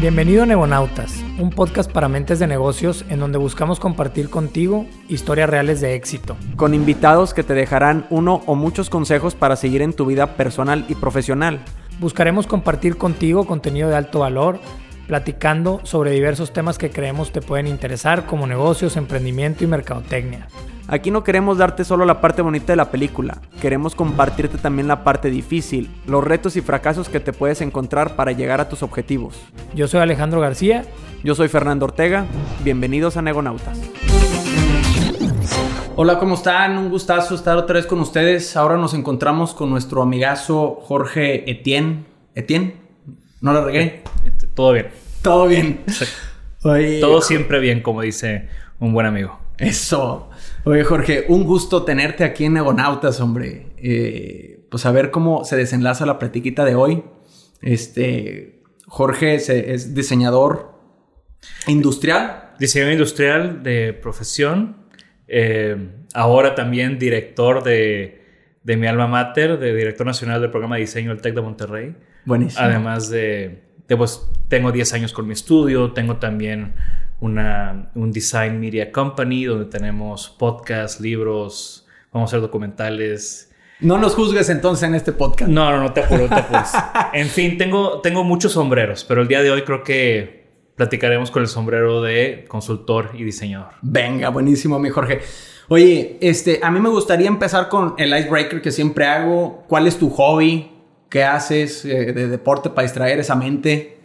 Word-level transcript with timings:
Bienvenido 0.00 0.44
a 0.44 0.46
Negonautas, 0.46 1.24
un 1.40 1.50
podcast 1.50 1.90
para 1.90 2.08
mentes 2.08 2.38
de 2.38 2.46
negocios 2.46 3.04
en 3.08 3.18
donde 3.18 3.36
buscamos 3.36 3.80
compartir 3.80 4.30
contigo 4.30 4.86
historias 5.08 5.50
reales 5.50 5.80
de 5.80 5.96
éxito. 5.96 6.36
Con 6.54 6.72
invitados 6.72 7.34
que 7.34 7.42
te 7.42 7.52
dejarán 7.52 8.06
uno 8.08 8.42
o 8.46 8.54
muchos 8.54 8.90
consejos 8.90 9.34
para 9.34 9.56
seguir 9.56 9.82
en 9.82 9.92
tu 9.92 10.06
vida 10.06 10.36
personal 10.36 10.84
y 10.88 10.94
profesional. 10.94 11.64
Buscaremos 11.98 12.46
compartir 12.46 12.96
contigo 12.96 13.44
contenido 13.44 13.88
de 13.88 13.96
alto 13.96 14.20
valor, 14.20 14.60
platicando 15.08 15.80
sobre 15.82 16.12
diversos 16.12 16.52
temas 16.52 16.78
que 16.78 16.90
creemos 16.90 17.32
te 17.32 17.42
pueden 17.42 17.66
interesar 17.66 18.24
como 18.24 18.46
negocios, 18.46 18.96
emprendimiento 18.96 19.64
y 19.64 19.66
mercadotecnia. 19.66 20.46
Aquí 20.90 21.10
no 21.10 21.22
queremos 21.22 21.58
darte 21.58 21.84
solo 21.84 22.06
la 22.06 22.22
parte 22.22 22.40
bonita 22.40 22.72
de 22.72 22.78
la 22.78 22.90
película, 22.90 23.42
queremos 23.60 23.94
compartirte 23.94 24.56
también 24.56 24.88
la 24.88 25.04
parte 25.04 25.28
difícil, 25.28 25.90
los 26.06 26.24
retos 26.24 26.56
y 26.56 26.62
fracasos 26.62 27.10
que 27.10 27.20
te 27.20 27.34
puedes 27.34 27.60
encontrar 27.60 28.16
para 28.16 28.32
llegar 28.32 28.62
a 28.62 28.70
tus 28.70 28.82
objetivos. 28.82 29.36
Yo 29.74 29.86
soy 29.86 30.00
Alejandro 30.00 30.40
García. 30.40 30.86
Yo 31.22 31.34
soy 31.34 31.48
Fernando 31.48 31.84
Ortega. 31.84 32.24
Bienvenidos 32.64 33.18
a 33.18 33.22
Negonautas. 33.22 33.78
Hola, 35.94 36.18
¿cómo 36.18 36.36
están? 36.36 36.78
Un 36.78 36.88
gustazo 36.88 37.34
estar 37.34 37.58
otra 37.58 37.74
vez 37.74 37.86
con 37.86 38.00
ustedes. 38.00 38.56
Ahora 38.56 38.78
nos 38.78 38.94
encontramos 38.94 39.52
con 39.52 39.68
nuestro 39.68 40.00
amigazo 40.00 40.78
Jorge 40.84 41.50
Etienne. 41.50 42.06
¿Etienne? 42.34 42.76
¿No 43.42 43.52
lo 43.52 43.62
regué? 43.62 44.04
Este, 44.24 44.46
todo 44.46 44.72
bien. 44.72 44.88
Todo 45.20 45.48
bien. 45.48 45.84
Todo 46.62 47.20
siempre 47.20 47.58
bien, 47.58 47.82
como 47.82 48.00
dice 48.00 48.48
un 48.80 48.94
buen 48.94 49.06
amigo. 49.06 49.38
Eso. 49.58 50.27
Oye, 50.68 50.84
Jorge, 50.84 51.24
un 51.28 51.44
gusto 51.44 51.84
tenerte 51.84 52.24
aquí 52.24 52.44
en 52.44 52.52
Negonautas, 52.52 53.22
hombre. 53.22 53.68
Eh, 53.78 54.66
pues 54.70 54.84
a 54.84 54.92
ver 54.92 55.10
cómo 55.10 55.42
se 55.44 55.56
desenlaza 55.56 56.04
la 56.04 56.18
platiquita 56.18 56.66
de 56.66 56.74
hoy. 56.74 57.04
Este, 57.62 58.60
Jorge 58.86 59.36
es, 59.36 59.94
diseñador 59.94 60.78
industrial. 61.68 62.50
Diseñador 62.58 62.92
industrial 62.92 63.62
de 63.62 63.94
profesión. 63.94 64.76
Eh, 65.26 65.88
ahora 66.12 66.54
también 66.54 66.98
director 66.98 67.62
de, 67.64 68.20
mi 68.62 68.86
alma 68.86 69.06
mater, 69.06 69.58
de 69.58 69.74
director 69.74 70.06
nacional 70.06 70.42
del 70.42 70.50
programa 70.50 70.74
de 70.74 70.82
diseño 70.82 71.08
del 71.08 71.22
TEC 71.22 71.34
de 71.34 71.40
Monterrey. 71.40 71.96
Buenísimo. 72.26 72.62
Además 72.62 73.08
de, 73.08 73.62
de 73.88 73.96
pues, 73.96 74.28
tengo 74.48 74.70
10 74.70 74.92
años 74.92 75.14
con 75.14 75.26
mi 75.26 75.32
estudio, 75.32 75.92
tengo 75.92 76.18
también 76.18 76.74
una, 77.20 77.90
un 77.94 78.12
design 78.12 78.60
media 78.60 78.92
company 78.92 79.44
donde 79.44 79.66
tenemos 79.66 80.28
podcasts, 80.28 81.00
libros, 81.00 81.86
vamos 82.12 82.28
a 82.28 82.36
hacer 82.36 82.40
documentales. 82.40 83.50
No 83.80 83.98
nos 83.98 84.14
juzgues 84.14 84.48
entonces 84.48 84.88
en 84.88 84.94
este 84.94 85.12
podcast. 85.12 85.50
No, 85.50 85.70
no, 85.70 85.82
no 85.82 85.92
te 85.92 86.02
apuro, 86.02 86.28
te 86.28 86.44
en 87.18 87.28
fin, 87.28 87.58
tengo, 87.58 88.00
tengo 88.00 88.24
muchos 88.24 88.52
sombreros, 88.52 89.04
pero 89.04 89.22
el 89.22 89.28
día 89.28 89.42
de 89.42 89.50
hoy 89.50 89.62
creo 89.62 89.82
que 89.82 90.48
platicaremos 90.76 91.30
con 91.30 91.42
el 91.42 91.48
sombrero 91.48 92.02
de 92.02 92.44
consultor 92.48 93.10
y 93.14 93.24
diseñador. 93.24 93.74
Venga, 93.82 94.28
buenísimo, 94.30 94.78
mi 94.78 94.90
Jorge. 94.90 95.20
Oye, 95.68 96.16
este, 96.20 96.60
a 96.62 96.70
mí 96.70 96.80
me 96.80 96.88
gustaría 96.88 97.28
empezar 97.28 97.68
con 97.68 97.94
el 97.98 98.16
icebreaker 98.16 98.62
que 98.62 98.72
siempre 98.72 99.06
hago. 99.06 99.64
¿Cuál 99.68 99.86
es 99.86 99.98
tu 99.98 100.08
hobby? 100.08 100.70
¿Qué 101.10 101.24
haces 101.24 101.84
eh, 101.84 102.12
de 102.12 102.28
deporte 102.28 102.70
para 102.70 102.82
distraer 102.82 103.18
esa 103.18 103.34
mente? 103.34 103.98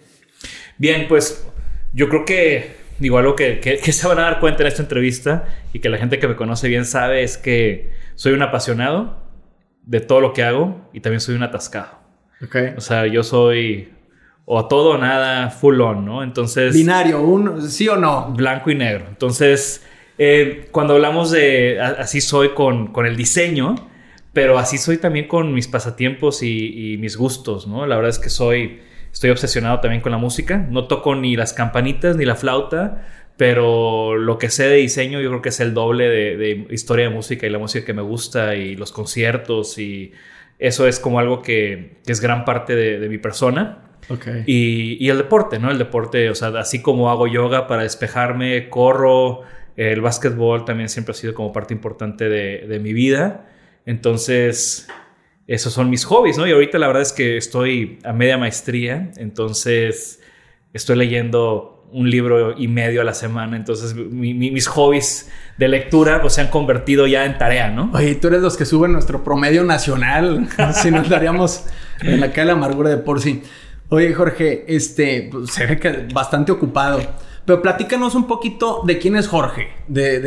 Bien, 0.77 1.05
pues 1.07 1.45
yo 1.93 2.09
creo 2.09 2.25
que 2.25 2.82
digo, 2.99 3.17
algo 3.17 3.35
que, 3.35 3.59
que, 3.59 3.91
se 3.91 4.07
van 4.07 4.19
a 4.19 4.23
dar 4.23 4.39
cuenta 4.39 4.63
en 4.63 4.67
esta 4.67 4.81
entrevista 4.81 5.45
y 5.73 5.79
que 5.79 5.89
la 5.89 5.97
gente 5.97 6.19
que 6.19 6.27
me 6.27 6.35
conoce 6.35 6.67
bien 6.67 6.85
sabe 6.85 7.23
es 7.23 7.37
que 7.37 7.91
soy 8.15 8.33
un 8.33 8.41
apasionado 8.41 9.17
de 9.85 9.99
todo 9.99 10.21
lo 10.21 10.33
que 10.33 10.43
hago 10.43 10.89
y 10.93 10.99
también 11.01 11.19
soy 11.19 11.35
un 11.35 11.43
atascado. 11.43 11.99
Okay. 12.45 12.73
O 12.77 12.81
sea, 12.81 13.07
yo 13.07 13.23
soy 13.23 13.93
o 14.45 14.67
todo 14.67 14.91
o 14.91 14.97
nada, 14.97 15.49
full 15.49 15.79
on, 15.79 16.05
¿no? 16.05 16.23
Entonces... 16.23 16.73
Binario, 16.73 17.21
un 17.21 17.69
sí 17.69 17.87
o 17.87 17.95
no. 17.95 18.33
Blanco 18.35 18.69
y 18.69 18.75
negro. 18.75 19.05
Entonces, 19.07 19.85
eh, 20.17 20.67
cuando 20.71 20.95
hablamos 20.95 21.31
de 21.31 21.79
así 21.79 22.19
soy 22.21 22.49
con, 22.49 22.87
con, 22.87 23.05
el 23.05 23.15
diseño, 23.15 23.75
pero 24.33 24.57
así 24.57 24.77
soy 24.77 24.97
también 24.97 25.27
con 25.27 25.53
mis 25.53 25.67
pasatiempos 25.67 26.43
y, 26.43 26.93
y 26.93 26.97
mis 26.97 27.15
gustos, 27.15 27.67
¿no? 27.67 27.85
La 27.85 27.95
verdad 27.95 28.09
es 28.09 28.19
que 28.19 28.29
soy 28.29 28.81
Estoy 29.13 29.29
obsesionado 29.29 29.79
también 29.79 30.01
con 30.01 30.11
la 30.11 30.17
música. 30.17 30.57
No 30.57 30.87
toco 30.87 31.15
ni 31.15 31.35
las 31.35 31.53
campanitas 31.53 32.17
ni 32.17 32.25
la 32.25 32.35
flauta, 32.35 33.05
pero 33.37 34.17
lo 34.17 34.39
que 34.39 34.49
sé 34.49 34.67
de 34.67 34.77
diseño 34.77 35.21
yo 35.21 35.29
creo 35.29 35.41
que 35.43 35.49
es 35.49 35.59
el 35.59 35.75
doble 35.75 36.09
de, 36.09 36.67
historia 36.71 37.09
de 37.09 37.15
música 37.15 37.45
y 37.45 37.51
la 37.51 37.59
música 37.59 37.85
que 37.85 37.93
me 37.93 38.01
gusta 38.01 38.55
y 38.55 38.75
los 38.75 38.91
conciertos 38.91 39.77
y 39.77 40.13
eso 40.57 40.87
es 40.87 40.99
como 40.99 41.19
algo 41.19 41.43
que, 41.43 41.97
es 42.07 42.21
gran 42.21 42.43
parte 42.43 42.75
de, 42.75 43.07
mi 43.07 43.19
persona. 43.19 43.83
Okay. 44.09 44.43
Y, 44.47 45.09
el 45.09 45.17
deporte, 45.19 45.59
¿no? 45.59 45.69
El 45.69 45.77
deporte, 45.77 46.31
o 46.31 46.35
sea, 46.35 46.47
así 46.59 46.81
como 46.81 47.11
hago 47.11 47.27
yoga 47.27 47.67
para 47.67 47.83
despejarme, 47.83 48.67
corro, 48.69 49.41
el 49.77 50.01
básquetbol 50.01 50.65
también 50.65 50.89
siempre 50.89 51.11
ha 51.11 51.15
sido 51.15 51.35
como 51.35 51.53
parte 51.53 51.73
importante 51.73 52.29
de, 52.29 52.65
de 52.67 52.79
mi 52.79 52.93
vida. 52.93 53.45
Entonces, 53.85 54.87
esos 55.47 55.73
son 55.73 55.89
mis 55.89 56.05
hobbies, 56.05 56.37
¿no? 56.37 56.47
Y 56.47 56.51
ahorita 56.51 56.77
la 56.79 56.87
verdad 56.87 57.01
es 57.01 57.13
que 57.13 57.37
estoy 57.37 57.99
a 58.03 58.13
media 58.13 58.37
maestría, 58.37 59.11
entonces 59.17 60.21
estoy 60.73 60.97
leyendo 60.97 61.73
un 61.91 62.09
libro 62.09 62.57
y 62.57 62.67
medio 62.67 63.01
a 63.01 63.03
la 63.03 63.13
semana, 63.13 63.55
entonces 63.55 63.93
mis 63.93 64.67
hobbies 64.67 65.29
de 65.57 65.67
lectura 65.67 66.21
pues 66.21 66.33
se 66.33 66.41
han 66.41 66.47
convertido 66.47 67.05
ya 67.05 67.25
en 67.25 67.37
tarea, 67.37 67.69
¿no? 67.69 67.91
Oye, 67.93 68.15
tú 68.15 68.29
eres 68.29 68.41
los 68.41 68.57
que 68.57 68.65
suben 68.65 68.91
nuestro 68.91 69.23
promedio 69.23 69.63
nacional, 69.63 70.47
si 70.73 70.89
nos 70.89 71.07
daríamos 71.07 71.65
en 72.01 72.19
la 72.19 72.31
calle 72.31 72.47
la 72.47 72.53
amargura 72.53 72.89
de 72.89 72.97
por 72.97 73.21
sí. 73.21 73.43
Oye, 73.89 74.11
Jorge, 74.13 74.65
este, 74.67 75.29
pues, 75.31 75.51
se 75.51 75.67
ve 75.67 75.79
que 75.79 76.07
bastante 76.11 76.51
ocupado. 76.51 76.99
Pero 77.45 77.61
platícanos 77.61 78.15
un 78.15 78.25
poquito 78.25 78.83
de 78.85 78.99
quién 78.99 79.17
es 79.17 79.27
Jorge, 79.27 79.67
de, 79.87 80.19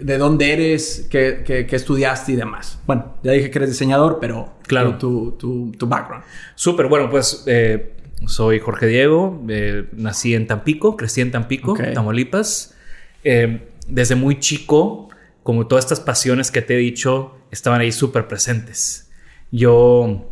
de, 0.00 0.18
dónde 0.18 0.52
eres, 0.52 1.08
qué, 1.10 1.66
estudiaste 1.68 2.32
y 2.32 2.36
demás. 2.36 2.78
Bueno, 2.86 3.16
ya 3.22 3.32
dije 3.32 3.50
que 3.50 3.58
eres 3.58 3.70
diseñador, 3.70 4.18
pero 4.20 4.52
claro. 4.66 4.96
tu, 4.96 5.32
tu, 5.32 5.72
tu 5.72 5.86
background. 5.88 6.24
Súper, 6.54 6.86
bueno, 6.86 7.10
pues 7.10 7.42
eh, 7.46 7.94
soy 8.26 8.60
Jorge 8.60 8.86
Diego, 8.86 9.42
eh, 9.48 9.86
nací 9.92 10.34
en 10.34 10.46
Tampico, 10.46 10.96
crecí 10.96 11.20
en 11.20 11.32
Tampico, 11.32 11.76
Tamaulipas. 11.94 12.74
Eh, 13.24 13.68
desde 13.88 14.14
muy 14.14 14.38
chico, 14.38 15.08
como 15.42 15.66
todas 15.66 15.84
estas 15.84 16.00
pasiones 16.00 16.50
que 16.50 16.62
te 16.62 16.74
he 16.74 16.78
dicho, 16.78 17.34
estaban 17.50 17.80
ahí 17.80 17.92
súper 17.92 18.28
presentes. 18.28 19.10
Yo, 19.50 20.30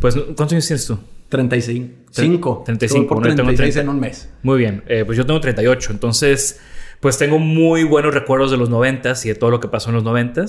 pues, 0.00 0.16
¿cuántos 0.16 0.52
años 0.52 0.66
tienes 0.66 0.86
tú? 0.86 0.98
35. 1.28 2.07
5. 2.10 2.62
35. 2.64 3.14
Por 3.14 3.22
36 3.22 3.76
en 3.76 3.88
un 3.88 4.00
mes. 4.00 4.30
Muy 4.42 4.58
bien. 4.58 4.82
Eh, 4.86 5.04
pues 5.04 5.16
yo 5.18 5.26
tengo 5.26 5.40
38. 5.40 5.92
Entonces, 5.92 6.60
pues 7.00 7.18
tengo 7.18 7.38
muy 7.38 7.84
buenos 7.84 8.14
recuerdos 8.14 8.50
de 8.50 8.56
los 8.56 8.70
90 8.70 9.14
y 9.24 9.28
de 9.28 9.34
todo 9.34 9.50
lo 9.50 9.60
que 9.60 9.68
pasó 9.68 9.90
en 9.90 9.96
los 9.96 10.04
90 10.04 10.46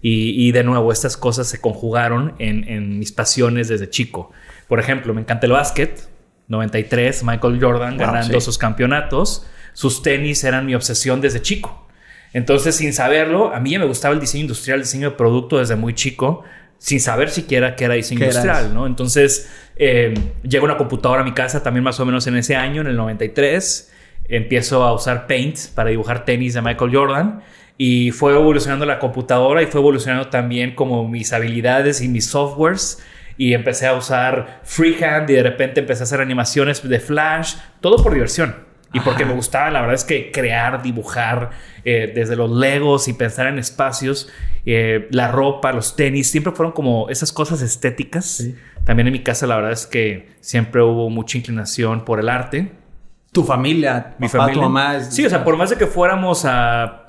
y, 0.00 0.48
y 0.48 0.52
de 0.52 0.64
nuevo, 0.64 0.90
estas 0.90 1.16
cosas 1.16 1.46
se 1.46 1.60
conjugaron 1.60 2.34
en, 2.38 2.68
en, 2.68 2.98
mis 2.98 3.12
pasiones 3.12 3.68
desde 3.68 3.88
chico. 3.88 4.32
Por 4.68 4.80
ejemplo, 4.80 5.14
me 5.14 5.20
encanta 5.20 5.46
el 5.46 5.52
básquet. 5.52 6.08
93, 6.48 7.22
Michael 7.24 7.58
Jordan 7.62 7.96
ganando 7.96 8.40
sus 8.40 8.58
campeonatos. 8.58 9.46
Sus 9.72 10.02
tenis 10.02 10.42
eran 10.44 10.66
mi 10.66 10.74
obsesión 10.74 11.20
desde 11.20 11.40
chico. 11.40 11.86
Entonces, 12.32 12.74
sin 12.74 12.92
saberlo, 12.92 13.54
a 13.54 13.60
mí 13.60 13.70
ya 13.70 13.78
me 13.78 13.84
gustaba 13.84 14.12
el 14.12 14.20
diseño 14.20 14.42
industrial, 14.42 14.80
el 14.80 14.84
diseño 14.84 15.10
de 15.10 15.16
producto 15.16 15.58
desde 15.58 15.76
muy 15.76 15.94
chico 15.94 16.42
sin 16.82 16.98
saber 16.98 17.30
siquiera 17.30 17.76
que 17.76 17.84
era 17.84 17.94
diseño 17.94 18.24
industrial, 18.24 18.74
¿no? 18.74 18.88
Entonces, 18.88 19.48
eh, 19.76 20.12
llega 20.42 20.64
una 20.64 20.76
computadora 20.76 21.20
a 21.20 21.24
mi 21.24 21.32
casa 21.32 21.62
también 21.62 21.84
más 21.84 22.00
o 22.00 22.04
menos 22.04 22.26
en 22.26 22.36
ese 22.36 22.56
año, 22.56 22.80
en 22.80 22.88
el 22.88 22.96
93. 22.96 23.92
Empiezo 24.24 24.82
a 24.82 24.92
usar 24.92 25.28
Paint 25.28 25.68
para 25.76 25.90
dibujar 25.90 26.24
tenis 26.24 26.54
de 26.54 26.62
Michael 26.62 26.90
Jordan. 26.92 27.42
Y 27.78 28.10
fue 28.10 28.32
evolucionando 28.32 28.84
la 28.84 28.98
computadora 28.98 29.62
y 29.62 29.66
fue 29.66 29.80
evolucionando 29.80 30.28
también 30.28 30.74
como 30.74 31.08
mis 31.08 31.32
habilidades 31.32 32.00
y 32.00 32.08
mis 32.08 32.26
softwares. 32.26 33.00
Y 33.36 33.54
empecé 33.54 33.86
a 33.86 33.94
usar 33.94 34.62
freehand 34.64 35.30
y 35.30 35.34
de 35.34 35.42
repente 35.44 35.80
empecé 35.80 36.02
a 36.02 36.04
hacer 36.04 36.20
animaciones 36.20 36.82
de 36.86 36.98
Flash, 36.98 37.54
todo 37.80 38.02
por 38.02 38.12
diversión. 38.12 38.56
Y 38.92 39.00
porque 39.00 39.24
me 39.24 39.32
gustaba, 39.32 39.70
la 39.70 39.80
verdad 39.80 39.94
es 39.94 40.04
que 40.04 40.30
crear, 40.30 40.82
dibujar, 40.82 41.50
eh, 41.84 42.12
desde 42.14 42.36
los 42.36 42.50
legos 42.50 43.08
y 43.08 43.14
pensar 43.14 43.46
en 43.46 43.58
espacios, 43.58 44.28
eh, 44.66 45.08
la 45.10 45.28
ropa, 45.28 45.72
los 45.72 45.96
tenis, 45.96 46.30
siempre 46.30 46.52
fueron 46.52 46.72
como 46.72 47.08
esas 47.08 47.32
cosas 47.32 47.62
estéticas. 47.62 48.44
También 48.84 49.08
en 49.08 49.12
mi 49.12 49.22
casa, 49.22 49.46
la 49.46 49.56
verdad 49.56 49.72
es 49.72 49.86
que 49.86 50.28
siempre 50.40 50.82
hubo 50.82 51.10
mucha 51.10 51.38
inclinación 51.38 52.04
por 52.04 52.20
el 52.20 52.28
arte. 52.28 52.72
Tu 53.32 53.42
familia, 53.44 54.14
mi 54.18 54.28
familia, 54.28 54.54
tu 54.54 54.60
mamá. 54.60 55.00
Sí, 55.00 55.24
o 55.24 55.30
sea, 55.30 55.42
por 55.42 55.56
más 55.56 55.70
de 55.70 55.76
que 55.76 55.86
fuéramos 55.86 56.44
a 56.44 57.06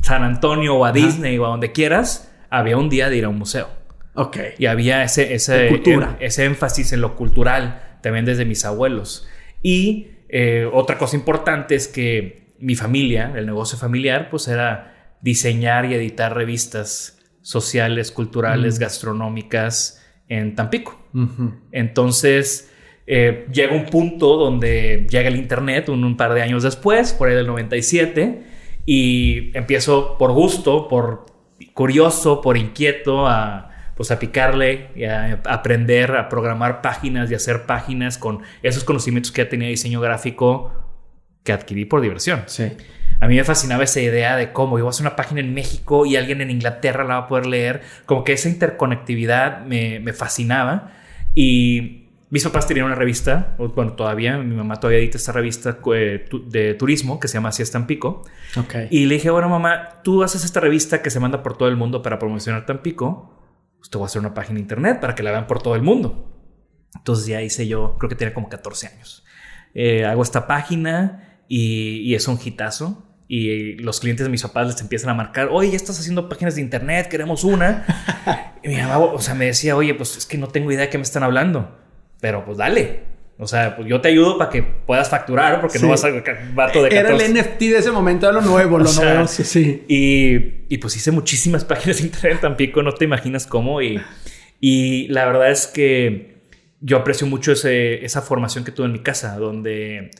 San 0.00 0.22
Antonio 0.22 0.76
o 0.76 0.84
a 0.84 0.92
Disney 0.92 1.36
o 1.38 1.44
a 1.44 1.48
donde 1.48 1.72
quieras, 1.72 2.32
había 2.50 2.76
un 2.76 2.88
día 2.88 3.10
de 3.10 3.18
ir 3.18 3.24
a 3.24 3.28
un 3.28 3.38
museo. 3.38 3.68
Ok. 4.14 4.38
Y 4.58 4.66
había 4.66 5.04
ese, 5.04 5.34
ese, 5.34 5.80
ese 6.20 6.44
énfasis 6.44 6.92
en 6.92 7.02
lo 7.02 7.14
cultural, 7.14 7.98
también 8.00 8.24
desde 8.24 8.44
mis 8.44 8.64
abuelos. 8.64 9.28
Y 9.62 10.08
eh, 10.28 10.68
otra 10.72 10.98
cosa 10.98 11.16
importante 11.16 11.74
es 11.74 11.88
que 11.88 12.54
mi 12.58 12.74
familia, 12.74 13.32
el 13.36 13.46
negocio 13.46 13.78
familiar, 13.78 14.28
pues 14.30 14.48
era 14.48 15.16
diseñar 15.20 15.86
y 15.86 15.94
editar 15.94 16.34
revistas 16.34 17.18
sociales, 17.42 18.10
culturales, 18.10 18.78
gastronómicas 18.78 20.04
en 20.28 20.54
Tampico. 20.54 21.00
Entonces, 21.72 22.68
Eh, 23.10 23.46
llega 23.50 23.74
un 23.74 23.86
punto 23.86 24.36
donde 24.36 25.06
llega 25.08 25.28
el 25.28 25.36
Internet 25.36 25.88
un, 25.88 26.04
un, 26.04 26.14
par 26.18 26.34
de 26.34 26.42
años 26.42 26.62
después, 26.62 27.14
por 27.14 27.30
ahí 27.30 27.34
del 27.34 27.46
97, 27.46 28.42
y 28.84 29.56
empiezo 29.56 30.18
por 30.18 30.32
gusto, 30.32 30.88
por 30.88 31.24
curioso, 31.72 32.42
por 32.42 32.58
inquieto 32.58 33.26
a, 33.26 33.67
pues 33.98 34.12
a 34.12 34.20
picarle 34.20 34.90
y 34.94 35.06
a 35.06 35.42
aprender 35.44 36.12
a 36.12 36.28
programar 36.28 36.82
páginas 36.82 37.28
y 37.32 37.34
hacer 37.34 37.66
páginas 37.66 38.16
con 38.16 38.42
esos 38.62 38.84
conocimientos 38.84 39.32
que 39.32 39.42
ya 39.42 39.48
tenía 39.48 39.66
diseño 39.66 40.00
gráfico 40.00 40.72
que 41.42 41.50
adquirí 41.52 41.84
por 41.84 42.00
diversión. 42.00 42.44
Sí. 42.46 42.70
A 43.18 43.26
mí 43.26 43.34
me 43.34 43.42
fascinaba 43.42 43.82
esa 43.82 44.00
idea 44.00 44.36
de 44.36 44.52
cómo 44.52 44.78
yo 44.78 44.84
voy 44.84 44.90
a 44.90 44.94
hacer 44.94 45.04
una 45.04 45.16
página 45.16 45.40
en 45.40 45.52
México 45.52 46.06
y 46.06 46.14
alguien 46.14 46.40
en 46.40 46.52
Inglaterra 46.52 47.02
la 47.02 47.14
va 47.14 47.20
a 47.22 47.26
poder 47.26 47.46
leer. 47.46 47.82
Como 48.06 48.22
que 48.22 48.34
esa 48.34 48.48
interconectividad 48.48 49.66
me, 49.66 49.98
me 49.98 50.12
fascinaba. 50.12 50.92
Y 51.34 52.06
mis 52.30 52.44
papás 52.44 52.68
tenían 52.68 52.86
una 52.86 52.94
revista, 52.94 53.56
bueno, 53.58 53.94
todavía, 53.94 54.38
mi 54.38 54.54
mamá 54.54 54.78
todavía 54.78 55.00
edita 55.00 55.18
esta 55.18 55.32
revista 55.32 55.78
eh, 55.92 56.24
de 56.46 56.74
turismo 56.74 57.18
que 57.18 57.26
se 57.26 57.34
llama 57.34 57.48
Así 57.48 57.68
Tampico. 57.68 58.22
Okay. 58.56 58.86
Y 58.92 59.06
le 59.06 59.16
dije, 59.16 59.30
bueno, 59.30 59.48
mamá, 59.48 60.00
tú 60.04 60.22
haces 60.22 60.44
esta 60.44 60.60
revista 60.60 61.02
que 61.02 61.10
se 61.10 61.18
manda 61.18 61.42
por 61.42 61.58
todo 61.58 61.68
el 61.68 61.76
mundo 61.76 62.00
para 62.00 62.20
promocionar 62.20 62.64
Tampico. 62.64 63.37
Pues 63.78 63.90
te 63.90 63.98
voy 63.98 64.04
a 64.04 64.06
hacer 64.06 64.20
una 64.20 64.34
página 64.34 64.54
de 64.56 64.60
internet 64.60 65.00
para 65.00 65.14
que 65.14 65.22
la 65.22 65.30
vean 65.30 65.46
por 65.46 65.62
todo 65.62 65.74
el 65.74 65.82
mundo. 65.82 66.34
Entonces 66.96 67.26
ya 67.26 67.42
hice 67.42 67.66
yo, 67.66 67.96
creo 67.98 68.08
que 68.08 68.16
tenía 68.16 68.34
como 68.34 68.48
14 68.48 68.88
años. 68.88 69.24
Eh, 69.74 70.04
hago 70.04 70.22
esta 70.22 70.46
página 70.46 71.42
y, 71.48 72.00
y 72.00 72.14
es 72.14 72.26
un 72.28 72.38
hitazo 72.42 73.08
y 73.28 73.74
los 73.74 74.00
clientes 74.00 74.24
de 74.24 74.30
mis 74.30 74.42
papás 74.42 74.66
les 74.66 74.80
empiezan 74.80 75.10
a 75.10 75.14
marcar, 75.14 75.48
oye, 75.52 75.70
ya 75.70 75.76
estás 75.76 76.00
haciendo 76.00 76.30
páginas 76.30 76.54
de 76.54 76.62
internet, 76.62 77.08
queremos 77.08 77.44
una. 77.44 77.84
y 78.64 78.68
mi 78.68 78.76
mamá, 78.76 78.98
o 78.98 79.20
sea, 79.20 79.34
me 79.34 79.44
decía, 79.44 79.76
oye, 79.76 79.94
pues 79.94 80.16
es 80.16 80.24
que 80.24 80.38
no 80.38 80.48
tengo 80.48 80.72
idea 80.72 80.82
de 80.82 80.88
qué 80.88 80.96
me 80.96 81.04
están 81.04 81.22
hablando. 81.22 81.78
Pero 82.20 82.44
pues 82.46 82.56
dale. 82.56 83.07
O 83.40 83.46
sea, 83.46 83.76
pues 83.76 83.88
yo 83.88 84.00
te 84.00 84.08
ayudo 84.08 84.36
para 84.36 84.50
que 84.50 84.64
puedas 84.64 85.08
facturar 85.08 85.60
porque 85.60 85.78
no 85.78 85.88
vas 85.88 86.04
a 86.04 86.10
vato 86.54 86.82
de 86.82 86.88
14. 86.90 86.96
Era 86.98 87.10
el 87.10 87.34
NFT 87.34 87.60
de 87.60 87.78
ese 87.78 87.92
momento, 87.92 88.28
era 88.28 88.40
lo 88.40 88.46
nuevo, 88.46 88.78
lo 88.80 88.92
nuevo. 88.92 89.28
Sí, 89.28 89.44
sí. 89.44 89.84
Y, 89.86 90.64
y, 90.68 90.78
pues 90.78 90.96
hice 90.96 91.12
muchísimas 91.12 91.64
páginas 91.66 91.98
de 91.98 92.04
internet 92.04 92.32
en 92.32 92.40
Tampico, 92.40 92.82
no 92.82 92.92
te 92.92 93.04
imaginas 93.04 93.46
cómo. 93.46 93.80
Y, 93.80 94.00
y 94.60 95.06
la 95.08 95.24
verdad 95.26 95.52
es 95.52 95.68
que 95.68 96.38
yo 96.80 96.96
aprecio 96.96 97.28
mucho 97.28 97.52
ese, 97.52 98.04
esa 98.04 98.22
formación 98.22 98.64
que 98.64 98.72
tuve 98.72 98.86
en 98.86 98.92
mi 98.92 99.00
casa, 99.00 99.36
donde 99.38 100.10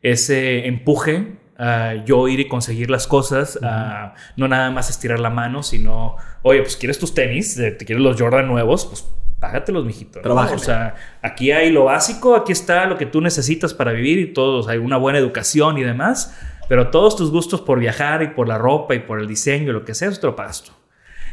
ese 0.00 0.66
empuje 0.68 1.32
a 1.58 2.04
yo 2.04 2.28
ir 2.28 2.38
y 2.38 2.46
conseguir 2.46 2.90
las 2.90 3.08
cosas, 3.08 3.58
a 3.60 4.14
no 4.36 4.46
nada 4.46 4.70
más 4.70 4.88
estirar 4.88 5.18
la 5.18 5.30
mano, 5.30 5.64
sino, 5.64 6.14
oye, 6.42 6.60
pues 6.62 6.76
quieres 6.76 7.00
tus 7.00 7.12
tenis, 7.12 7.56
te 7.56 7.84
quieres 7.84 8.00
los 8.00 8.20
Jordan 8.20 8.46
nuevos, 8.46 8.86
pues 8.86 9.04
págatelos, 9.40 9.84
mijito. 9.84 10.20
¿no? 10.22 10.34
O 10.34 10.58
sea, 10.58 10.94
aquí 11.22 11.52
hay 11.52 11.70
lo 11.70 11.84
básico, 11.84 12.34
aquí 12.34 12.52
está 12.52 12.86
lo 12.86 12.98
que 12.98 13.06
tú 13.06 13.20
necesitas 13.20 13.74
para 13.74 13.92
vivir 13.92 14.18
y 14.18 14.32
todos, 14.32 14.68
hay 14.68 14.78
una 14.78 14.96
buena 14.96 15.18
educación 15.18 15.78
y 15.78 15.82
demás, 15.82 16.36
pero 16.68 16.88
todos 16.88 17.16
tus 17.16 17.30
gustos 17.30 17.60
por 17.60 17.78
viajar 17.78 18.22
y 18.22 18.28
por 18.28 18.48
la 18.48 18.58
ropa 18.58 18.94
y 18.94 19.00
por 19.00 19.20
el 19.20 19.26
diseño, 19.26 19.72
lo 19.72 19.84
que 19.84 19.94
sea, 19.94 20.10
lo 20.22 20.36
pagas 20.36 20.62
tú. 20.62 20.72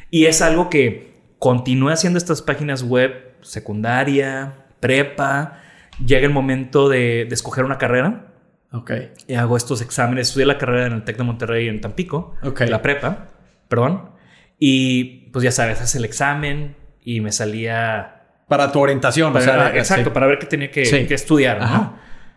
Y 0.10 0.26
es 0.26 0.42
algo 0.42 0.70
que 0.70 1.16
continúe 1.40 1.90
haciendo 1.90 2.18
estas 2.18 2.42
páginas 2.42 2.84
web, 2.84 3.34
secundaria, 3.42 4.66
prepa, 4.80 5.62
llega 6.04 6.26
el 6.26 6.34
momento 6.34 6.90
de, 6.90 7.26
de 7.28 7.34
escoger 7.34 7.66
una 7.66 7.78
carrera. 7.78 8.28
Ok. 8.72 8.92
Y 9.28 9.36
hago 9.36 9.58
estos 9.58 9.82
exámenes. 9.82 10.30
Estudié 10.30 10.46
la 10.46 10.58
carrera 10.58 10.88
en 10.88 10.94
el 10.94 11.04
TEC 11.04 11.18
de 11.18 11.24
Monterrey 11.24 11.68
en 11.68 11.82
Tampico. 11.82 12.36
Ok. 12.44 12.62
La 12.62 12.82
prepa, 12.82 13.30
perdón. 13.68 14.10
Y 14.60 15.30
pues 15.32 15.44
ya 15.44 15.52
sabes, 15.52 15.82
haces 15.82 15.96
el 15.96 16.06
examen, 16.06 16.76
y 17.06 17.22
me 17.22 17.32
salía... 17.32 18.12
Para 18.50 18.72
tu 18.72 18.80
orientación, 18.80 19.32
para, 19.34 19.44
o 19.44 19.46
sea, 19.48 19.76
exacto, 19.78 20.10
sí. 20.10 20.14
para 20.14 20.28
ver 20.28 20.38
qué 20.38 20.46
tenía 20.46 20.70
que, 20.70 20.86
Sí. 20.86 21.06
que 21.08 21.14
estudiar, 21.16 21.58
¿no? 21.60 21.64
Ajá. 21.64 21.96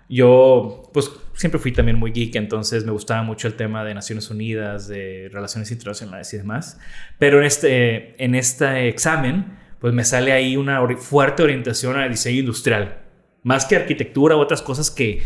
Yo, 0.09 0.91
pues, 0.95 1.11
siempre 1.35 1.61
fui 1.61 1.71
también 1.73 1.99
muy 1.99 2.13
geek, 2.13 2.35
entonces 2.37 2.85
me 2.87 2.93
gustaba 2.93 3.23
mucho 3.23 3.47
el 3.47 3.55
tema 3.55 3.85
de 3.85 3.93
Naciones 3.95 4.31
Unidas, 4.31 4.89
de 4.89 5.29
relaciones 5.31 5.71
internacionales 5.71 6.33
y 6.33 6.39
demás. 6.39 6.81
Pero 7.19 7.41
en 7.41 7.45
este, 7.45 8.25
en 8.25 8.35
este 8.35 8.89
examen, 8.89 9.59
pues 9.81 9.93
me 9.93 10.03
sale 10.05 10.33
ahí 10.33 10.57
una 10.57 10.81
ori- 10.81 10.97
fuerte 10.97 11.43
orientación 11.43 11.97
al 11.97 12.09
diseño 12.09 12.41
industrial, 12.41 13.01
más 13.43 13.67
que 13.67 13.77
arquitectura 13.77 14.35
u 14.35 14.39
otras 14.41 14.63
cosas 14.63 14.91
que, 14.91 15.23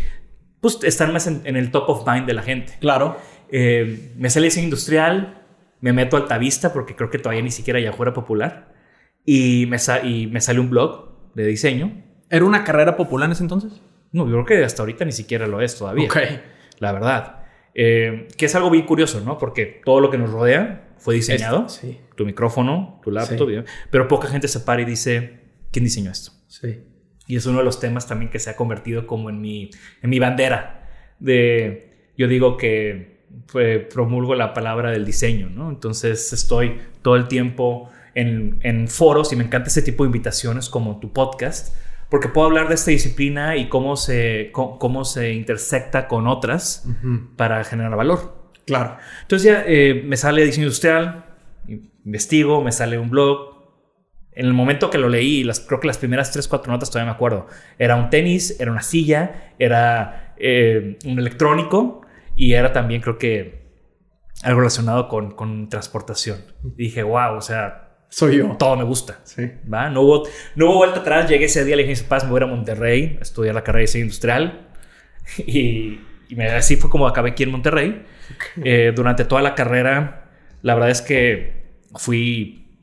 pues, 0.59 0.79
están 0.83 1.13
más 1.13 1.27
en, 1.27 1.43
en 1.45 1.55
el 1.55 1.71
top 1.71 1.89
of 1.89 2.05
mind 2.05 2.25
de 2.27 2.33
la 2.33 2.41
gente. 2.41 2.73
Claro. 2.81 3.17
Eh, 3.49 4.11
me 4.17 4.29
sale 4.29 4.47
diseño 4.47 4.65
industrial, 4.65 5.41
me 5.79 5.93
meto 5.93 6.17
a 6.17 6.19
Altavista 6.19 6.73
porque 6.73 6.93
creo 6.95 7.09
que 7.09 7.19
todavía 7.19 7.41
ni 7.41 7.51
siquiera 7.51 7.79
ya 7.79 7.93
fuera 7.93 8.13
popular. 8.13 8.72
Y 9.25 9.65
me, 9.67 9.77
y 10.03 10.27
me 10.27 10.41
sale 10.41 10.59
un 10.59 10.69
blog 10.69 11.31
de 11.33 11.45
diseño. 11.47 12.03
¿Era 12.29 12.45
una 12.45 12.63
carrera 12.63 12.95
popular 12.97 13.27
en 13.27 13.33
ese 13.33 13.43
entonces? 13.43 13.81
No, 14.11 14.25
yo 14.25 14.31
creo 14.43 14.45
que 14.45 14.63
hasta 14.65 14.81
ahorita 14.81 15.05
ni 15.05 15.11
siquiera 15.11 15.47
lo 15.47 15.61
es 15.61 15.77
todavía. 15.77 16.05
Ok. 16.05 16.17
La 16.79 16.91
verdad. 16.91 17.39
Eh, 17.75 18.27
que 18.37 18.45
es 18.45 18.55
algo 18.55 18.69
bien 18.69 18.85
curioso, 18.85 19.21
¿no? 19.21 19.37
Porque 19.37 19.81
todo 19.83 19.99
lo 19.99 20.09
que 20.11 20.17
nos 20.17 20.29
rodea 20.31 20.89
fue 20.97 21.15
diseñado. 21.15 21.65
Es- 21.65 21.73
sí. 21.73 21.99
Tu 22.15 22.25
micrófono, 22.25 22.99
tu 23.03 23.09
laptop, 23.11 23.49
Sí. 23.49 23.55
pero 23.89 24.07
poca 24.07 24.27
gente 24.27 24.47
se 24.47 24.59
para 24.59 24.81
y 24.81 24.85
dice, 24.85 25.39
¿quién 25.71 25.83
diseñó 25.85 26.11
esto? 26.11 26.31
Sí. 26.47 26.81
Y 27.25 27.37
es 27.37 27.45
uno 27.47 27.59
de 27.59 27.63
los 27.63 27.79
temas 27.79 28.05
también 28.07 28.29
que 28.29 28.37
se 28.37 28.49
ha 28.51 28.55
convertido 28.55 29.07
como 29.07 29.29
en 29.29 29.41
mi, 29.41 29.71
en 30.03 30.09
mi 30.09 30.19
bandera. 30.19 30.87
De, 31.19 32.11
yo 32.17 32.27
digo 32.27 32.57
que 32.57 33.23
pues, 33.51 33.85
promulgo 33.91 34.35
la 34.35 34.53
palabra 34.53 34.91
del 34.91 35.05
diseño, 35.05 35.49
¿no? 35.49 35.69
Entonces 35.71 36.31
estoy 36.33 36.77
todo 37.01 37.15
el 37.15 37.27
tiempo 37.27 37.89
en, 38.15 38.59
en 38.61 38.87
foros 38.87 39.31
y 39.33 39.35
me 39.35 39.43
encanta 39.43 39.69
ese 39.69 39.81
tipo 39.81 40.03
de 40.03 40.07
invitaciones 40.07 40.69
como 40.69 40.99
tu 40.99 41.13
podcast, 41.13 41.75
porque 42.09 42.27
puedo 42.27 42.47
hablar 42.47 42.67
de 42.67 42.75
esta 42.75 42.91
disciplina 42.91 43.57
y 43.57 43.69
cómo 43.69 43.95
se, 43.95 44.49
cómo, 44.51 44.77
cómo 44.77 45.03
se 45.05 45.33
intersecta 45.33 46.07
con 46.07 46.27
otras 46.27 46.87
para 47.37 47.63
generar 47.63 47.95
valor. 47.95 48.51
Claro. 48.65 48.97
Entonces 49.23 49.51
ya 49.51 49.63
eh, 49.65 50.03
me 50.05 50.15
sale 50.15 50.45
diseño 50.45 50.67
industrial, 50.67 51.25
investigo, 52.05 52.63
me 52.63 52.71
sale 52.71 52.97
un 52.97 53.09
blog. 53.09 53.53
En 54.31 54.45
el 54.45 54.53
momento 54.53 54.89
que 54.89 54.97
lo 54.97 55.09
leí, 55.09 55.43
las, 55.43 55.59
creo 55.59 55.79
que 55.79 55.87
las 55.87 55.97
primeras 55.97 56.31
tres, 56.31 56.47
cuatro 56.47 56.71
notas 56.71 56.89
todavía 56.89 57.11
me 57.11 57.15
acuerdo. 57.15 57.47
Era 57.77 57.95
un 57.95 58.09
tenis, 58.09 58.59
era 58.59 58.71
una 58.71 58.81
silla, 58.81 59.53
era 59.59 60.35
eh, 60.37 60.97
un 61.05 61.19
electrónico 61.19 62.01
y 62.35 62.53
era 62.53 62.73
también 62.73 63.01
creo 63.01 63.17
que 63.17 63.63
algo 64.43 64.59
relacionado 64.59 65.07
con, 65.07 65.31
con 65.31 65.69
transportación. 65.69 66.39
Y 66.77 66.83
dije, 66.83 67.03
wow, 67.03 67.35
o 67.35 67.41
sea, 67.41 67.92
Soy 68.15 68.37
yo. 68.37 68.55
todo 68.59 68.75
me 68.75 68.83
gusta. 68.83 69.19
Sí. 69.23 69.49
¿va? 69.71 69.89
No, 69.89 70.01
hubo, 70.01 70.23
no 70.55 70.67
hubo 70.67 70.75
vuelta 70.77 70.99
atrás. 70.99 71.27
Llegué 71.27 71.45
ese 71.45 71.65
día, 71.65 71.75
le 71.75 71.83
dije 71.83 72.03
papás, 72.03 72.25
me 72.25 72.29
voy 72.31 72.43
a 72.43 72.45
Monterrey 72.45 73.17
a 73.19 73.23
estudiar 73.23 73.55
la 73.55 73.63
carrera 73.63 73.79
de 73.79 73.83
diseño 73.87 74.03
industrial. 74.05 74.69
Y, 75.47 75.99
y 76.29 76.35
me- 76.35 76.47
así 76.49 76.75
fue 76.75 76.89
como 76.89 77.07
acabé 77.07 77.31
aquí 77.31 77.43
en 77.43 77.51
Monterrey. 77.51 78.05
Eh, 78.63 78.91
durante 78.95 79.25
toda 79.25 79.41
la 79.41 79.55
carrera, 79.55 80.29
la 80.61 80.75
verdad 80.75 80.89
es 80.91 81.01
que 81.01 81.79
fui, 81.95 82.77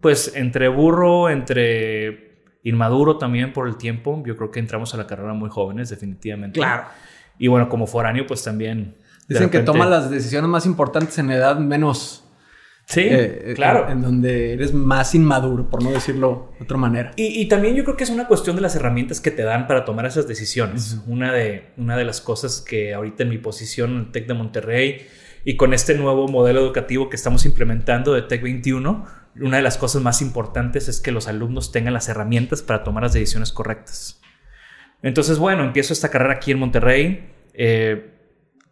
pues, 0.00 0.32
entre 0.36 0.68
burro, 0.68 1.30
entre 1.30 2.44
inmaduro 2.64 3.16
también 3.18 3.52
por 3.52 3.66
el 3.68 3.76
tiempo. 3.76 4.22
Yo 4.26 4.36
creo 4.36 4.50
que 4.50 4.58
entramos 4.60 4.92
a 4.94 4.96
la 4.98 5.06
carrera 5.06 5.32
muy 5.32 5.48
jóvenes, 5.48 5.88
definitivamente. 5.90 6.58
Claro. 6.60 6.84
Y 7.38 7.48
bueno, 7.48 7.68
como 7.68 7.86
foráneo, 7.86 8.26
pues 8.26 8.42
también. 8.44 8.96
Dicen 9.28 9.48
que 9.48 9.60
toma 9.60 9.86
las 9.86 10.10
decisiones 10.10 10.50
más 10.50 10.66
importantes 10.66 11.16
en 11.18 11.30
edad 11.30 11.56
menos. 11.58 12.24
Sí, 12.90 13.02
eh, 13.08 13.52
claro. 13.54 13.84
En, 13.86 13.98
en 13.98 14.02
donde 14.02 14.54
eres 14.54 14.74
más 14.74 15.14
inmaduro, 15.14 15.70
por 15.70 15.80
no 15.80 15.92
decirlo 15.92 16.50
de 16.58 16.64
otra 16.64 16.76
manera. 16.76 17.12
Y, 17.14 17.40
y 17.40 17.46
también 17.46 17.76
yo 17.76 17.84
creo 17.84 17.96
que 17.96 18.02
es 18.02 18.10
una 18.10 18.26
cuestión 18.26 18.56
de 18.56 18.62
las 18.62 18.74
herramientas 18.74 19.20
que 19.20 19.30
te 19.30 19.42
dan 19.44 19.68
para 19.68 19.84
tomar 19.84 20.06
esas 20.06 20.26
decisiones. 20.26 20.98
una, 21.06 21.32
de, 21.32 21.70
una 21.76 21.96
de 21.96 22.04
las 22.04 22.20
cosas 22.20 22.60
que 22.60 22.92
ahorita 22.92 23.22
en 23.22 23.28
mi 23.28 23.38
posición 23.38 23.92
en 23.92 23.96
el 23.98 24.10
TEC 24.10 24.26
de 24.26 24.34
Monterrey 24.34 25.06
y 25.44 25.56
con 25.56 25.72
este 25.72 25.94
nuevo 25.94 26.26
modelo 26.26 26.58
educativo 26.60 27.08
que 27.08 27.14
estamos 27.14 27.44
implementando 27.46 28.12
de 28.12 28.22
TEC 28.22 28.42
21, 28.42 29.06
una 29.40 29.56
de 29.58 29.62
las 29.62 29.78
cosas 29.78 30.02
más 30.02 30.20
importantes 30.20 30.88
es 30.88 31.00
que 31.00 31.12
los 31.12 31.28
alumnos 31.28 31.70
tengan 31.70 31.94
las 31.94 32.08
herramientas 32.08 32.60
para 32.60 32.82
tomar 32.82 33.04
las 33.04 33.12
decisiones 33.12 33.52
correctas. 33.52 34.20
Entonces, 35.00 35.38
bueno, 35.38 35.62
empiezo 35.62 35.92
esta 35.92 36.08
carrera 36.08 36.34
aquí 36.34 36.50
en 36.50 36.58
Monterrey. 36.58 37.30
eh, 37.54 38.16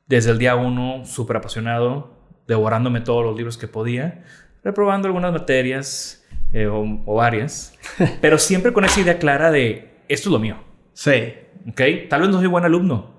desde 0.09 0.31
el 0.31 0.39
día 0.39 0.57
uno, 0.57 1.05
súper 1.05 1.37
apasionado, 1.37 2.18
devorándome 2.49 3.01
todos 3.03 3.25
los 3.25 3.37
libros 3.37 3.57
que 3.57 3.69
podía, 3.69 4.25
reprobando 4.65 5.07
algunas 5.07 5.33
materias 5.33 6.27
eh, 6.53 6.67
o, 6.67 7.03
o 7.07 7.15
varias, 7.15 7.79
pero 8.21 8.39
siempre 8.39 8.73
con 8.73 8.85
esa 8.85 9.01
idea 9.01 9.19
clara 9.19 9.53
de 9.53 10.01
esto 10.09 10.29
es 10.31 10.33
lo 10.33 10.39
mío. 10.41 10.57
Sí. 10.95 11.35
¿ok? 11.69 11.81
Tal 12.09 12.23
vez 12.23 12.31
no 12.31 12.39
soy 12.39 12.47
buen 12.47 12.65
alumno, 12.65 13.15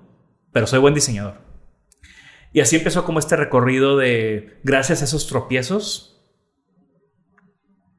pero 0.52 0.66
soy 0.66 0.80
buen 0.80 0.94
diseñador. 0.94 1.34
Y 2.52 2.60
así 2.60 2.76
empezó 2.76 3.04
como 3.04 3.20
este 3.20 3.36
recorrido 3.36 3.96
de, 3.96 4.58
gracias 4.64 5.02
a 5.02 5.04
esos 5.04 5.28
tropiezos, 5.28 6.20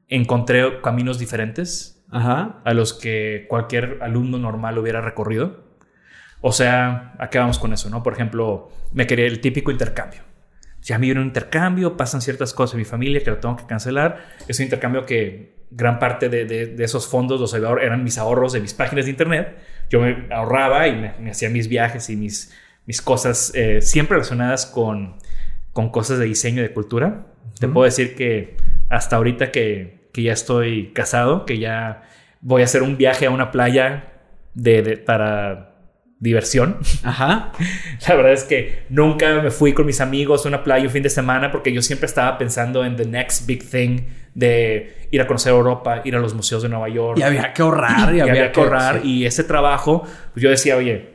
encontré 0.08 0.82
caminos 0.82 1.18
diferentes 1.18 2.04
Ajá. 2.10 2.60
a 2.64 2.74
los 2.74 2.92
que 2.92 3.46
cualquier 3.48 3.98
alumno 4.02 4.38
normal 4.38 4.78
hubiera 4.78 5.00
recorrido. 5.00 5.72
O 6.42 6.52
sea, 6.52 7.14
¿a 7.18 7.30
qué 7.30 7.38
vamos 7.38 7.58
con 7.58 7.72
eso? 7.72 7.88
¿no? 7.88 8.02
Por 8.02 8.12
ejemplo, 8.12 8.70
me 8.92 9.06
quería 9.06 9.26
el 9.26 9.40
típico 9.40 9.70
intercambio. 9.70 10.20
Ya 10.82 10.98
me 10.98 11.06
viene 11.06 11.20
un 11.20 11.28
intercambio, 11.28 11.96
pasan 11.96 12.20
ciertas 12.20 12.52
cosas 12.52 12.74
en 12.74 12.78
mi 12.80 12.84
familia 12.84 13.22
que 13.22 13.30
lo 13.30 13.38
tengo 13.38 13.56
que 13.56 13.66
cancelar. 13.66 14.26
Es 14.48 14.58
un 14.58 14.64
intercambio 14.64 15.06
que 15.06 15.62
gran 15.70 15.98
parte 15.98 16.28
de, 16.28 16.44
de, 16.44 16.84
esos 16.84 17.08
fondos 17.08 17.40
los 17.40 17.54
eran 17.54 18.04
mis 18.04 18.18
ahorros 18.18 18.52
de 18.52 18.60
mis 18.60 18.74
páginas 18.74 19.06
de 19.06 19.12
internet. 19.12 19.56
Yo 19.88 20.00
me 20.00 20.26
ahorraba 20.30 20.86
y 20.88 21.14
me, 21.18 21.30
hacía 21.30 21.48
mis 21.48 21.68
viajes 21.68 22.10
y 22.10 22.16
mis, 22.16 22.52
mis 22.84 23.00
cosas 23.00 23.52
eh, 23.54 23.80
siempre 23.80 24.16
relacionadas 24.16 24.66
con, 24.66 25.16
con 25.72 25.90
cosas 25.90 26.18
de 26.18 26.26
diseño 26.26 26.60
y 26.60 26.62
de 26.62 26.72
cultura. 26.72 27.26
Te 27.58 27.68
puedo 27.68 27.84
decir 27.84 28.14
que 28.14 28.56
hasta 28.88 29.16
ahorita 29.16 29.50
que, 29.50 30.08
que, 30.12 30.22
ya 30.22 30.32
estoy 30.32 30.92
casado, 30.92 31.46
que 31.46 31.58
ya 31.58 32.02
voy 32.40 32.62
a 32.62 32.64
hacer 32.64 32.82
un 32.82 32.96
viaje 32.96 33.26
a 33.26 33.30
una 33.30 33.50
playa 33.50 34.12
de, 34.54 34.96
para 34.98 35.71
diversión. 36.22 36.78
Ajá. 37.02 37.52
La 38.08 38.14
verdad 38.14 38.32
es 38.32 38.44
que 38.44 38.84
nunca 38.88 39.40
me 39.42 39.50
fui 39.50 39.72
con 39.74 39.84
mis 39.84 40.00
amigos 40.00 40.46
a 40.46 40.48
una 40.48 40.62
playa 40.62 40.84
un 40.84 40.90
fin 40.90 41.02
de 41.02 41.10
semana 41.10 41.50
porque 41.50 41.72
yo 41.72 41.82
siempre 41.82 42.06
estaba 42.06 42.38
pensando 42.38 42.84
en 42.84 42.96
the 42.96 43.04
next 43.04 43.44
big 43.46 43.68
thing 43.68 44.02
de 44.32 45.08
ir 45.10 45.20
a 45.20 45.26
conocer 45.26 45.52
Europa, 45.52 46.00
ir 46.04 46.14
a 46.14 46.20
los 46.20 46.32
museos 46.32 46.62
de 46.62 46.68
Nueva 46.68 46.88
York. 46.88 47.18
Y 47.18 47.22
había 47.22 47.52
que 47.52 47.62
ahorrar, 47.62 48.14
y, 48.14 48.20
había, 48.20 48.52
que 48.52 48.60
ahorrar. 48.60 49.04
Y 49.04 49.26
ese 49.26 49.42
trabajo, 49.42 50.04
pues 50.32 50.42
yo 50.42 50.48
decía, 50.48 50.76
oye, 50.76 51.10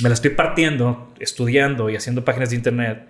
me 0.00 0.08
la 0.08 0.14
estoy 0.14 0.30
partiendo, 0.30 1.12
estudiando 1.18 1.90
y 1.90 1.96
haciendo 1.96 2.24
páginas 2.24 2.50
de 2.50 2.56
internet 2.56 3.08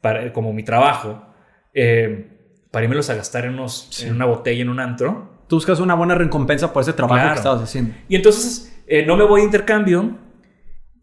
para, 0.00 0.32
como 0.32 0.52
mi 0.54 0.64
trabajo, 0.64 1.26
eh, 1.74 2.30
para 2.70 2.86
irme 2.86 2.96
a 2.98 3.14
gastar 3.14 3.44
en, 3.44 3.52
unos, 3.52 4.02
en 4.02 4.14
una 4.14 4.24
botella, 4.24 4.62
en 4.62 4.70
un 4.70 4.80
antro. 4.80 5.44
Tú 5.46 5.56
buscas 5.56 5.78
una 5.78 5.94
buena 5.94 6.14
recompensa 6.14 6.72
por 6.72 6.82
ese 6.82 6.94
trabajo 6.94 7.28
que 7.28 7.34
estabas 7.34 7.62
haciendo. 7.62 7.94
Y 8.08 8.16
entonces 8.16 8.74
eh, 8.86 9.04
no 9.04 9.16
me 9.16 9.24
voy 9.24 9.42
a 9.42 9.44
intercambio 9.44 10.23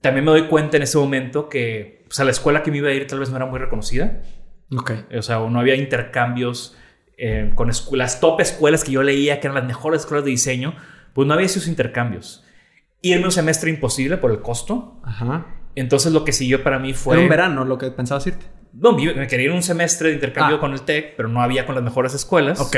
también 0.01 0.25
me 0.25 0.31
doy 0.31 0.47
cuenta 0.47 0.77
en 0.77 0.83
ese 0.83 0.97
momento 0.97 1.47
que 1.47 2.03
pues, 2.07 2.19
a 2.19 2.23
la 2.23 2.31
escuela 2.31 2.63
que 2.63 2.71
me 2.71 2.77
iba 2.77 2.89
a 2.89 2.91
ir 2.91 3.07
tal 3.07 3.19
vez 3.19 3.29
no 3.29 3.37
era 3.37 3.45
muy 3.45 3.59
reconocida. 3.59 4.21
Ok. 4.75 4.91
O 5.17 5.21
sea, 5.21 5.39
no 5.39 5.59
había 5.59 5.75
intercambios 5.75 6.75
eh, 7.17 7.51
con 7.55 7.67
las 7.67 8.19
top 8.19 8.41
escuelas 8.41 8.83
que 8.83 8.91
yo 8.91 9.03
leía, 9.03 9.39
que 9.39 9.47
eran 9.47 9.55
las 9.55 9.65
mejores 9.65 10.01
escuelas 10.01 10.25
de 10.25 10.31
diseño, 10.31 10.75
pues 11.13 11.27
no 11.27 11.33
había 11.33 11.45
esos 11.45 11.67
intercambios. 11.67 12.43
Irme 13.01 13.25
un 13.25 13.31
semestre 13.31 13.69
imposible 13.69 14.17
por 14.17 14.31
el 14.31 14.41
costo. 14.41 14.99
Ajá. 15.03 15.45
Entonces 15.75 16.11
lo 16.11 16.25
que 16.25 16.33
siguió 16.33 16.63
para 16.63 16.79
mí 16.79 16.93
fue... 16.93 17.15
Era 17.15 17.23
un 17.23 17.29
verano 17.29 17.65
lo 17.65 17.77
que 17.77 17.91
pensabas 17.91 18.25
irte. 18.27 18.45
No, 18.73 18.93
me 18.93 19.27
quería 19.27 19.47
ir 19.47 19.51
un 19.51 19.63
semestre 19.63 20.09
de 20.09 20.15
intercambio 20.15 20.57
ah. 20.57 20.59
con 20.59 20.73
el 20.73 20.81
TEC, 20.81 21.15
pero 21.15 21.29
no 21.29 21.41
había 21.41 21.65
con 21.65 21.75
las 21.75 21.83
mejores 21.83 22.13
escuelas. 22.13 22.59
Ok. 22.59 22.77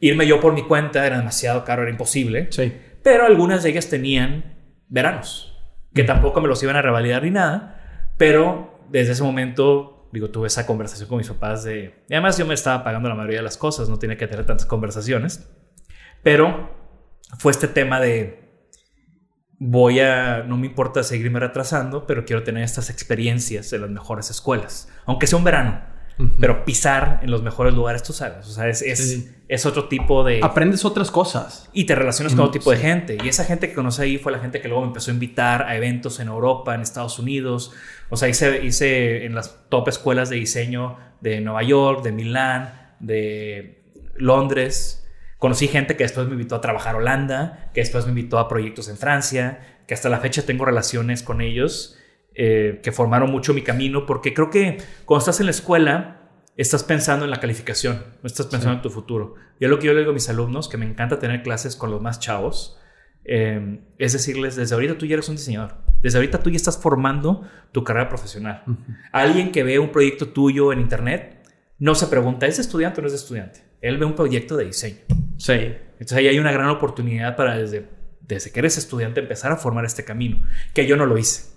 Irme 0.00 0.26
yo 0.26 0.40
por 0.40 0.52
mi 0.52 0.62
cuenta 0.62 1.06
era 1.06 1.18
demasiado 1.18 1.64
caro, 1.64 1.82
era 1.82 1.90
imposible. 1.90 2.48
Sí. 2.50 2.72
Pero 3.02 3.24
algunas 3.24 3.62
de 3.62 3.70
ellas 3.70 3.88
tenían 3.88 4.56
veranos 4.88 5.49
que 5.94 6.04
tampoco 6.04 6.40
me 6.40 6.48
los 6.48 6.62
iban 6.62 6.76
a 6.76 6.82
revalidar 6.82 7.22
ni 7.22 7.30
nada, 7.30 8.12
pero 8.16 8.78
desde 8.90 9.12
ese 9.12 9.22
momento, 9.22 10.08
digo, 10.12 10.30
tuve 10.30 10.48
esa 10.48 10.66
conversación 10.66 11.08
con 11.08 11.18
mis 11.18 11.28
papás 11.28 11.64
de... 11.64 12.04
Y 12.08 12.14
además 12.14 12.38
yo 12.38 12.46
me 12.46 12.54
estaba 12.54 12.84
pagando 12.84 13.08
la 13.08 13.14
mayoría 13.14 13.38
de 13.38 13.44
las 13.44 13.56
cosas, 13.56 13.88
no 13.88 13.98
tenía 13.98 14.16
que 14.16 14.26
tener 14.26 14.46
tantas 14.46 14.66
conversaciones, 14.66 15.48
pero 16.22 16.70
fue 17.38 17.52
este 17.52 17.68
tema 17.68 18.00
de... 18.00 18.38
Voy 19.62 20.00
a, 20.00 20.42
no 20.42 20.56
me 20.56 20.66
importa 20.66 21.02
seguirme 21.02 21.38
retrasando, 21.38 22.06
pero 22.06 22.24
quiero 22.24 22.42
tener 22.42 22.62
estas 22.62 22.88
experiencias 22.88 23.70
en 23.74 23.82
las 23.82 23.90
mejores 23.90 24.30
escuelas, 24.30 24.88
aunque 25.04 25.26
sea 25.26 25.36
un 25.36 25.44
verano 25.44 25.82
pero 26.38 26.64
pisar 26.64 27.20
en 27.22 27.30
los 27.30 27.42
mejores 27.42 27.74
lugares, 27.74 28.02
tú 28.02 28.12
sabes. 28.12 28.46
O 28.46 28.50
sea, 28.50 28.68
es, 28.68 28.82
es, 28.82 29.66
otro 29.66 29.88
tipo 29.88 30.24
de... 30.24 30.40
Aprendes 30.42 30.84
otras 30.84 31.10
cosas. 31.10 31.68
Y 31.72 31.84
te 31.84 31.94
relacionas 31.94 32.34
con 32.34 32.42
otro 32.42 32.52
tipo 32.52 32.70
de 32.70 32.76
gente. 32.76 33.18
Y 33.22 33.28
esa 33.28 33.44
gente 33.44 33.68
que 33.68 33.74
conocí 33.74 34.02
ahí 34.02 34.18
fue 34.18 34.32
la 34.32 34.38
gente 34.38 34.60
que 34.60 34.68
luego 34.68 34.82
me 34.82 34.88
empezó 34.88 35.10
a 35.10 35.14
invitar 35.14 35.62
a 35.62 35.76
eventos 35.76 36.20
en 36.20 36.28
Europa, 36.28 36.74
en 36.74 36.80
Estados 36.80 37.18
Unidos. 37.18 37.72
O 38.08 38.16
sea, 38.16 38.28
hice, 38.28 38.64
hice 38.64 39.24
en 39.24 39.34
las 39.34 39.68
top 39.68 39.88
escuelas 39.88 40.30
de 40.30 40.36
diseño 40.36 40.96
de 41.20 41.40
Nueva 41.40 41.62
York, 41.62 42.02
de 42.02 42.12
Milán, 42.12 42.94
de 42.98 43.82
Londres. 44.16 45.06
Conocí 45.38 45.68
gente 45.68 45.96
que 45.96 46.04
después 46.04 46.26
me 46.26 46.32
invitó 46.32 46.56
a 46.56 46.60
trabajar 46.60 46.94
a 46.94 46.98
Holanda, 46.98 47.70
que 47.72 47.80
después 47.80 48.04
me 48.04 48.10
invitó 48.10 48.38
a 48.38 48.48
proyectos 48.48 48.88
en 48.88 48.96
Francia, 48.96 49.60
que 49.86 49.94
hasta 49.94 50.08
la 50.08 50.18
fecha 50.18 50.42
tengo 50.42 50.64
relaciones 50.64 51.22
con 51.22 51.40
ellos. 51.40 51.96
Eh, 52.42 52.80
que 52.82 52.90
formaron 52.90 53.30
mucho 53.30 53.52
mi 53.52 53.60
camino, 53.60 54.06
porque 54.06 54.32
creo 54.32 54.48
que 54.48 54.78
cuando 55.04 55.18
estás 55.18 55.40
en 55.40 55.44
la 55.44 55.50
escuela, 55.50 56.22
estás 56.56 56.84
pensando 56.84 57.26
en 57.26 57.30
la 57.30 57.38
calificación, 57.38 58.02
no 58.22 58.26
estás 58.26 58.46
pensando 58.46 58.76
en 58.76 58.80
tu 58.80 58.88
futuro. 58.88 59.34
Y 59.58 59.66
es 59.66 59.70
lo 59.70 59.78
que 59.78 59.88
yo 59.88 59.92
le 59.92 59.98
digo 59.98 60.12
a 60.12 60.14
mis 60.14 60.30
alumnos, 60.30 60.66
que 60.66 60.78
me 60.78 60.86
encanta 60.86 61.18
tener 61.18 61.42
clases 61.42 61.76
con 61.76 61.90
los 61.90 62.00
más 62.00 62.18
chavos, 62.18 62.80
eh, 63.26 63.80
es 63.98 64.14
decirles, 64.14 64.56
desde 64.56 64.74
ahorita 64.74 64.96
tú 64.96 65.04
ya 65.04 65.16
eres 65.16 65.28
un 65.28 65.36
diseñador, 65.36 65.74
desde 66.00 66.16
ahorita 66.16 66.42
tú 66.42 66.48
ya 66.48 66.56
estás 66.56 66.78
formando 66.78 67.46
tu 67.72 67.84
carrera 67.84 68.08
profesional. 68.08 68.64
Alguien 69.12 69.52
que 69.52 69.62
ve 69.62 69.78
un 69.78 69.92
proyecto 69.92 70.28
tuyo 70.30 70.72
en 70.72 70.80
internet, 70.80 71.46
no 71.78 71.94
se 71.94 72.06
pregunta, 72.06 72.46
¿es 72.46 72.58
estudiante 72.58 73.00
o 73.00 73.02
no 73.02 73.08
es 73.08 73.14
estudiante? 73.14 73.64
Él 73.82 73.98
ve 73.98 74.06
un 74.06 74.14
proyecto 74.14 74.56
de 74.56 74.64
diseño. 74.64 75.00
Sí. 75.36 75.52
Entonces 75.52 76.16
ahí 76.16 76.28
hay 76.28 76.38
una 76.38 76.52
gran 76.52 76.70
oportunidad 76.70 77.36
para 77.36 77.58
desde, 77.58 77.86
desde 78.22 78.50
que 78.50 78.60
eres 78.60 78.78
estudiante 78.78 79.20
empezar 79.20 79.52
a 79.52 79.58
formar 79.58 79.84
este 79.84 80.04
camino, 80.04 80.42
que 80.72 80.86
yo 80.86 80.96
no 80.96 81.04
lo 81.04 81.18
hice. 81.18 81.49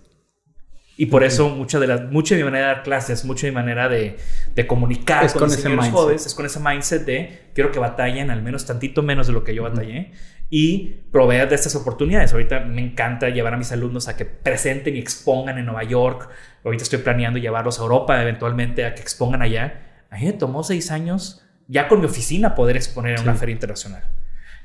Y 0.96 1.08
por 1.08 1.24
eso 1.24 1.50
mucha 1.50 1.80
de, 1.80 1.88
la, 1.88 1.98
mucha 1.98 2.36
de 2.36 2.42
mi 2.42 2.46
manera 2.46 2.68
de 2.68 2.74
dar 2.76 2.84
clases, 2.84 3.26
mucha 3.26 3.48
de 3.48 3.52
mi 3.52 3.56
manera 3.56 3.90
de, 3.90 4.18
de 4.54 4.68
comunicar 4.68 5.32
con, 5.34 5.50
los 5.50 5.90
jóvenes 5.90 6.26
es 6.28 6.36
con 6.36 6.46
ese 6.46 6.60
mindset 6.60 7.04
de 7.04 7.50
quiero 7.56 7.72
que 7.72 7.80
batallen 7.80 8.30
al 8.30 8.44
menos 8.44 8.66
tantito 8.66 9.02
menos 9.02 9.26
de 9.26 9.34
lo 9.34 9.44
que 9.44 9.56
yo 9.56 9.64
batallé 9.64 10.12
y 10.52 10.98
proveer 11.12 11.50
de 11.50 11.56
estas 11.56 11.76
oportunidades. 11.76 12.32
Ahorita 12.32 12.60
me 12.60 12.82
encanta 12.82 13.30
llevar 13.30 13.56
a 13.56 13.58
mis 13.58 13.72
alumnos 13.72 14.08
a 14.08 14.16
que 14.16 14.26
presenten 14.26 14.96
y 14.96 15.00
expongan 15.00 15.58
en 15.58 15.66
Nueva 15.66 15.84
York. 15.84 16.30
Ahorita 16.64 16.84
estoy 16.84 17.00
planeando 17.00 17.40
llevarlos 17.40 17.80
a 17.80 17.82
Europa 17.82 18.22
eventualmente 18.22 18.86
a 18.86 18.94
que 18.94 19.02
expongan 19.02 19.42
allá. 19.42 20.06
A 20.12 20.18
mí 20.18 20.26
me 20.26 20.34
tomó 20.34 20.64
seis 20.64 20.92
años 20.92 21.44
ya 21.68 21.88
con 21.88 22.02
mi 22.02 22.06
oficina 22.06 22.54
poder 22.54 22.76
exponer 22.76 23.16
en 23.18 23.24
una 23.24 23.34
feria 23.34 23.54
internacional. 23.54 24.04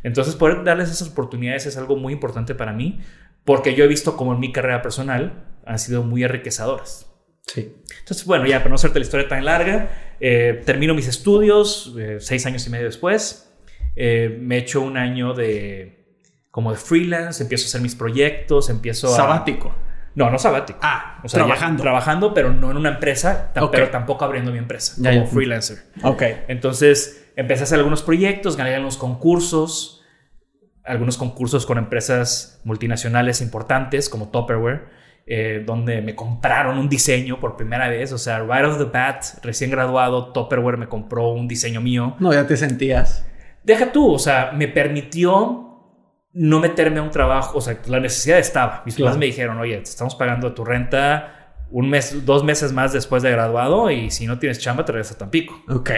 Entonces 0.02 0.36
poder 0.36 0.62
darles 0.62 0.90
esas 0.90 1.08
oportunidades 1.08 1.64
es 1.64 1.78
algo 1.78 1.96
muy 1.96 2.12
importante 2.12 2.54
para 2.54 2.74
mí 2.74 3.00
porque 3.44 3.74
yo 3.74 3.84
he 3.84 3.88
visto 3.88 4.14
como 4.14 4.34
en 4.34 4.40
mi 4.40 4.52
carrera 4.52 4.82
personal 4.82 5.47
han 5.68 5.78
sido 5.78 6.02
muy 6.02 6.24
enriquecedoras. 6.24 7.06
Sí. 7.46 7.74
Entonces, 8.00 8.26
bueno, 8.26 8.46
ya 8.46 8.58
para 8.58 8.70
no 8.70 8.74
hacerte 8.74 8.98
la 8.98 9.04
historia 9.04 9.28
tan 9.28 9.44
larga, 9.44 10.16
eh, 10.20 10.62
termino 10.64 10.94
mis 10.94 11.08
estudios 11.08 11.94
eh, 11.98 12.18
seis 12.20 12.44
años 12.46 12.66
y 12.66 12.70
medio 12.70 12.86
después. 12.86 13.52
Eh, 13.96 14.38
me 14.40 14.58
echo 14.58 14.80
un 14.80 14.96
año 14.96 15.34
de 15.34 15.98
como 16.50 16.72
de 16.72 16.78
freelance, 16.78 17.42
empiezo 17.42 17.66
a 17.66 17.68
hacer 17.68 17.80
mis 17.80 17.94
proyectos, 17.94 18.70
empiezo 18.70 19.08
sabático. 19.14 19.74
No, 20.14 20.30
no 20.30 20.38
sabático. 20.38 20.78
Ah, 20.82 21.20
o 21.22 21.28
sea, 21.28 21.44
trabajando. 21.44 21.82
trabajando, 21.82 22.34
pero 22.34 22.52
no 22.52 22.70
en 22.70 22.76
una 22.76 22.88
empresa, 22.88 23.52
pero 23.70 23.90
tampoco 23.90 24.24
abriendo 24.24 24.50
mi 24.50 24.58
empresa 24.58 24.96
como 25.00 25.26
freelancer. 25.26 25.78
Ok. 26.02 26.22
Entonces, 26.48 27.30
empecé 27.36 27.62
a 27.62 27.64
hacer 27.64 27.78
algunos 27.78 28.02
proyectos, 28.02 28.56
gané 28.56 28.74
algunos 28.74 28.96
concursos, 28.96 30.02
algunos 30.84 31.18
concursos 31.18 31.66
con 31.66 31.78
empresas 31.78 32.60
multinacionales 32.64 33.40
importantes 33.40 34.08
como 34.08 34.30
Tupperware. 34.30 34.88
Eh, 35.26 35.62
donde 35.66 36.00
me 36.00 36.14
compraron 36.14 36.78
un 36.78 36.88
diseño 36.88 37.38
por 37.38 37.56
primera 37.56 37.88
vez. 37.88 38.12
O 38.12 38.18
sea, 38.18 38.40
right 38.40 38.64
off 38.64 38.78
the 38.78 38.84
bat, 38.84 39.24
recién 39.42 39.70
graduado, 39.70 40.32
Topperware 40.32 40.78
me 40.78 40.88
compró 40.88 41.28
un 41.28 41.46
diseño 41.46 41.82
mío. 41.82 42.16
No, 42.18 42.32
ya 42.32 42.46
te 42.46 42.56
sentías. 42.56 43.26
Deja 43.62 43.92
tú, 43.92 44.10
o 44.10 44.18
sea, 44.18 44.52
me 44.54 44.68
permitió 44.68 45.66
no 46.32 46.60
meterme 46.60 47.00
a 47.00 47.02
un 47.02 47.10
trabajo. 47.10 47.58
O 47.58 47.60
sea, 47.60 47.78
la 47.88 48.00
necesidad 48.00 48.38
estaba. 48.38 48.82
Mis 48.86 48.98
papás 48.98 49.18
me 49.18 49.26
dijeron, 49.26 49.58
oye, 49.58 49.76
te 49.76 49.90
estamos 49.90 50.14
pagando 50.14 50.54
tu 50.54 50.64
renta 50.64 51.34
un 51.70 51.90
mes, 51.90 52.24
dos 52.24 52.44
meses 52.44 52.72
más 52.72 52.92
después 52.92 53.22
de 53.22 53.30
graduado 53.30 53.90
y 53.90 54.10
si 54.10 54.26
no 54.26 54.38
tienes 54.38 54.58
chamba, 54.58 54.84
te 54.84 54.92
regresas 54.92 55.16
a 55.16 55.18
Tampico. 55.18 55.62
Ok. 55.68 55.90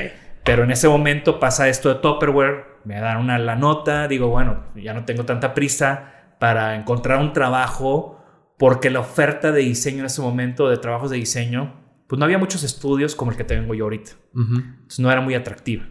Pero 0.45 0.65
en 0.65 0.71
ese 0.71 0.89
momento 0.89 1.39
pasa 1.39 1.69
esto 1.69 1.89
de 1.91 1.97
Topperware, 1.97 2.65
me 2.85 2.99
dan 2.99 3.19
una 3.19 3.39
la 3.39 3.57
nota, 3.57 4.09
digo, 4.09 4.29
bueno, 4.29 4.65
ya 4.75 4.95
no 4.95 5.05
tengo 5.05 5.25
tanta 5.25 5.55
prisa 5.55 6.12
para 6.39 6.75
encontrar 6.77 7.21
un 7.21 7.33
trabajo 7.33 8.20
porque 8.61 8.90
la 8.90 9.00
oferta 9.00 9.52
de 9.52 9.62
diseño 9.62 10.00
en 10.00 10.05
ese 10.05 10.21
momento, 10.21 10.69
de 10.69 10.76
trabajos 10.76 11.11
de 11.11 11.17
diseño, 11.17 11.81
pues 12.07 12.19
no 12.19 12.26
había 12.26 12.37
muchos 12.37 12.62
estudios 12.62 13.14
como 13.14 13.31
el 13.31 13.38
que 13.38 13.43
tengo 13.43 13.73
yo 13.75 13.85
ahorita. 13.85 14.11
Entonces 14.35 15.00
no 15.00 15.11
era 15.11 15.23
muy 15.23 15.35
atractiva. 15.35 15.88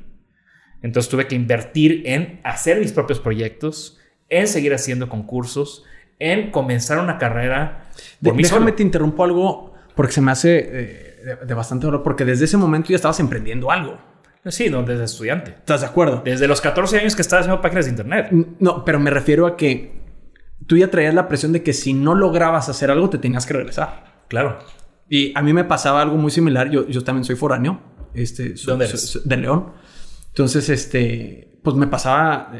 Entonces 0.83 1.09
tuve 1.09 1.25
que 1.25 1.33
invertir 1.33 2.03
en 2.05 2.39
hacer 2.43 2.79
mis 2.79 2.91
propios 2.91 3.19
proyectos, 3.19 3.97
en 4.29 4.47
seguir 4.47 4.71
haciendo 4.75 5.09
concursos, 5.09 5.83
en 6.19 6.51
comenzar 6.51 6.99
una 6.99 7.17
carrera. 7.17 7.89
déjame 8.19 8.71
te 8.73 8.83
interrumpo 8.83 9.23
algo 9.23 9.73
porque 9.95 10.13
se 10.13 10.21
me 10.21 10.31
hace 10.31 10.59
eh, 10.59 11.37
de, 11.47 11.53
bastante 11.55 11.87
dolor 11.87 12.03
porque 12.03 12.23
desde 12.23 12.45
ese 12.45 12.57
momento 12.57 12.89
ya 12.89 12.97
estabas 12.97 13.19
emprendiendo 13.19 13.71
algo. 13.71 13.97
Sí, 14.45 14.69
no, 14.69 14.83
desde 14.83 15.05
estudiante. 15.05 15.55
¿Estás 15.57 15.81
de 15.81 15.87
acuerdo? 15.87 16.21
Desde 16.23 16.47
los 16.47 16.61
14 16.61 16.99
años 16.99 17.15
que 17.15 17.23
estaba 17.23 17.39
haciendo 17.39 17.63
páginas 17.63 17.85
de 17.85 17.91
internet. 17.91 18.27
No, 18.59 18.85
pero 18.85 18.99
me 18.99 19.09
refiero 19.09 19.47
a 19.47 19.57
que 19.57 19.98
tú 20.67 20.77
ya 20.77 20.89
traías 20.91 21.13
la 21.13 21.27
presión 21.27 21.51
de 21.51 21.63
que 21.63 21.73
si 21.73 21.93
no 21.93 22.15
lograbas 22.15 22.69
hacer 22.69 22.91
algo, 22.91 23.09
te 23.09 23.17
tenías 23.17 23.45
que 23.45 23.53
regresar. 23.53 24.23
Claro. 24.27 24.59
Y 25.09 25.31
a 25.35 25.41
mí 25.41 25.53
me 25.53 25.63
pasaba 25.63 26.01
algo 26.01 26.17
muy 26.17 26.31
similar. 26.31 26.69
Yo, 26.69 26.87
yo 26.87 27.03
también 27.03 27.25
soy 27.25 27.35
foráneo. 27.35 27.81
Este, 28.13 28.53
¿Dónde 28.65 28.85
eres? 28.85 29.21
de 29.23 29.37
León. 29.37 29.73
Entonces, 30.27 30.69
este, 30.69 31.59
pues 31.63 31.75
me 31.75 31.87
pasaba, 31.87 32.51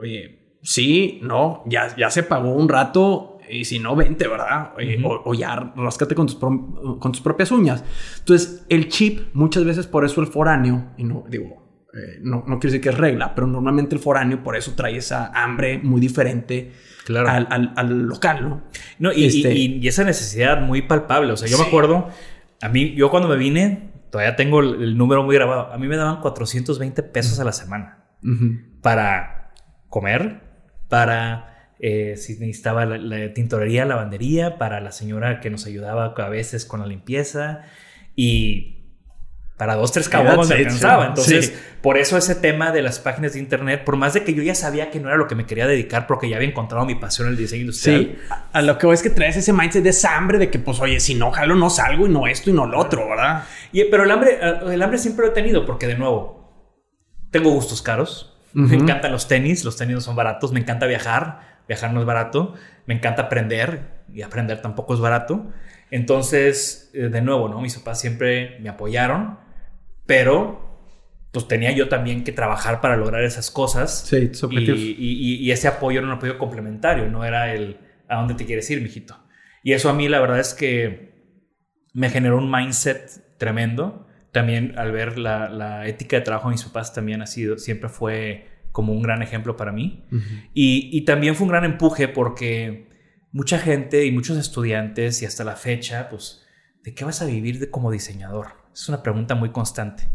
oye, 0.00 0.58
sí, 0.62 1.20
no, 1.22 1.62
ya, 1.66 1.94
ya 1.96 2.10
se 2.10 2.22
pagó 2.22 2.52
un 2.52 2.68
rato 2.68 3.38
y 3.48 3.64
si 3.64 3.78
no, 3.78 3.94
vente, 3.94 4.26
¿verdad? 4.28 4.72
o, 5.04 5.34
ya 5.34 5.72
rascate 5.76 6.14
con 6.14 6.26
tus, 6.26 6.36
con 6.36 7.12
tus 7.12 7.20
propias 7.20 7.50
uñas. 7.50 7.84
Entonces, 8.18 8.64
el 8.68 8.88
chip, 8.88 9.34
muchas 9.34 9.64
veces 9.64 9.86
por 9.86 10.04
eso 10.04 10.20
el 10.20 10.26
foráneo, 10.26 10.92
y 10.96 11.04
no 11.04 11.24
digo, 11.28 11.65
eh, 11.96 12.18
no, 12.22 12.44
no 12.46 12.58
quiero 12.58 12.72
decir 12.72 12.80
que 12.80 12.88
es 12.90 12.98
regla, 12.98 13.34
pero 13.34 13.46
normalmente 13.46 13.94
el 13.94 14.00
foráneo 14.00 14.42
por 14.42 14.56
eso 14.56 14.74
trae 14.76 14.96
esa 14.96 15.26
hambre 15.34 15.78
muy 15.78 16.00
diferente 16.00 16.72
Claro. 17.04 17.28
al, 17.28 17.46
al- 17.50 17.72
al 17.76 18.02
local, 18.02 18.48
¿no? 18.48 18.62
No, 18.98 19.12
y, 19.12 19.24
Este- 19.26 19.54
y- 19.54 19.78
y 19.80 19.88
esa 19.88 20.04
necesidad 20.04 20.60
muy 20.60 20.82
palpable. 20.82 21.32
O 21.32 21.36
sea, 21.36 21.48
yo 21.48 21.56
me 21.58 21.64
acuerdo, 21.64 22.08
a 22.60 22.68
mí, 22.68 22.94
yo 22.94 23.10
cuando 23.10 23.28
me 23.28 23.36
vine, 23.36 23.90
todavía 24.10 24.34
tengo 24.36 24.60
el, 24.60 24.82
el 24.82 24.96
número 24.98 25.22
muy 25.22 25.34
grabado. 25.34 25.72
A 25.72 25.78
mí 25.78 25.86
me 25.88 25.96
daban 25.96 26.20
420 26.20 27.02
pesos 27.04 27.38
a 27.40 27.44
la 27.44 27.52
semana 27.52 28.04
para 28.82 29.52
comer, 29.88 30.40
para 30.88 31.72
eh, 31.78 32.14
si 32.16 32.34
necesitaba 32.38 32.86
la, 32.86 32.98
la 32.98 33.32
tintorería, 33.34 33.84
lavandería, 33.84 34.58
para 34.58 34.80
la 34.80 34.92
señora 34.92 35.40
que 35.40 35.50
nos 35.50 35.66
ayudaba 35.66 36.14
a 36.16 36.28
veces 36.28 36.64
con 36.64 36.80
la 36.80 36.86
limpieza 36.86 37.62
y 38.14 38.75
para 39.56 39.74
dos, 39.74 39.90
tres 39.92 40.08
caguamas 40.08 40.48
me 40.48 40.56
alcanzaba. 40.56 41.06
Entonces, 41.06 41.46
Sí. 41.46 41.54
por 41.80 41.96
eso 41.96 42.18
ese 42.18 42.34
tema 42.34 42.72
de 42.72 42.82
las 42.82 42.98
páginas 42.98 43.32
de 43.32 43.38
internet, 43.38 43.84
por 43.84 43.96
más 43.96 44.12
de 44.12 44.22
que 44.22 44.34
yo 44.34 44.42
ya 44.42 44.54
sabía 44.54 44.90
que 44.90 45.00
no 45.00 45.08
era 45.08 45.16
lo 45.16 45.26
que 45.28 45.34
me 45.34 45.46
quería 45.46 45.66
dedicar 45.66 46.06
porque 46.06 46.28
ya 46.28 46.36
había 46.36 46.48
encontrado 46.48 46.84
mi 46.84 46.94
pasión 46.94 47.26
en 47.28 47.32
el 47.32 47.38
diseño 47.38 47.62
industrial. 47.62 48.00
Sí, 48.00 48.18
a, 48.52 48.60
lo 48.62 48.76
que 48.76 48.86
voy 48.86 48.94
es 48.94 49.02
que 49.02 49.08
traes 49.10 49.36
ese 49.36 49.52
mindset 49.54 49.82
de 49.82 49.90
esa 49.90 50.16
hambre 50.16 50.38
de 50.38 50.50
que, 50.50 50.58
pues, 50.58 50.78
oye, 50.80 51.00
si 51.00 51.14
no 51.14 51.30
jalo, 51.30 51.54
no 51.54 51.70
salgo 51.70 52.06
y 52.06 52.10
no 52.10 52.26
esto 52.26 52.50
y 52.50 52.52
no 52.52 52.66
lo 52.66 52.78
otro, 52.78 53.08
¿verdad? 53.08 53.44
Y, 53.72 53.84
pero 53.84 54.04
el 54.04 54.10
hambre, 54.10 54.38
eh, 54.40 54.54
el 54.72 54.82
hambre 54.82 54.98
siempre 54.98 55.24
lo 55.24 55.32
he 55.32 55.34
tenido 55.34 55.64
porque, 55.64 55.86
de 55.86 55.96
nuevo, 55.96 56.36
tengo 57.30 57.50
gustos 57.50 57.82
caros. 57.82 58.32
Me 58.52 58.74
encantan 58.74 59.12
los 59.12 59.28
tenis, 59.28 59.64
los 59.64 59.76
tenis 59.76 59.96
no 59.96 60.00
son 60.00 60.16
baratos. 60.16 60.50
Me 60.52 60.60
encanta 60.60 60.86
viajar, 60.86 61.60
viajar 61.68 61.92
no 61.92 62.00
es 62.00 62.06
barato. 62.06 62.54
Me 62.86 62.94
encanta 62.94 63.22
aprender 63.22 64.02
y 64.10 64.22
aprender 64.22 64.62
tampoco 64.62 64.94
es 64.94 65.00
barato. 65.00 65.46
Entonces, 65.90 66.90
eh, 66.94 67.08
de 67.08 67.20
nuevo, 67.20 67.48
¿no? 67.48 67.60
Mis 67.60 67.76
papás 67.76 68.00
siempre 68.00 68.58
me 68.60 68.68
apoyaron, 68.68 69.38
pero 70.06 70.64
pues 71.32 71.48
tenía 71.48 71.72
yo 71.72 71.88
también 71.88 72.24
que 72.24 72.32
trabajar 72.32 72.80
para 72.80 72.96
lograr 72.96 73.22
esas 73.24 73.50
cosas. 73.50 74.06
Sí, 74.08 74.28
tus 74.28 74.42
y, 74.42 74.46
objetivos. 74.46 74.80
y- 74.80 74.96
y- 74.98 75.34
y 75.36 75.50
ese 75.50 75.68
apoyo 75.68 75.98
era 75.98 76.06
un 76.06 76.14
apoyo 76.14 76.38
complementario, 76.38 77.08
no 77.10 77.24
era 77.24 77.52
el 77.54 77.78
a 78.08 78.16
dónde 78.16 78.34
te 78.34 78.46
quieres 78.46 78.70
ir, 78.70 78.80
mijito. 78.80 79.18
Y 79.62 79.72
eso 79.72 79.90
a 79.90 79.92
mí 79.92 80.08
la 80.08 80.20
verdad 80.20 80.38
es 80.40 80.54
que 80.54 81.14
me 81.92 82.08
generó 82.08 82.38
un 82.38 82.50
mindset 82.50 83.36
tremendo. 83.36 84.06
También 84.32 84.78
al 84.78 84.92
ver 84.92 85.18
la, 85.18 85.48
la 85.48 85.86
ética 85.88 86.16
de 86.16 86.22
trabajo 86.22 86.48
de 86.48 86.52
mis 86.52 86.62
papás 86.64 86.94
también 86.94 87.20
ha 87.22 87.26
sido, 87.26 87.58
siempre 87.58 87.88
fue 87.88 88.46
como 88.70 88.92
un 88.92 89.02
gran 89.02 89.22
ejemplo 89.22 89.56
para 89.56 89.72
mí. 89.72 90.04
Y, 90.54 90.90
y 90.92 91.04
también 91.04 91.34
fue 91.34 91.44
un 91.46 91.50
gran 91.50 91.64
empuje 91.64 92.08
porque 92.08 92.88
mucha 93.32 93.58
gente 93.58 94.04
y 94.06 94.12
muchos 94.12 94.36
estudiantes 94.38 95.20
y 95.22 95.26
hasta 95.26 95.42
la 95.44 95.56
fecha, 95.56 96.08
pues, 96.10 96.46
¿de 96.84 96.94
qué 96.94 97.04
vas 97.04 97.20
a 97.22 97.26
vivir 97.26 97.58
de, 97.58 97.70
como 97.70 97.90
diseñador? 97.90 98.65
Es 98.76 98.90
una 98.90 99.02
pregunta 99.02 99.34
muy 99.34 99.48
constante. 99.48 100.06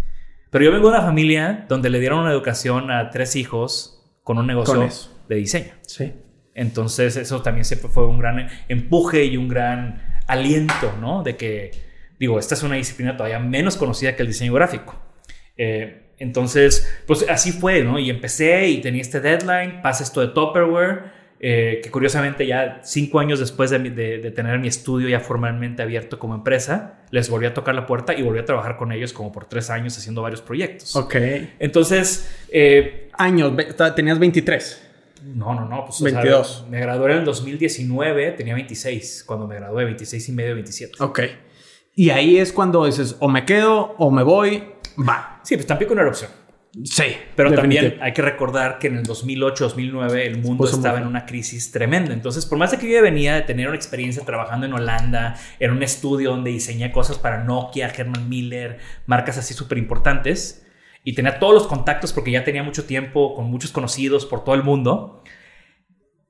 Pero 0.51 0.65
yo 0.65 0.71
vengo 0.71 0.91
de 0.91 0.97
una 0.97 1.03
familia 1.03 1.65
donde 1.67 1.89
le 1.89 1.99
dieron 1.99 2.19
una 2.19 2.31
educación 2.31 2.91
a 2.91 3.09
tres 3.09 3.35
hijos 3.35 4.05
con 4.23 4.37
un 4.37 4.45
negocio 4.45 4.75
Con 4.75 4.89
de 5.27 5.35
diseño. 5.35 5.73
Sí. 5.81 6.13
Entonces 6.53 7.15
eso 7.15 7.41
también 7.41 7.65
siempre 7.65 7.89
fue 7.89 8.05
un 8.05 8.19
gran 8.19 8.49
empuje 8.67 9.25
y 9.25 9.35
un 9.35 9.47
gran 9.47 10.21
aliento, 10.27 10.95
¿no? 11.01 11.23
De 11.23 11.37
que, 11.37 11.71
digo, 12.19 12.37
esta 12.37 12.53
es 12.53 12.61
una 12.61 12.75
disciplina 12.75 13.17
todavía 13.17 13.39
menos 13.39 13.77
conocida 13.77 14.15
que 14.15 14.21
el 14.21 14.27
diseño 14.27 14.53
gráfico. 14.53 14.95
Eh, 15.57 16.13
entonces, 16.19 16.87
pues 17.07 17.25
así 17.27 17.51
fue, 17.51 17.83
¿no? 17.83 17.97
Y 17.97 18.11
empecé 18.11 18.67
y 18.67 18.79
tenía 18.79 19.01
este 19.01 19.21
deadline, 19.21 19.81
pasa 19.81 20.03
esto 20.03 20.21
de 20.21 20.27
Tupperware, 20.27 21.20
eh, 21.43 21.79
que 21.83 21.89
curiosamente 21.89 22.45
ya 22.45 22.81
cinco 22.83 23.19
años 23.19 23.39
después 23.39 23.71
de, 23.71 23.79
mi- 23.79 23.89
de- 23.89 24.19
de 24.19 24.29
tener 24.29 24.59
mi 24.59 24.67
estudio 24.67 25.09
ya 25.09 25.19
formalmente 25.19 25.81
abierto 25.81 26.19
como 26.19 26.35
empresa, 26.35 26.99
les 27.09 27.29
volví 27.29 27.47
a 27.47 27.53
tocar 27.55 27.73
la 27.73 27.87
puerta 27.87 28.13
y 28.13 28.21
volví 28.21 28.37
a 28.37 28.45
trabajar 28.45 28.77
con 28.77 28.91
ellos 28.91 29.11
como 29.11 29.31
por 29.31 29.45
tres 29.45 29.71
años 29.71 29.97
haciendo 29.97 30.21
varios 30.21 30.41
proyectos. 30.41 30.95
Ok. 30.95 31.15
Entonces, 31.59 32.29
eh, 32.51 33.09
Años, 33.17 33.53
tenías 33.95 34.19
23. 34.19 34.81
no, 35.35 35.53
no, 35.55 35.67
no. 35.67 35.85
Pues, 35.85 36.01
o 36.01 36.07
sea, 36.09 36.19
22. 36.21 36.65
me 36.69 36.79
gradué 36.79 37.11
en 37.13 37.17
el 37.19 37.25
2019, 37.25 38.31
tenía 38.31 38.53
26. 38.55 39.23
Cuando 39.25 39.47
me 39.47 39.55
gradué, 39.55 39.85
26 39.85 40.29
y 40.29 40.31
medio, 40.31 40.53
27. 40.55 40.93
Ok. 41.03 41.19
Y 41.95 42.09
ahí 42.11 42.37
es 42.37 42.51
cuando 42.53 42.85
dices, 42.85 43.15
o 43.19 43.27
me 43.27 43.45
quedo 43.45 43.95
o 43.97 44.11
me 44.11 44.23
voy, 44.23 44.63
va. 44.97 45.39
Sí, 45.43 45.55
pues 45.55 45.67
Tampico 45.67 45.93
no 45.93 46.01
era 46.01 46.09
opción. 46.09 46.31
Sí. 46.83 47.03
Pero 47.35 47.53
también 47.53 47.97
hay 48.01 48.13
que 48.13 48.21
recordar 48.21 48.79
que 48.79 48.87
en 48.87 48.97
el 48.97 49.03
2008, 49.03 49.65
2009 49.65 50.25
el 50.25 50.37
mundo 50.37 50.65
estaba 50.65 50.99
en 50.99 51.07
una 51.07 51.25
crisis 51.25 51.71
tremenda. 51.71 52.13
Entonces, 52.13 52.45
por 52.45 52.57
más 52.57 52.71
de 52.71 52.77
que 52.77 52.87
yo 52.87 52.93
ya 52.93 53.01
venía 53.01 53.35
de 53.35 53.41
tener 53.41 53.67
una 53.67 53.75
experiencia 53.75 54.23
trabajando 54.23 54.65
en 54.65 54.73
Holanda, 54.73 55.35
en 55.59 55.71
un 55.71 55.83
estudio 55.83 56.31
donde 56.31 56.51
diseñé 56.51 56.91
cosas 56.91 57.17
para 57.17 57.43
Nokia, 57.43 57.87
Herman 57.87 58.29
Miller, 58.29 58.79
marcas 59.05 59.37
así 59.37 59.53
súper 59.53 59.77
importantes, 59.77 60.65
y 61.03 61.13
tenía 61.13 61.39
todos 61.39 61.53
los 61.53 61.67
contactos 61.67 62.13
porque 62.13 62.31
ya 62.31 62.43
tenía 62.43 62.63
mucho 62.63 62.85
tiempo 62.85 63.35
con 63.35 63.45
muchos 63.49 63.71
conocidos 63.71 64.25
por 64.25 64.43
todo 64.43 64.55
el 64.55 64.63
mundo, 64.63 65.23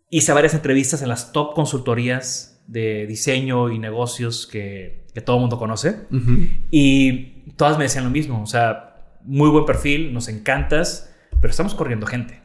hice 0.10 0.34
varias 0.34 0.54
entrevistas 0.54 1.02
en 1.02 1.10
las 1.10 1.32
top 1.32 1.54
consultorías 1.54 2.64
de 2.68 3.06
diseño 3.06 3.70
y 3.70 3.80
negocios 3.80 4.48
que, 4.48 5.06
que 5.14 5.22
todo 5.22 5.38
el 5.38 5.42
mundo 5.42 5.60
conoce. 5.60 6.08
Y 6.72 7.44
todas 7.58 7.78
me 7.78 7.84
decían 7.84 8.06
lo 8.06 8.10
mismo, 8.10 8.42
o 8.42 8.46
sea, 8.46 8.91
muy 9.26 9.50
buen 9.50 9.66
perfil, 9.66 10.14
nos 10.14 10.28
encantas, 10.28 11.14
pero 11.40 11.52
estamos 11.52 11.74
corriendo 11.76 12.06
gente. 12.06 12.42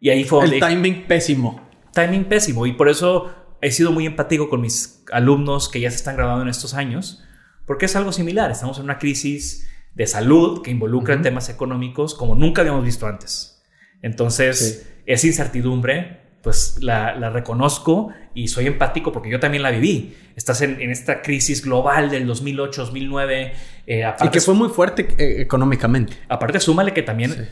Y 0.00 0.10
ahí 0.10 0.24
fue 0.24 0.44
El 0.44 0.60
timing 0.60 1.06
pésimo. 1.06 1.60
timing 1.92 2.24
pésimo 2.24 2.66
y 2.66 2.72
por 2.72 2.88
eso 2.88 3.34
he 3.60 3.70
sido 3.70 3.92
muy 3.92 4.06
empático 4.06 4.48
con 4.48 4.60
mis 4.60 5.04
alumnos 5.12 5.68
que 5.68 5.80
ya 5.80 5.90
se 5.90 5.96
están 5.96 6.16
graduando 6.16 6.42
en 6.42 6.48
estos 6.48 6.74
años, 6.74 7.22
porque 7.66 7.86
es 7.86 7.94
algo 7.96 8.12
similar, 8.12 8.50
estamos 8.50 8.78
en 8.78 8.84
una 8.84 8.98
crisis 8.98 9.68
de 9.94 10.06
salud 10.06 10.62
que 10.62 10.70
involucra 10.70 11.20
temas 11.20 11.48
económicos 11.48 12.14
como 12.14 12.34
nunca 12.34 12.62
habíamos 12.62 12.84
visto 12.84 13.06
antes. 13.06 13.62
Entonces, 14.00 14.90
esa 15.06 15.26
incertidumbre, 15.26 16.21
pues 16.42 16.78
la, 16.80 17.14
la 17.16 17.30
reconozco 17.30 18.10
y 18.34 18.48
soy 18.48 18.66
empático 18.66 19.12
porque 19.12 19.30
yo 19.30 19.38
también 19.40 19.62
la 19.62 19.70
viví. 19.70 20.14
Estás 20.36 20.60
en, 20.62 20.80
en 20.80 20.90
esta 20.90 21.22
crisis 21.22 21.64
global 21.64 22.10
del 22.10 22.26
2008, 22.26 22.82
2009. 22.82 23.52
eh, 23.86 23.98
Y 23.98 24.02
aparte, 24.02 24.30
que 24.30 24.40
fue 24.40 24.54
muy 24.54 24.68
fuerte 24.68 25.08
eh, 25.18 25.40
económicamente. 25.40 26.14
aparte, 26.28 26.58
súmale 26.60 26.92
que 26.92 27.02
también, 27.02 27.48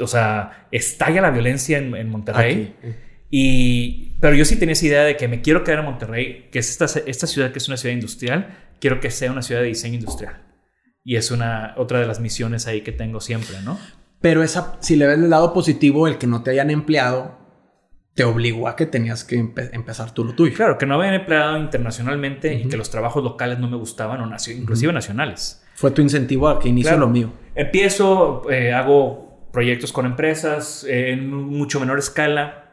o 0.00 0.06
sea, 0.06 0.66
estalla 0.70 1.20
la 1.20 1.30
violencia 1.30 1.78
en, 1.78 1.94
en 1.94 2.08
Monterrey. 2.08 2.74
Aquí. 2.78 2.88
Y, 3.30 4.16
pero 4.20 4.34
yo 4.36 4.44
sí 4.44 4.56
tenía 4.56 4.72
esa 4.74 4.86
idea 4.86 5.02
de 5.04 5.16
que 5.16 5.28
me 5.28 5.42
quiero 5.42 5.64
quedar 5.64 5.80
en 5.80 5.86
Monterrey, 5.86 6.48
que 6.52 6.58
es 6.60 6.70
esta, 6.70 6.86
esta 7.06 7.26
ciudad 7.26 7.50
que 7.52 7.58
es 7.58 7.68
una 7.68 7.76
ciudad 7.76 7.94
industrial, 7.94 8.56
quiero 8.80 9.00
que 9.00 9.10
sea 9.10 9.32
una 9.32 9.42
ciudad 9.42 9.60
de 9.62 9.66
diseño 9.68 9.94
industrial. 9.96 10.42
Y 11.04 11.16
es 11.16 11.30
una, 11.30 11.74
otra 11.76 12.00
de 12.00 12.06
las 12.06 12.20
misiones 12.20 12.66
ahí 12.66 12.80
que 12.82 12.92
tengo 12.92 13.20
siempre, 13.20 13.56
¿no? 13.64 13.78
Pero 14.20 14.42
esa, 14.42 14.78
si 14.80 14.96
le 14.96 15.06
ves 15.06 15.18
el 15.18 15.28
lado 15.28 15.52
positivo, 15.52 16.08
el 16.08 16.18
que 16.18 16.26
no 16.26 16.42
te 16.42 16.50
hayan 16.52 16.70
empleado, 16.70 17.35
te 18.16 18.24
obligó 18.24 18.66
a 18.66 18.74
que 18.76 18.86
tenías 18.86 19.22
que 19.24 19.36
empe- 19.38 19.68
empezar 19.72 20.12
tú 20.12 20.24
lo 20.24 20.32
tuyo. 20.34 20.54
Claro, 20.56 20.78
que 20.78 20.86
no 20.86 20.94
habían 20.94 21.14
empleado 21.14 21.58
internacionalmente 21.58 22.52
y 22.54 22.62
Ujú. 22.62 22.70
que 22.70 22.76
los 22.78 22.90
trabajos 22.90 23.22
locales 23.22 23.58
no 23.60 23.68
me 23.68 23.76
gustaban, 23.76 24.20
o 24.20 24.26
nacio- 24.26 24.56
inclusive 24.56 24.92
nacionales. 24.92 25.62
Fue 25.74 25.90
tu 25.92 26.00
incentivo 26.02 26.48
a 26.48 26.58
que 26.58 26.68
inicie 26.70 26.90
Claro. 26.90 27.06
lo 27.06 27.12
mío. 27.12 27.32
Empiezo, 27.54 28.50
eh, 28.50 28.72
hago 28.72 29.48
proyectos 29.52 29.92
con 29.92 30.06
empresas 30.06 30.84
eh, 30.88 31.10
en 31.12 31.30
mucho 31.30 31.78
menor 31.78 31.98
escala, 31.98 32.72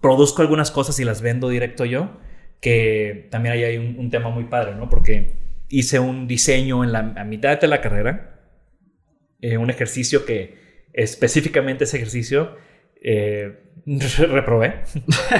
produzco 0.00 0.40
algunas 0.42 0.70
cosas 0.70 0.98
y 0.98 1.04
las 1.04 1.20
vendo 1.20 1.50
directo 1.50 1.84
yo, 1.84 2.18
que 2.62 3.28
también 3.30 3.54
ahí 3.54 3.64
hay 3.64 3.76
un, 3.76 3.98
un 3.98 4.10
tema 4.10 4.30
muy 4.30 4.44
padre, 4.44 4.74
¿no? 4.74 4.88
Porque 4.88 5.36
hice 5.68 5.98
un 5.98 6.26
diseño 6.26 6.82
en 6.84 6.92
la 6.92 7.00
a 7.16 7.24
mitad 7.24 7.60
de 7.60 7.68
la 7.68 7.82
carrera, 7.82 8.40
eh, 9.42 9.58
un 9.58 9.68
ejercicio 9.68 10.24
que 10.24 10.88
específicamente 10.94 11.84
ese 11.84 11.98
ejercicio 11.98 12.56
eh, 13.00 13.64
reprobé, 13.86 14.82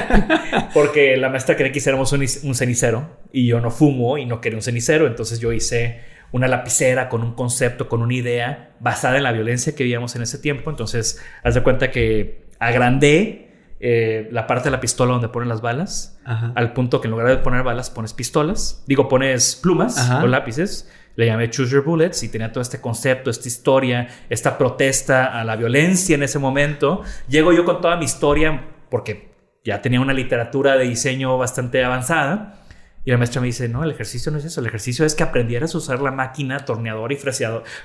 porque 0.75 1.17
la 1.17 1.29
maestra 1.29 1.57
quería 1.57 1.73
que 1.73 1.79
hiciéramos 1.79 2.13
un, 2.13 2.21
un 2.21 2.55
cenicero 2.55 3.19
y 3.33 3.47
yo 3.47 3.61
no 3.61 3.71
fumo 3.71 4.19
y 4.19 4.27
no 4.27 4.41
quería 4.41 4.57
un 4.59 4.63
cenicero, 4.63 5.07
entonces 5.07 5.41
yo 5.41 5.53
hice 5.53 6.01
una 6.33 6.49
lapicera 6.49 7.09
con 7.09 7.23
un 7.23 7.35
concepto, 7.35 7.89
con 7.89 8.03
una 8.03 8.15
idea 8.15 8.71
basada 8.81 9.17
en 9.17 9.25
la 9.25 9.33
violencia 9.33 9.75
que 9.75 9.83
vivíamos 9.83 10.15
en 10.17 10.23
ese 10.23 10.39
tiempo. 10.39 10.71
Entonces, 10.71 11.21
haz 11.43 11.55
de 11.55 11.63
cuenta 11.63 11.91
que 11.91 12.45
agrandé 12.61 13.49
eh, 13.81 14.29
la 14.31 14.47
parte 14.47 14.65
de 14.65 14.71
la 14.71 14.81
pistola 14.81 15.13
donde 15.13 15.29
ponen 15.29 15.49
las 15.49 15.61
balas, 15.61 16.21
Ajá. 16.25 16.53
al 16.55 16.73
punto 16.73 17.01
que 17.01 17.09
en 17.09 17.13
lugar 17.13 17.29
de 17.29 17.39
poner 17.39 17.63
balas 17.63 17.91
pones 17.91 18.13
pistolas, 18.13 18.85
digo, 18.87 19.09
pones 19.09 19.57
plumas 19.57 19.99
Ajá. 19.99 20.23
o 20.23 20.27
lápices. 20.27 20.89
Le 21.17 21.27
llamé 21.27 21.51
Choose 21.51 21.73
Your 21.73 21.85
Bullets 21.85 22.23
y 22.23 22.29
tenía 22.29 22.53
todo 22.53 22.63
este 22.63 22.81
concepto, 22.81 23.31
esta 23.31 23.49
historia, 23.49 24.09
esta 24.31 24.57
protesta 24.57 25.27
a 25.39 25.45
la 25.45 25.57
violencia 25.57 26.15
en 26.15 26.23
ese 26.23 26.39
momento. 26.39 27.03
Llego 27.29 27.53
yo 27.53 27.65
con 27.65 27.81
toda 27.81 27.97
mi 27.97 28.05
historia 28.05 28.65
porque 28.91 29.31
ya 29.65 29.83
tenía 29.83 30.01
una 30.01 30.13
literatura 30.15 30.77
de 30.77 30.85
diseño 30.85 31.37
bastante 31.37 31.85
avanzada. 31.85 32.57
Y 33.05 33.11
la 33.11 33.17
maestra 33.19 33.41
me 33.41 33.47
dice, 33.47 33.69
no, 33.69 33.83
el 33.85 33.91
ejercicio 33.91 34.31
no 34.31 34.39
es 34.39 34.45
eso, 34.45 34.61
el 34.61 34.67
ejercicio 34.67 35.05
es 35.07 35.15
que 35.15 35.23
aprendieras 35.23 35.75
a 35.75 35.79
usar 35.79 36.01
la 36.01 36.11
máquina 36.11 36.65
torneadora 36.67 37.15
y 37.15 37.17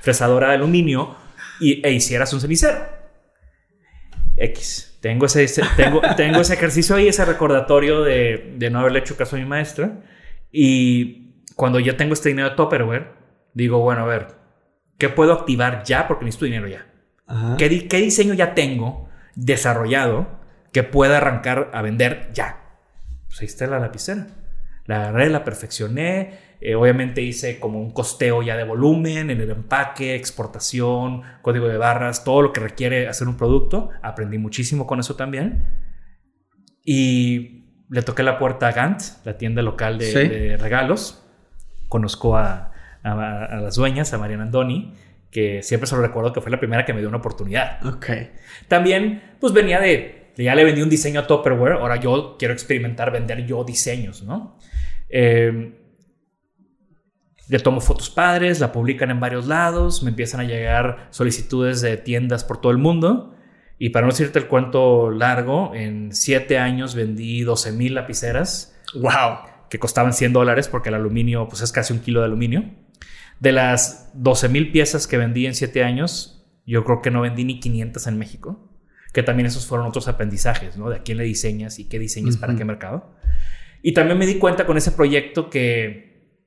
fresadora 0.02 0.50
de 0.50 0.56
aluminio 0.56 1.16
y, 1.62 1.86
e 1.88 1.92
hicieras 1.92 2.34
un 2.34 2.42
cenicero. 2.42 2.78
X. 4.38 4.98
Tengo 5.02 5.26
ese, 5.28 5.44
ese- 5.44 5.62
tengo, 5.78 6.02
tengo 6.18 6.42
ese 6.42 6.54
ejercicio 6.56 6.96
ahí, 6.96 7.08
ese 7.08 7.24
recordatorio 7.26 8.04
de, 8.04 8.54
de 8.58 8.70
no 8.70 8.80
haberle 8.80 9.00
hecho 9.00 9.16
caso 9.16 9.36
a 9.36 9.40
mi 9.40 9.46
maestra. 9.46 10.02
Y 10.52 11.44
cuando 11.56 11.80
ya 11.80 11.96
tengo 11.96 12.14
este 12.14 12.30
dinero 12.30 12.50
de 12.50 12.56
Tupperware, 12.56 13.15
digo, 13.56 13.80
bueno, 13.80 14.04
a 14.04 14.06
ver, 14.06 14.46
¿Qué 14.98 15.10
puedo 15.10 15.34
activar 15.34 15.84
ya? 15.84 16.08
Porque 16.08 16.26
necesito 16.26 16.46
dinero 16.46 16.68
ya. 16.68 16.86
¿Qué, 17.58 17.70
diseño 17.70 18.34
ya 18.34 18.54
tengo 18.54 19.10
desarrollado 19.36 20.28
que 20.72 20.84
pueda 20.84 21.18
arrancar 21.18 21.70
a 21.74 21.82
vender 21.82 22.30
ya? 22.34 22.62
Pues 23.28 23.42
ahí 23.42 23.48
está 23.48 23.68
la 23.68 23.80
lapicera. 23.80 24.28
La 24.86 25.02
agarré, 25.02 25.30
la 25.30 25.44
perfeccioné. 25.44 26.46
Eh, 26.62 26.76
obviamente 26.76 27.22
hice 27.22 27.60
como 27.60 27.82
un 27.82 27.92
costeo 27.92 28.42
ya 28.42 28.56
de 28.56 28.64
volumen 28.64 29.30
en 29.30 29.42
el 29.42 29.50
empaque, 29.50 30.16
exportación, 30.16 31.24
código 31.42 31.68
de 31.68 31.78
barras, 31.78 32.24
todo 32.24 32.42
lo 32.42 32.54
que 32.54 32.62
requiere 32.62 33.08
hacer 33.08 33.28
un 33.28 33.36
producto. 33.36 33.90
Aprendí 34.02 34.38
muchísimo 34.38 34.88
con 34.88 35.00
eso 35.00 35.16
también. 35.16 35.66
Y 36.86 37.66
le 37.90 38.02
toqué 38.04 38.24
la 38.24 38.40
puerta 38.40 38.70
a 38.70 38.72
Gant, 38.72 39.02
la 39.26 39.38
tienda 39.38 39.62
local 39.62 39.98
de, 39.98 40.56
regalos. 40.58 41.24
Conozco 41.90 42.38
a, 42.38 42.72
a, 43.06 43.60
las 43.62 43.76
dueñas, 43.76 44.14
a 44.14 44.18
Mariana 44.18 44.44
Andoni, 44.44 44.94
que 45.32 45.62
siempre 45.64 45.88
se 45.88 45.96
lo 45.96 46.02
recuerdo 46.02 46.34
que 46.34 46.42
fue 46.42 46.52
la 46.52 46.60
primera 46.60 46.86
que 46.86 46.94
me 46.94 47.00
dio 47.00 47.10
una 47.10 47.18
oportunidad. 47.18 47.86
Ok. 47.86 48.08
También, 48.68 49.36
pues 49.40 49.54
venía 49.54 49.80
de, 49.80 50.32
ya 50.38 50.56
le 50.56 50.64
vendí 50.64 50.82
un 50.82 50.90
diseño 50.90 51.22
a 51.22 51.28
Tupperware, 51.28 51.74
ahora 51.74 51.98
yo 51.98 52.36
quiero 52.38 52.54
experimentar 52.54 53.12
vender 53.12 53.46
yo 53.46 53.64
diseños, 53.64 54.24
¿no? 54.24 54.58
Eh, 55.10 55.74
le 57.48 57.60
tomo 57.60 57.80
fotos 57.80 58.10
padres, 58.10 58.60
la 58.60 58.72
publican 58.72 59.12
en 59.12 59.20
varios 59.20 59.46
lados, 59.46 60.02
me 60.02 60.10
empiezan 60.10 60.40
a 60.42 60.44
llegar 60.46 61.08
solicitudes 61.12 61.82
de 61.82 61.98
tiendas 61.98 62.44
por 62.44 62.60
todo 62.60 62.72
el 62.72 62.80
mundo. 62.80 63.36
Y 63.78 63.90
para 63.90 64.06
no 64.06 64.12
decirte 64.12 64.40
el 64.40 64.48
cuento 64.48 65.12
largo, 65.12 65.76
en 65.76 66.14
siete 66.14 66.58
años 66.58 66.96
vendí 66.96 67.42
12 67.42 67.74
mil 67.74 67.94
lapiceras. 67.94 68.76
¡Wow! 68.96 69.68
Que 69.70 69.80
costaban 69.80 70.14
100 70.14 70.34
dólares 70.34 70.68
porque 70.70 70.90
el 70.90 70.96
aluminio, 70.96 71.48
pues 71.48 71.62
es 71.62 71.72
casi 71.72 71.94
un 71.94 72.00
kilo 72.00 72.22
de 72.22 72.28
aluminio. 72.28 72.64
De 73.40 73.52
las 73.52 74.12
12 74.14 74.50
mil 74.50 74.72
piezas 74.72 75.08
que 75.08 75.18
vendí 75.18 75.46
en 75.46 75.56
7 75.56 75.84
años, 75.84 76.36
yo 76.66 76.84
creo 76.84 77.02
que 77.02 77.12
no 77.12 77.22
vendí 77.22 77.44
ni 77.44 77.60
500 77.60 78.08
en 78.08 78.18
México. 78.18 78.72
Que 79.14 79.24
también 79.24 79.48
esos 79.48 79.66
fueron 79.66 79.88
otros 79.88 80.08
aprendizajes, 80.08 80.78
¿no? 80.78 80.90
De 80.90 80.98
a 80.98 81.04
quién 81.04 81.18
le 81.18 81.24
diseñas 81.24 81.80
y 81.80 81.88
qué 81.88 82.00
diseñas 82.00 82.38
para 82.38 82.56
qué 82.56 82.66
mercado. 82.66 83.16
Y 83.82 83.94
también 83.94 84.18
me 84.18 84.26
di 84.26 84.40
cuenta 84.40 84.66
con 84.66 84.78
ese 84.78 84.92
proyecto 84.92 85.50
que 85.50 86.42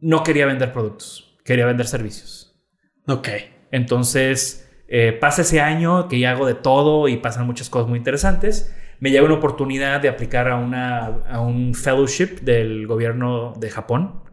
no 0.00 0.24
quería 0.24 0.46
vender 0.46 0.72
productos, 0.72 1.38
quería 1.44 1.66
vender 1.66 1.86
servicios. 1.86 2.60
Ok. 3.06 3.28
Entonces, 3.70 4.68
eh, 4.88 5.12
pasa 5.12 5.42
ese 5.42 5.60
año 5.60 6.08
que 6.08 6.18
ya 6.18 6.32
hago 6.32 6.46
de 6.46 6.54
todo 6.54 7.06
y 7.06 7.18
pasan 7.18 7.46
muchas 7.46 7.70
cosas 7.70 7.88
muy 7.88 7.98
interesantes. 7.98 8.74
Me 8.98 9.10
llega 9.10 9.24
una 9.24 9.34
oportunidad 9.34 10.00
de 10.00 10.08
aplicar 10.08 10.48
a, 10.48 10.56
una, 10.56 11.06
a 11.28 11.40
un 11.40 11.74
fellowship 11.74 12.40
del 12.42 12.86
gobierno 12.86 13.52
de 13.58 13.70
Japón 13.70 14.23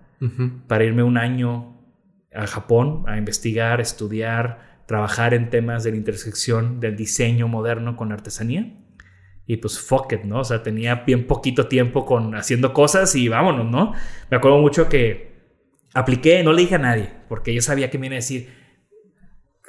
para 0.67 0.84
irme 0.84 1.03
un 1.03 1.17
año 1.17 1.77
a 2.34 2.47
Japón 2.47 3.03
a 3.07 3.17
investigar, 3.17 3.81
estudiar, 3.81 4.84
trabajar 4.86 5.34
en 5.34 5.49
temas 5.49 5.84
de 5.84 5.91
la 5.91 5.97
intersección 5.97 6.79
del 6.79 6.95
diseño 6.95 7.47
moderno 7.47 7.95
con 7.95 8.10
la 8.10 8.15
artesanía. 8.15 8.77
Y 9.45 9.57
pues 9.57 9.79
fuck 9.79 10.13
it, 10.13 10.23
¿no? 10.23 10.39
O 10.39 10.43
sea, 10.43 10.63
tenía 10.63 10.95
bien 10.95 11.27
poquito 11.27 11.67
tiempo 11.67 12.05
con 12.05 12.36
haciendo 12.36 12.73
cosas 12.73 13.15
y 13.15 13.27
vámonos, 13.27 13.69
¿no? 13.69 13.93
Me 14.29 14.38
acuerdo 14.38 14.60
mucho 14.60 14.88
que 14.88 15.31
apliqué, 15.93 16.43
no 16.43 16.53
le 16.53 16.62
dije 16.62 16.75
a 16.75 16.79
nadie, 16.79 17.10
porque 17.27 17.53
yo 17.53 17.62
sabía 17.62 17.89
que 17.89 17.97
me 17.97 18.05
iban 18.05 18.13
a 18.13 18.17
decir, 18.17 18.49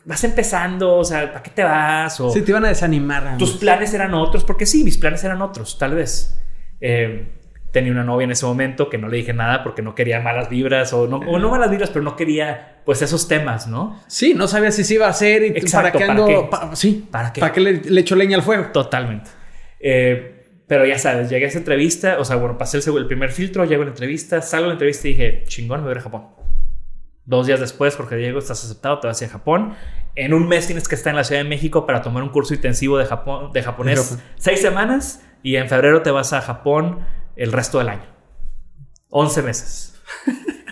vas 0.04 0.22
empezando, 0.24 0.96
o 0.96 1.04
sea, 1.04 1.32
¿para 1.32 1.42
qué 1.42 1.50
te 1.50 1.64
vas? 1.64 2.20
O, 2.20 2.30
sí, 2.30 2.42
te 2.42 2.50
iban 2.50 2.64
a 2.64 2.68
desanimar. 2.68 3.38
Tus 3.38 3.56
planes 3.56 3.92
eran 3.94 4.14
otros, 4.14 4.44
porque 4.44 4.66
sí, 4.66 4.84
mis 4.84 4.98
planes 4.98 5.24
eran 5.24 5.42
otros, 5.42 5.78
tal 5.78 5.94
vez. 5.94 6.38
Eh, 6.80 7.41
tenía 7.72 7.90
una 7.90 8.04
novia 8.04 8.26
en 8.26 8.30
ese 8.30 8.46
momento 8.46 8.88
que 8.88 8.98
no 8.98 9.08
le 9.08 9.16
dije 9.16 9.32
nada 9.32 9.64
porque 9.64 9.82
no 9.82 9.94
quería 9.94 10.20
malas 10.20 10.48
vibras 10.48 10.92
o 10.92 11.08
no, 11.08 11.16
o 11.16 11.38
no 11.38 11.50
malas 11.50 11.70
vibras, 11.70 11.90
pero 11.90 12.04
no 12.04 12.14
quería 12.16 12.80
pues 12.84 13.00
esos 13.02 13.26
temas, 13.26 13.66
¿no? 13.66 13.98
Sí, 14.06 14.34
no 14.34 14.46
sabía 14.46 14.70
si 14.70 14.84
se 14.84 14.94
iba 14.94 15.06
a 15.06 15.10
hacer 15.10 15.44
y 15.44 15.70
para 15.70 15.90
qué 15.90 16.04
ando... 16.04 16.50
sí, 16.74 17.08
¿para 17.10 17.32
qué? 17.32 17.40
¿Para 17.40 17.52
qué 17.52 17.60
le, 17.60 18.00
echo 18.00 18.14
leña 18.14 18.36
al 18.36 18.42
fuego? 18.42 18.66
Totalmente. 18.72 19.30
Eh, 19.80 20.46
pero 20.66 20.84
ya 20.84 20.98
sabes, 20.98 21.30
llegué 21.30 21.46
a 21.46 21.48
esa 21.48 21.58
entrevista, 21.58 22.18
o 22.18 22.24
sea, 22.24 22.36
bueno, 22.36 22.56
pasé 22.58 22.78
el, 22.78 22.96
el 22.96 23.06
primer 23.06 23.30
filtro, 23.30 23.64
llego 23.64 23.82
a 23.82 23.86
la 23.86 23.90
entrevista, 23.90 24.40
salgo 24.42 24.64
de 24.64 24.68
la 24.68 24.74
entrevista 24.74 25.08
y 25.08 25.10
dije, 25.12 25.44
chingón, 25.46 25.80
me 25.80 25.88
voy 25.88 25.98
a 25.98 26.00
Japón. 26.00 26.28
Dos 27.24 27.46
días 27.46 27.60
después, 27.60 27.96
Jorge 27.96 28.16
Diego, 28.16 28.38
estás 28.38 28.64
aceptado, 28.64 28.98
te 28.98 29.06
vas 29.06 29.22
a 29.22 29.28
Japón. 29.28 29.74
En 30.14 30.34
un 30.34 30.48
mes 30.48 30.66
tienes 30.66 30.88
que 30.88 30.94
estar 30.94 31.10
en 31.10 31.16
la 31.16 31.24
Ciudad 31.24 31.42
de 31.42 31.48
México 31.48 31.86
para 31.86 32.02
tomar 32.02 32.22
un 32.22 32.28
curso 32.30 32.52
intensivo 32.52 32.98
de, 32.98 33.06
Japón, 33.06 33.52
de 33.52 33.62
japonés. 33.62 34.18
Seis 34.36 34.60
semanas 34.60 35.24
y 35.42 35.56
en 35.56 35.68
febrero 35.68 36.02
te 36.02 36.10
vas 36.10 36.32
a 36.32 36.40
Japón 36.40 37.00
el 37.36 37.52
resto 37.52 37.78
del 37.78 37.88
año. 37.88 38.06
11 39.10 39.42
meses. 39.42 40.02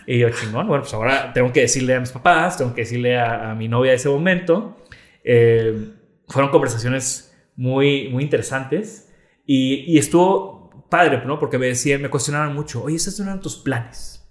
y 0.06 0.18
yo, 0.18 0.30
chingón, 0.30 0.66
bueno, 0.66 0.82
pues 0.82 0.94
ahora 0.94 1.32
tengo 1.32 1.52
que 1.52 1.60
decirle 1.60 1.94
a 1.94 2.00
mis 2.00 2.10
papás, 2.10 2.56
tengo 2.58 2.74
que 2.74 2.82
decirle 2.82 3.18
a, 3.18 3.54
mi 3.54 3.68
novia 3.68 3.90
de 3.90 3.96
ese 3.96 4.08
momento. 4.08 4.76
Eh, 5.22 5.92
fueron 6.28 6.50
conversaciones 6.50 7.36
muy, 7.56 8.08
muy 8.08 8.24
interesantes 8.24 9.12
y, 9.44 9.98
estuvo 9.98 10.86
padre, 10.88 11.22
¿no? 11.26 11.38
Porque 11.38 11.58
me 11.58 11.66
decían, 11.66 12.00
me 12.02 12.08
cuestionaban 12.08 12.54
mucho, 12.54 12.82
oye, 12.82 12.96
¿esos 12.96 13.18
no 13.18 13.26
eran 13.26 13.40
tus 13.40 13.56
planes? 13.56 14.28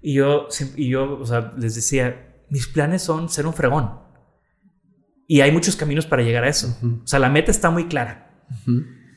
Y 0.00 0.14
yo, 0.14 0.48
y 0.76 0.88
yo 0.88 1.18
o 1.18 1.26
sea, 1.26 1.52
les 1.56 1.74
decía, 1.74 2.42
mis 2.50 2.66
planes 2.66 3.02
son 3.02 3.28
ser 3.28 3.46
un 3.46 3.54
fregón. 3.54 4.00
Y 5.26 5.40
hay 5.42 5.52
muchos 5.52 5.76
caminos 5.76 6.06
para 6.06 6.22
llegar 6.22 6.44
a 6.44 6.48
eso. 6.48 6.76
O 6.82 7.06
sea, 7.06 7.18
la 7.18 7.28
meta 7.28 7.50
está 7.50 7.70
muy 7.70 7.86
clara. 7.86 8.44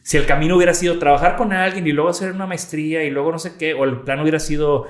Si 0.04 0.18
el 0.18 0.26
camino 0.26 0.56
hubiera 0.56 0.74
sido 0.74 0.98
trabajar 1.00 1.36
con 1.36 1.54
alguien 1.54 1.86
y 1.88 1.92
luego 1.92 2.10
hacer 2.10 2.32
una 2.32 2.48
maestría 2.48 3.04
y 3.04 3.10
luego 3.10 3.32
no 3.32 3.40
sé 3.40 3.58
qué, 3.58 3.74
o 3.74 3.84
el 3.84 4.02
plan 4.02 4.20
hubiera 4.20 4.40
sido 4.40 4.88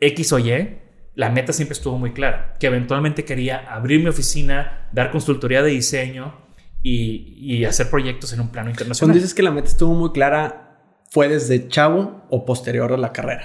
X 0.00 0.32
o 0.32 0.38
Y, 0.38 0.78
la 1.14 1.30
meta 1.30 1.52
siempre 1.52 1.74
estuvo 1.74 1.98
muy 1.98 2.12
clara, 2.12 2.54
que 2.58 2.66
eventualmente 2.66 3.24
quería 3.24 3.58
abrir 3.58 4.00
mi 4.00 4.08
oficina, 4.08 4.88
dar 4.92 5.10
consultoría 5.10 5.62
de 5.62 5.70
diseño 5.70 6.34
y, 6.82 7.64
hacer 7.64 7.88
proyectos 7.88 8.32
en 8.32 8.40
un 8.40 8.48
plano 8.48 8.70
internacional. 8.70 9.08
Cuando 9.08 9.22
dices 9.22 9.34
que 9.34 9.42
la 9.42 9.50
meta 9.50 9.68
estuvo 9.68 9.94
muy 9.94 10.12
clara, 10.12 10.78
¿fue 11.10 11.28
desde 11.28 11.68
chavo 11.68 12.26
o 12.30 12.44
posterior 12.44 12.92
a 12.92 12.96
la 12.96 13.12
carrera? 13.12 13.44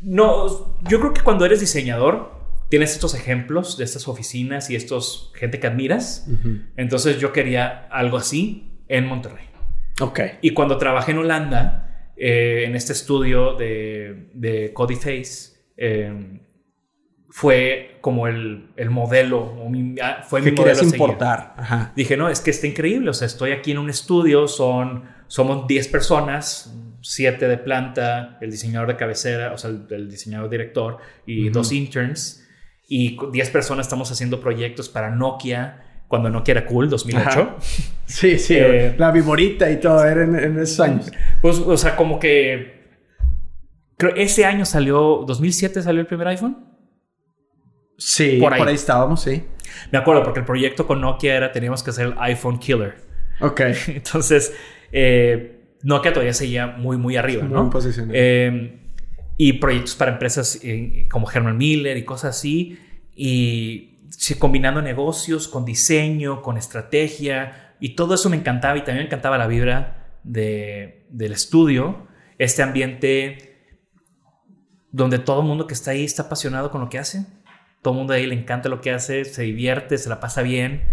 No, 0.00 0.78
yo 0.88 1.00
creo 1.00 1.12
que 1.12 1.22
cuando 1.22 1.44
eres 1.44 1.60
diseñador, 1.60 2.42
tienes 2.68 2.92
estos 2.92 3.14
ejemplos 3.14 3.76
de 3.78 3.84
estas 3.84 4.06
oficinas 4.06 4.70
y 4.70 4.76
estos 4.76 5.32
gente 5.34 5.60
que 5.60 5.66
admiras. 5.66 6.26
Entonces 6.76 7.18
yo 7.18 7.32
quería 7.32 7.86
algo 7.90 8.16
así 8.16 8.84
en 8.88 9.06
Monterrey. 9.06 9.51
Ok. 10.00 10.20
Y 10.40 10.50
cuando 10.50 10.78
trabajé 10.78 11.12
en 11.12 11.18
Holanda, 11.18 12.12
eh, 12.16 12.64
en 12.66 12.76
este 12.76 12.92
estudio 12.92 13.54
de, 13.54 14.30
de 14.34 14.72
Face, 14.76 15.52
eh, 15.76 16.40
fue 17.32 17.98
como 18.02 18.26
el, 18.26 18.70
el 18.76 18.90
modelo, 18.90 19.56
ah, 20.02 20.22
fue 20.28 20.42
mi 20.42 20.52
modelo. 20.52 20.82
importar. 20.84 21.54
Ajá. 21.56 21.92
Dije, 21.96 22.16
no, 22.16 22.28
es 22.28 22.40
que 22.40 22.50
está 22.50 22.66
increíble, 22.66 23.08
o 23.08 23.14
sea, 23.14 23.26
estoy 23.26 23.52
aquí 23.52 23.70
en 23.70 23.78
un 23.78 23.88
estudio, 23.88 24.46
son, 24.46 25.04
somos 25.28 25.66
10 25.66 25.88
personas, 25.88 26.76
7 27.00 27.48
de 27.48 27.56
planta, 27.56 28.36
el 28.42 28.50
diseñador 28.50 28.88
de 28.88 28.96
cabecera, 28.96 29.54
o 29.54 29.58
sea, 29.58 29.70
el, 29.70 30.10
diseñador 30.10 30.50
director 30.50 30.98
y 31.24 31.48
dos 31.48 31.72
interns, 31.72 32.46
y 32.86 33.18
10 33.32 33.50
personas 33.50 33.86
estamos 33.86 34.12
haciendo 34.12 34.38
proyectos 34.38 34.90
para 34.90 35.10
Nokia 35.10 35.91
cuando 36.12 36.28
no 36.28 36.44
quiera 36.44 36.66
cool, 36.66 36.90
2008. 36.90 37.56
Sí, 38.04 38.38
sí, 38.38 38.54
eh, 38.54 38.94
la 38.98 39.10
viborita 39.10 39.70
y 39.70 39.80
todo, 39.80 40.04
era 40.04 40.24
en, 40.24 40.58
esos 40.58 40.78
años. 40.80 41.10
Pues, 41.40 41.58
o 41.58 41.74
sea, 41.78 41.96
como 41.96 42.20
que... 42.20 42.82
Creo 43.96 44.14
ese 44.16 44.44
año 44.44 44.66
salió, 44.66 45.24
2007 45.26 45.80
salió 45.80 46.02
el 46.02 46.06
primer 46.06 46.28
iPhone. 46.28 46.66
Sí, 47.96 48.36
por 48.38 48.52
ahí. 48.52 48.74
estábamos, 48.74 49.22
sí. 49.22 49.42
Me 49.90 49.96
acuerdo 49.96 50.22
porque 50.22 50.40
el 50.40 50.44
proyecto 50.44 50.86
con 50.86 51.00
Nokia 51.00 51.34
era 51.34 51.50
teníamos 51.50 51.82
que 51.82 51.88
hacer 51.88 52.08
el 52.08 52.14
iPhone 52.18 52.58
Killer. 52.58 52.96
Ok. 53.40 53.62
Entonces, 53.86 54.54
eh, 54.92 55.78
Nokia 55.82 56.12
todavía 56.12 56.34
seguía 56.34 56.66
muy, 56.66 56.98
muy 56.98 57.16
arriba, 57.16 57.44
¿no? 57.44 57.70
Eh, 58.12 58.80
y 59.38 59.54
proyectos 59.54 59.94
para 59.94 60.12
empresas 60.12 60.60
como 61.10 61.30
Herman 61.30 61.56
Miller 61.56 61.96
y 61.96 62.04
cosas 62.04 62.36
así. 62.36 62.78
Y 63.16 63.91
combinando 64.38 64.82
negocios 64.82 65.48
con 65.48 65.64
diseño, 65.64 66.42
con 66.42 66.56
estrategia, 66.56 67.74
y 67.80 67.96
todo 67.96 68.14
eso 68.14 68.30
me 68.30 68.36
encantaba 68.36 68.78
y 68.78 68.80
también 68.80 69.04
me 69.04 69.06
encantaba 69.06 69.38
la 69.38 69.46
vibra 69.46 70.18
del 70.22 71.32
estudio, 71.32 72.06
este 72.38 72.62
ambiente 72.62 73.78
donde 74.90 75.18
todo 75.18 75.40
el 75.40 75.46
mundo 75.46 75.66
que 75.66 75.74
está 75.74 75.92
ahí 75.92 76.04
está 76.04 76.24
apasionado 76.24 76.70
con 76.70 76.80
lo 76.80 76.88
que 76.88 76.98
hace, 76.98 77.26
todo 77.80 77.94
el 77.94 77.98
mundo 77.98 78.12
ahí 78.12 78.26
le 78.26 78.34
encanta 78.34 78.68
lo 78.68 78.80
que 78.80 78.92
hace, 78.92 79.24
se 79.24 79.42
divierte, 79.42 79.98
se 79.98 80.08
la 80.08 80.20
pasa 80.20 80.42
bien, 80.42 80.84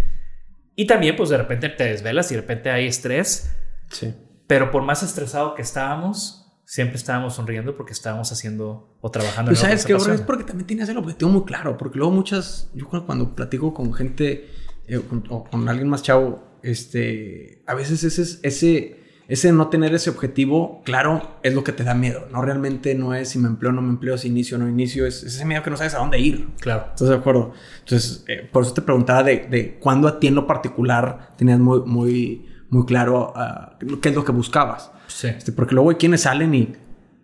y 0.76 0.88
también 0.88 1.16
pues 1.16 1.30
de 1.30 1.38
repente 1.38 1.70
te 1.70 1.84
desvelas 1.84 2.32
y 2.32 2.36
de 2.36 2.42
repente 2.42 2.72
hay 2.72 2.88
estrés, 2.88 3.56
sí. 3.90 4.16
pero 4.48 4.72
por 4.72 4.84
más 4.84 5.04
estresado 5.04 5.54
que 5.54 5.62
estábamos, 5.62 6.49
siempre 6.70 6.98
estábamos 6.98 7.34
sonriendo 7.34 7.76
porque 7.76 7.94
estábamos 7.94 8.32
haciendo 8.32 8.96
o 9.02 9.10
trabajando 9.10 9.50
pues 9.50 9.64
en 9.64 9.80
sabes 9.80 9.86
que 9.88 9.94
es 9.94 10.22
porque 10.22 10.44
también 10.44 10.68
tienes 10.68 10.88
el 10.88 11.00
objetivo 11.00 11.32
muy 11.32 11.44
claro 11.44 11.80
porque 11.80 11.98
luego 11.98 12.14
muchas 12.14 12.70
yo 12.76 12.88
cuando 12.88 13.34
platico 13.34 13.74
con 13.74 13.92
gente 13.92 14.52
eh, 14.88 15.02
o 15.30 15.46
con 15.46 15.68
alguien 15.68 15.90
más 15.90 16.04
chavo 16.04 16.60
este 16.62 17.64
a 17.66 17.74
veces 17.74 18.04
ese 18.04 18.48
ese 18.48 19.00
ese 19.28 19.52
no 19.52 19.70
tener 19.70 19.96
ese 19.96 20.12
objetivo 20.12 20.84
claro 20.86 21.40
es 21.42 21.56
lo 21.56 21.64
que 21.64 21.72
te 21.72 21.84
da 21.84 21.94
miedo. 21.94 22.28
No 22.32 22.42
realmente 22.42 22.96
no 22.96 23.14
es 23.14 23.30
si 23.30 23.38
me 23.38 23.48
empleo 23.48 23.72
o 23.72 23.74
no 23.76 23.84
me 23.84 23.90
empleo, 23.90 24.18
si 24.18 24.28
inicio 24.28 24.58
o 24.58 24.60
no 24.60 24.68
inicio, 24.68 25.06
es, 25.06 25.22
ese 25.22 25.46
miedo 25.46 25.62
que 25.62 25.70
no 25.70 25.78
sabes 25.78 25.94
a 25.94 26.00
dónde 26.00 26.18
ir. 26.18 26.48
Claro. 26.60 26.88
¿Estás 26.90 27.10
de 27.10 27.16
acuerdo? 27.16 27.54
Entonces, 27.82 28.24
eh, 28.28 28.50
por 28.52 28.64
eso 28.64 28.74
te 28.74 28.82
preguntaba 28.82 29.22
de, 29.22 29.46
de 29.48 29.78
cuándo 29.78 30.08
a 30.08 30.20
ti 30.20 30.26
en 30.26 30.34
lo 30.34 30.48
particular 30.48 31.36
tenías 31.38 31.60
muy, 31.60 31.82
muy, 31.82 32.50
muy 32.72 32.88
claro 32.88 33.32
ah, 33.36 33.78
qué 34.02 34.10
es 34.10 34.16
lo 34.16 34.26
que 34.26 34.32
buscabas. 34.32 34.92
Sí. 35.10 35.28
Este, 35.28 35.52
porque 35.52 35.76
luego 35.76 35.90
hay 35.90 35.96
quienes 35.98 36.22
salen 36.22 36.54
y 36.56 36.74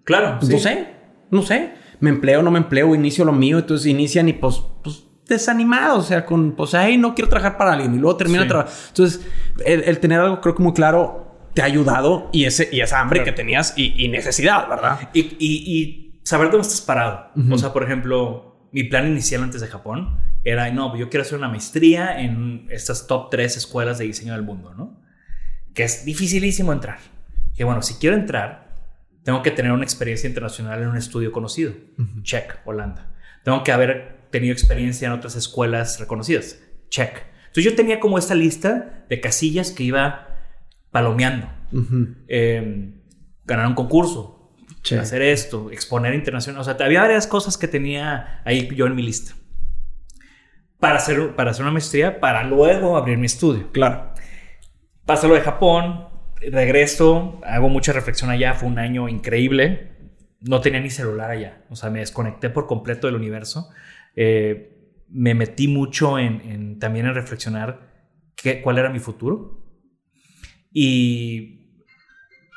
Claro. 0.03 0.37
pues, 0.39 0.47
sí. 0.49 0.53
no 0.53 0.59
sé, 0.59 0.87
no 1.31 1.41
sé. 1.41 1.73
Me 1.99 2.09
empleo, 2.09 2.41
no 2.43 2.51
me 2.51 2.59
empleo, 2.59 2.93
inicio 2.93 3.23
lo 3.25 3.31
mío, 3.31 3.59
entonces 3.59 3.87
inician 3.87 4.27
y 4.27 4.33
pues, 4.33 4.61
pues 4.83 5.03
desanimados, 5.27 6.05
o 6.05 6.07
sea, 6.07 6.25
con, 6.25 6.51
pues, 6.55 6.73
ay, 6.73 6.97
no 6.97 7.15
quiero 7.15 7.29
trabajar 7.29 7.57
para 7.57 7.73
alguien 7.73 7.95
y 7.95 7.97
luego 7.99 8.17
termina 8.17 8.43
Sí. 8.43 8.47
trabajo. 8.49 8.69
Entonces, 8.89 9.25
el, 9.65 9.83
el 9.85 9.99
tener 9.99 10.19
algo 10.19 10.41
creo 10.41 10.53
que 10.55 10.61
muy 10.63 10.73
claro 10.73 11.49
te 11.53 11.61
ha 11.61 11.65
ayudado 11.65 12.29
y, 12.33 12.43
ese, 12.45 12.67
y 12.71 12.81
esa 12.81 12.99
hambre 12.99 13.19
Claro. 13.21 13.31
que 13.31 13.35
tenías 13.41 13.73
y, 13.77 13.95
y 14.03 14.09
necesidad, 14.09 14.67
¿verdad? 14.67 15.09
Y, 15.13 15.21
y- 15.39 16.01
saber 16.23 16.49
dónde 16.51 16.67
estás 16.67 16.81
parado. 16.81 17.27
Ujú. 17.35 17.53
O 17.53 17.57
sea, 17.59 17.71
por 17.71 17.83
ejemplo, 17.83 18.67
mi 18.71 18.83
plan 18.83 19.07
inicial 19.07 19.43
antes 19.43 19.61
de 19.61 19.67
Japón 19.67 20.17
era, 20.43 20.69
no, 20.71 20.95
yo 20.97 21.07
quiero 21.09 21.21
hacer 21.21 21.37
una 21.37 21.47
maestría 21.49 22.19
en 22.19 22.67
estas 22.71 23.05
top 23.07 23.29
tres 23.29 23.57
escuelas 23.57 23.99
de 23.99 24.05
diseño 24.05 24.33
del 24.33 24.41
mundo, 24.43 24.73
¿no? 24.73 24.99
Que 25.75 25.83
es 25.83 26.03
dificilísimo 26.03 26.73
entrar. 26.73 26.97
Que 27.55 27.63
bueno, 27.63 27.81
si 27.81 27.95
quiero 27.95 28.15
entrar, 28.15 28.73
tengo 29.23 29.41
que 29.41 29.51
tener 29.51 29.71
una 29.71 29.83
experiencia 29.83 30.27
internacional 30.27 30.81
en 30.81 30.89
un 30.89 30.97
estudio 30.97 31.31
conocido. 31.31 31.73
Check, 32.21 32.59
Holanda. 32.65 33.11
Tengo 33.43 33.63
que 33.63 33.71
haber 33.71 34.27
tenido 34.31 34.53
experiencia 34.53 35.07
en 35.07 35.13
otras 35.13 35.35
escuelas 35.35 35.99
reconocidas. 35.99 36.59
Check. 36.89 37.23
Entonces 37.47 37.63
yo 37.63 37.75
tenía 37.75 37.99
como 37.99 38.17
esta 38.17 38.35
lista 38.35 39.05
de 39.09 39.21
casillas 39.21 39.71
que 39.71 39.83
iba 39.83 40.27
palomeando. 40.91 41.47
Ujú. 41.71 42.15
Eh, 42.27 42.93
ganar 43.45 43.67
un 43.67 43.75
concurso, 43.75 44.53
Che. 44.83 44.99
hacer 44.99 45.21
esto, 45.21 45.71
exponer 45.71 46.13
internacional. 46.13 46.61
O 46.61 46.63
sea, 46.63 46.75
había 46.79 47.01
varias 47.01 47.27
cosas 47.27 47.57
que 47.57 47.67
tenía 47.67 48.41
ahí 48.45 48.67
yo 48.75 48.85
en 48.87 48.95
mi 48.95 49.03
lista. 49.03 49.33
Para 50.79 50.97
hacer, 50.97 51.35
para 51.35 51.51
hacer 51.51 51.63
una 51.63 51.71
maestría, 51.71 52.19
para 52.19 52.43
luego 52.43 52.97
abrir 52.97 53.17
mi 53.17 53.25
estudio. 53.25 53.71
Claro. 53.71 54.13
Pasa 55.05 55.27
lo 55.27 55.35
de 55.35 55.41
Japón, 55.41 56.07
regreso, 56.51 57.39
hago 57.45 57.69
mucha 57.69 57.93
reflexión 57.93 58.29
allá, 58.29 58.53
fue 58.53 58.67
un 58.69 58.79
año 58.79 59.07
increíble. 59.09 59.91
No 60.41 60.61
tenía 60.61 60.79
ni 60.79 60.89
celular 60.89 61.31
allá, 61.31 61.63
o 61.69 61.75
sea, 61.75 61.89
me 61.89 61.99
desconecté 61.99 62.49
por 62.49 62.67
completo 62.67 63.07
del 63.07 63.15
universo. 63.15 63.69
Eh, 64.15 64.71
me 65.09 65.33
metí 65.33 65.67
mucho 65.67 66.19
en, 66.19 66.41
en- 66.41 66.79
también 66.79 67.05
en 67.07 67.15
reflexionar 67.15 67.89
qué, 68.35 68.61
cuál 68.61 68.77
era 68.77 68.89
mi 68.89 68.99
futuro. 68.99 69.61
Y 70.71 71.69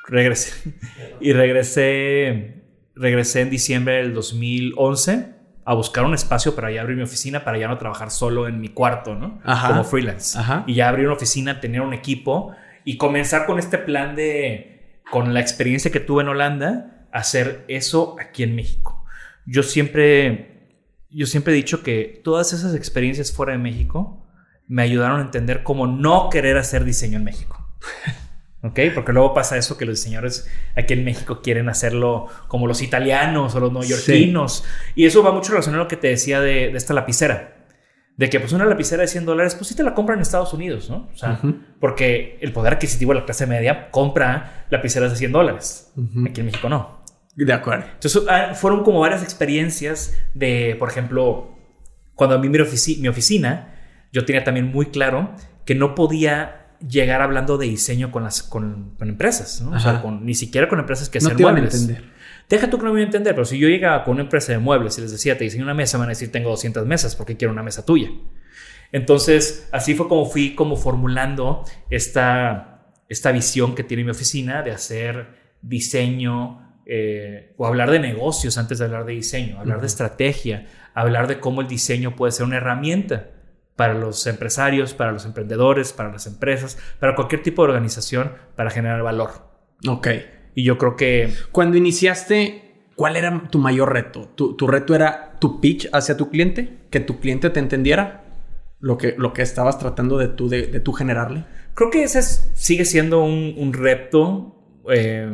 regresé. 0.07 0.75
Y 1.21 1.33
regresé, 1.33 2.65
regresé 2.95 3.41
en 3.41 3.51
diciembre 3.51 3.95
del 3.97 4.15
2011 4.15 5.35
a 5.65 5.75
buscar 5.75 6.05
un 6.05 6.15
espacio 6.15 6.55
para 6.55 6.71
ya 6.71 6.81
abrir 6.81 6.97
mi 6.97 7.03
oficina, 7.03 7.43
para 7.45 7.59
ya 7.59 7.67
no 7.69 7.77
trabajar 7.77 8.11
solo 8.11 8.47
en 8.49 8.61
mi 8.61 8.69
cuarto, 8.69 9.15
¿no? 9.17 9.41
Ajá. 9.45 9.69
Como 9.69 9.83
freelance. 9.85 10.39
Ajá. 10.39 10.65
Y 10.67 10.75
ya 10.75 10.89
abrir 10.89 11.07
una 11.07 11.17
oficina, 11.17 11.61
tener 11.61 11.81
un 11.81 11.93
equipo 11.93 12.53
y 12.89 12.97
comenzar 12.97 13.45
con 13.45 13.59
este 13.59 13.77
plan 13.77 14.17
de, 14.17 15.03
con 15.11 15.35
la 15.35 15.41
experiencia 15.41 15.93
que 15.93 16.01
tuve 16.01 16.23
en 16.23 16.31
Holanda, 16.31 17.07
hacer 17.13 17.67
eso 17.69 18.17
aquí 18.19 18.43
en 18.43 18.55
México. 18.55 19.05
Yo 19.45 19.63
siempre, 19.63 20.81
yo 21.11 21.27
siempre 21.27 21.53
he 21.53 21.57
dicho 21.57 21.83
que 21.83 22.23
todas 22.25 22.55
esas 22.55 22.75
experiencias 22.75 23.31
fuera 23.31 23.53
de 23.53 23.59
México 23.59 24.27
me 24.69 24.85
ayudaron 24.85 25.21
a 25.21 25.25
entender 25.25 25.65
cómo 25.65 25.87
no 25.87 26.31
querer 26.31 26.57
hacer 26.57 26.85
diseño 26.85 27.19
en 27.19 27.25
México. 27.25 27.63
¿Ok? 28.63 28.81
Porque 28.95 29.13
luego 29.13 29.35
pasa 29.35 29.59
eso 29.59 29.77
que 29.77 29.85
los 29.85 29.97
diseñadores 29.97 30.49
aquí 30.75 30.95
en 30.95 31.05
México 31.05 31.43
quieren 31.43 31.69
hacerlo 31.69 32.29
como 32.47 32.67
los 32.67 32.81
italianos 32.81 33.55
o 33.55 33.61
los 33.61 33.71
neoyorquinos. 33.71 34.65
Y 34.95 35.05
eso 35.05 35.23
va 35.23 35.31
mucho 35.31 35.53
relacionado 35.53 35.83
a 35.83 35.85
lo 35.85 35.89
que 35.91 35.99
te 35.99 36.09
decía 36.09 36.41
de, 36.41 36.71
de 36.71 36.79
esta 36.79 36.95
lapicera. 36.95 37.58
De 38.19 38.29
que 38.29 38.41
pues 38.41 38.53
una 38.53 38.67
lapicera 38.67 39.01
de 39.03 39.09
100 39.09 39.25
dólares, 39.25 39.55
pues 39.55 39.69
sí 39.69 39.75
te 39.75 39.83
la 39.83 39.95
compran 39.95 40.19
en 40.19 40.23
Estados 40.23 40.53
Unidos, 40.53 40.91
¿no? 40.91 41.09
O 41.15 41.17
sea, 41.17 41.41
porque 41.81 42.37
el 42.43 42.53
poder 42.53 42.75
adquisitivo 42.75 43.15
de 43.15 43.21
la 43.21 43.25
clase 43.25 43.47
media 43.47 43.91
compra 43.91 44.67
lapiceras 44.71 45.13
de 45.13 45.17
100 45.17 45.33
dólares. 45.33 45.93
Aquí 46.27 46.41
en 46.41 46.47
México 46.47 46.69
no. 46.69 46.99
De 47.37 47.53
acuerdo. 47.53 47.85
Entonces 47.95 48.21
ah, 48.29 48.55
fueron 48.55 48.83
como 48.83 48.99
varias 49.01 49.23
experiencias 49.23 50.15
de, 50.35 50.75
por 50.79 50.91
ejemplo, 50.91 51.57
cuando 52.17 52.35
a 52.37 52.39
mí 52.41 52.49
mi, 52.49 52.59
ofici- 52.59 52.99
mi 53.01 53.07
oficina, 53.09 53.75
yo 54.13 54.25
tenía 54.25 54.43
también 54.43 54.67
muy 54.67 54.87
claro 54.87 55.31
que 55.65 55.77
no 55.77 55.95
podía 55.95 56.67
llegar 56.89 57.23
hablando 57.23 57.57
de 57.59 57.67
diseño 57.67 58.11
con 58.11 58.25
las 58.25 58.43
con, 58.43 58.95
con 58.99 59.09
empresas, 59.09 59.61
¿no? 59.61 59.71
O 59.77 59.79
sea, 59.81 60.03
con- 60.03 60.25
ni 60.27 60.35
siquiera 60.35 60.69
con 60.69 60.81
empresas 60.81 61.09
que 61.09 61.19
No 61.21 61.31
iban 61.39 61.55
a 61.57 61.59
entender. 61.87 62.18
Deja 62.49 62.71
tú 62.71 62.79
que 62.79 62.85
no 62.85 62.95
me 62.95 63.03
entender, 63.03 63.35
pero 63.35 63.45
si 63.45 63.59
yo 63.59 63.69
llegaba 63.69 64.05
con 64.05 64.15
una 64.15 64.23
empresa 64.23 64.53
de 64.53 64.59
muebles 64.59 64.97
y 64.99 65.03
les 65.03 65.13
decía, 65.13 65.37
te 65.37 65.45
diseño 65.45 65.65
una 65.65 65.75
mesa, 65.75 65.99
me 65.99 66.03
van 66.03 66.09
a 66.09 66.13
decir, 66.13 66.33
tengo 66.33 66.49
200 66.51 66.87
mesas, 66.87 67.15
porque 67.15 67.37
quiero 67.37 67.53
una 67.53 67.63
mesa 67.63 67.85
tuya? 67.85 68.11
Entonces, 68.91 69.69
así 69.71 69.95
fue 69.95 70.09
como 70.09 70.25
fui 70.25 70.55
como 70.55 70.77
formulando 70.77 71.65
esta, 71.91 72.93
esta 73.09 73.33
visión 73.33 73.75
que 73.75 73.85
tiene 73.85 74.05
mi 74.05 74.11
oficina 74.11 74.63
de 74.63 74.71
hacer 74.71 75.27
diseño 75.61 76.81
eh, 76.87 77.53
o 77.59 77.67
hablar 77.67 77.91
de 77.91 78.01
negocios 78.01 78.57
antes 78.57 78.79
de 78.79 78.87
hablar 78.87 79.05
de 79.05 79.13
diseño, 79.13 79.61
hablar 79.61 79.83
de 79.83 79.87
estrategia, 79.87 80.67
hablar 80.95 81.27
de 81.27 81.39
cómo 81.39 81.61
el 81.61 81.69
diseño 81.69 82.17
puede 82.17 82.33
ser 82.33 82.47
una 82.47 82.57
herramienta 82.57 83.29
para 83.77 83.93
los 83.93 84.27
empresarios, 84.27 84.95
para 84.95 85.13
los 85.13 85.27
emprendedores, 85.27 85.93
para 85.93 86.11
las 86.11 86.27
empresas, 86.27 86.79
para 86.99 87.15
cualquier 87.15 87.43
tipo 87.43 87.63
de 87.63 87.69
organización, 87.69 88.33
para 88.57 88.71
generar 88.71 89.03
valor. 89.03 89.31
Ok. 89.87 90.09
Y 90.59 90.65
yo 90.65 90.77
creo 90.77 90.97
que 90.97 91.33
Cuando 91.53 91.77
iniciaste, 91.77 92.89
¿cuál 92.97 93.15
era 93.15 93.45
tu 93.49 93.61
mayor 93.61 93.93
reto? 93.93 94.29
¿Tu, 94.35 94.57
tu 94.57 94.67
reto 94.67 94.93
era 94.93 95.35
tu 95.39 95.61
pitch 95.61 95.89
hacia 95.93 96.17
tu 96.17 96.31
cliente? 96.31 96.79
¿Que 96.91 96.99
tu 96.99 97.21
cliente 97.21 97.49
te 97.51 97.61
entendiera? 97.61 98.25
Lo 98.81 98.99
que, 98.99 99.15
lo 99.17 99.33
que 99.33 99.43
estabas 99.43 99.79
tratando 99.79 100.19
de 100.19 100.27
tú, 100.27 100.49
de, 100.49 100.67
de 100.67 100.81
tú 100.81 100.93
generarle. 100.93 101.45
Creo 101.75 101.91
que 101.91 102.03
ese 102.03 102.19
es- 102.19 102.51
sigue 102.55 102.85
siendo 102.85 103.23
un, 103.23 103.55
un 103.57 103.73
reto 103.73 104.57
eh, 104.91 105.33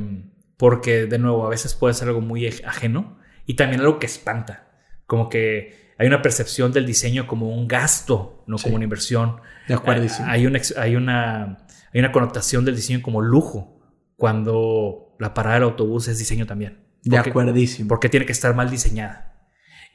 porque, 0.59 1.07
de 1.07 1.19
nuevo, 1.19 1.47
a 1.47 1.49
veces 1.49 1.73
puede 1.75 1.95
ser 1.95 2.09
algo 2.09 2.21
muy 2.21 2.47
ajeno 2.47 3.17
y 3.47 3.55
también 3.55 3.81
algo 3.81 3.99
que 3.99 4.05
espanta. 4.07 4.69
Como 5.07 5.31
que 5.31 5.95
hay 5.97 6.07
una 6.07 6.21
percepción 6.21 6.71
del 6.71 6.85
diseño 6.85 7.27
como 7.27 7.49
un 7.49 7.67
gasto, 7.67 8.45
no 8.47 8.59
Sí. 8.59 8.65
como 8.65 8.77
una 8.77 8.85
inversión. 8.85 9.37
De 9.69 9.73
acuerdísimo. 9.75 10.29
Eh, 10.29 10.33
Hay 10.33 10.47
una, 10.47 10.59
ex- 10.59 10.77
hay, 10.77 10.97
una, 10.97 11.67
hay 11.95 12.01
una 12.01 12.13
connotación 12.13 12.67
del 12.67 12.77
diseño 12.77 13.01
como 13.01 13.23
lujo 13.23 13.81
cuando 14.17 15.04
la 15.19 15.35
parada 15.35 15.55
del 15.57 15.65
autobús 15.65 16.09
es 16.09 16.19
diseño 16.19 16.47
también. 16.47 16.85
De 17.03 17.17
Porque- 17.17 17.31
acuerdísimo. 17.31 17.89
porque 17.89 18.09
tiene 18.09 18.27
que 18.27 18.33
estar 18.33 18.55
mal 18.55 18.71
diseñada. 18.71 19.31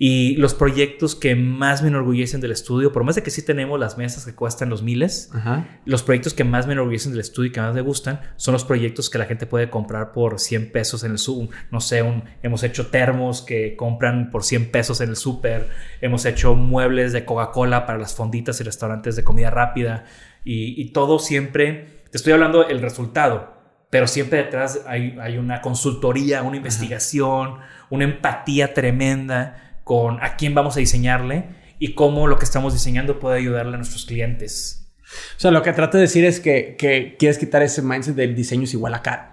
Y 0.02 0.38
los 0.38 0.54
proyectos 0.54 1.14
que 1.14 1.36
más 1.36 1.82
me 1.82 1.90
enorgullecen 1.90 2.40
del 2.40 2.54
estudio, 2.54 2.94
por 2.94 3.04
más 3.04 3.16
de 3.16 3.24
que 3.24 3.32
sí 3.32 3.42
tenemos 3.44 3.78
las 3.78 3.98
mesas 3.98 4.26
que 4.26 4.34
cuestan 4.34 4.70
los 4.70 4.82
miles, 4.82 5.30
Ajá. 5.34 5.68
los 5.84 6.04
proyectos 6.04 6.34
que 6.34 6.46
más 6.46 6.68
me 6.68 6.72
enorgullecen 6.74 7.12
del 7.12 7.20
estudio 7.20 7.50
y 7.50 7.52
que 7.52 7.60
más 7.60 7.74
me 7.76 7.82
gustan 7.82 8.22
son 8.38 8.54
los 8.54 8.64
proyectos 8.64 9.10
que 9.10 9.18
la 9.18 9.26
gente 9.26 9.46
puede 9.46 9.70
comprar 9.70 10.14
por 10.14 10.40
100 10.40 10.72
pesos 10.72 11.04
en 11.04 11.12
el 11.12 11.18
Zoom. 11.18 11.50
No 11.70 11.82
sé, 11.82 12.02
un- 12.02 12.24
hemos 12.44 12.64
hecho 12.64 12.88
termos 12.88 13.42
que 13.42 13.76
compran 13.76 14.30
por 14.32 14.46
100 14.46 14.72
pesos 14.72 15.02
en 15.02 15.10
el 15.10 15.16
súper. 15.18 15.68
Hemos 16.00 16.24
hecho 16.24 16.56
muebles 16.56 17.12
de 17.12 17.26
Coca-Cola 17.26 17.86
para 17.86 18.00
las 18.00 18.14
fonditas 18.16 18.62
y 18.62 18.64
restaurantes 18.64 19.18
de 19.18 19.26
comida 19.26 19.50
rápida. 19.50 20.06
Y, 20.46 20.82
y 20.82 20.94
todo 20.94 21.20
siempre, 21.20 22.04
te 22.10 22.16
estoy 22.18 22.32
hablando 22.32 22.64
del 22.64 22.80
resultado, 22.82 23.59
pero 23.90 24.08
siempre 24.08 24.44
detrás 24.44 24.82
hay, 24.88 25.18
hay 25.20 25.38
una 25.38 25.62
consultoría, 25.62 26.44
una 26.44 26.58
investigación, 26.58 27.56
una 27.90 28.04
empatía 28.04 28.74
tremenda 28.74 29.80
con 29.84 30.22
a 30.24 30.36
quién 30.36 30.54
vamos 30.54 30.76
a 30.78 30.80
diseñarle 30.80 31.46
y 31.80 31.94
cómo 31.94 32.28
lo 32.28 32.38
que 32.38 32.46
estamos 32.46 32.74
diseñando 32.74 33.20
puede 33.20 33.38
ayudarle 33.38 33.74
a 33.74 33.78
nuestros 33.78 34.06
clientes. 34.06 34.92
O 35.38 35.40
sea, 35.40 35.50
lo 35.50 35.64
que 35.64 35.74
trato 35.74 35.98
de 35.98 36.02
decir 36.04 36.24
es 36.26 36.40
que, 36.40 36.76
que 36.78 37.16
quieres 37.18 37.40
quitar 37.40 37.64
ese 37.64 37.82
mindset 37.82 38.16
del 38.16 38.36
diseño 38.36 38.66
es 38.66 38.74
igual 38.74 38.94
a 38.94 39.02
caro. 39.02 39.24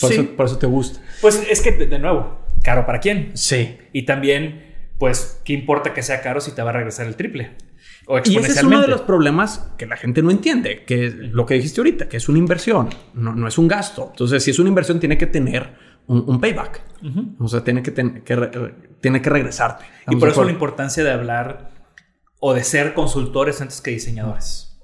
Por, 0.00 0.10
Sí. 0.10 0.14
eso, 0.20 0.36
por 0.36 0.46
eso 0.46 0.58
te 0.58 0.66
gusta. 0.66 1.00
Pues 1.20 1.46
es 1.50 1.60
que, 1.60 1.72
de, 1.72 1.86
de 1.86 1.98
nuevo, 1.98 2.46
caro 2.62 2.86
para 2.86 3.00
quién. 3.00 3.32
Sí. 3.34 3.76
Y 3.92 4.06
también, 4.06 4.74
pues, 4.98 5.40
¿qué 5.44 5.52
importa 5.52 5.92
que 5.92 6.02
sea 6.02 6.22
caro 6.22 6.40
si 6.40 6.52
te 6.52 6.62
va 6.62 6.70
a 6.70 6.72
regresar 6.72 7.06
el 7.06 7.16
triple? 7.16 7.50
O 8.06 8.18
Y 8.18 8.36
ese 8.36 8.52
es 8.52 8.62
uno 8.62 8.80
de 8.82 8.88
los 8.88 9.00
problemas 9.02 9.70
que 9.78 9.86
la 9.86 9.96
gente 9.96 10.22
no 10.22 10.30
entiende, 10.30 10.84
que 10.84 11.06
es 11.06 11.14
lo 11.14 11.46
que 11.46 11.54
dijiste 11.54 11.80
ahorita, 11.80 12.08
que 12.08 12.18
es 12.18 12.28
una 12.28 12.38
inversión, 12.38 12.90
no, 13.14 13.34
no 13.34 13.48
es 13.48 13.56
un 13.56 13.66
gasto. 13.68 14.08
Entonces, 14.10 14.42
si 14.42 14.50
es 14.50 14.58
una 14.58 14.68
inversión, 14.68 15.00
tiene 15.00 15.16
que 15.16 15.26
tener 15.26 15.74
un, 16.06 16.22
un 16.26 16.40
payback. 16.40 16.82
Ujú. 17.02 17.36
O 17.38 17.48
sea, 17.48 17.64
tiene 17.64 17.82
que, 17.82 17.90
ten- 17.92 18.22
que 18.22 18.36
re- 18.36 18.50
re- 18.50 18.74
tiene 19.00 19.22
que 19.22 19.30
regresarte. 19.30 19.84
Y 19.84 19.98
¿Estamos 20.00 20.20
por 20.20 20.28
eso 20.28 20.44
la 20.44 20.52
importancia 20.52 21.02
de 21.02 21.10
hablar 21.12 21.70
o 22.40 22.52
de 22.52 22.62
ser 22.62 22.92
consultores 22.92 23.60
antes 23.62 23.80
que 23.80 23.90
diseñadores. 23.92 24.78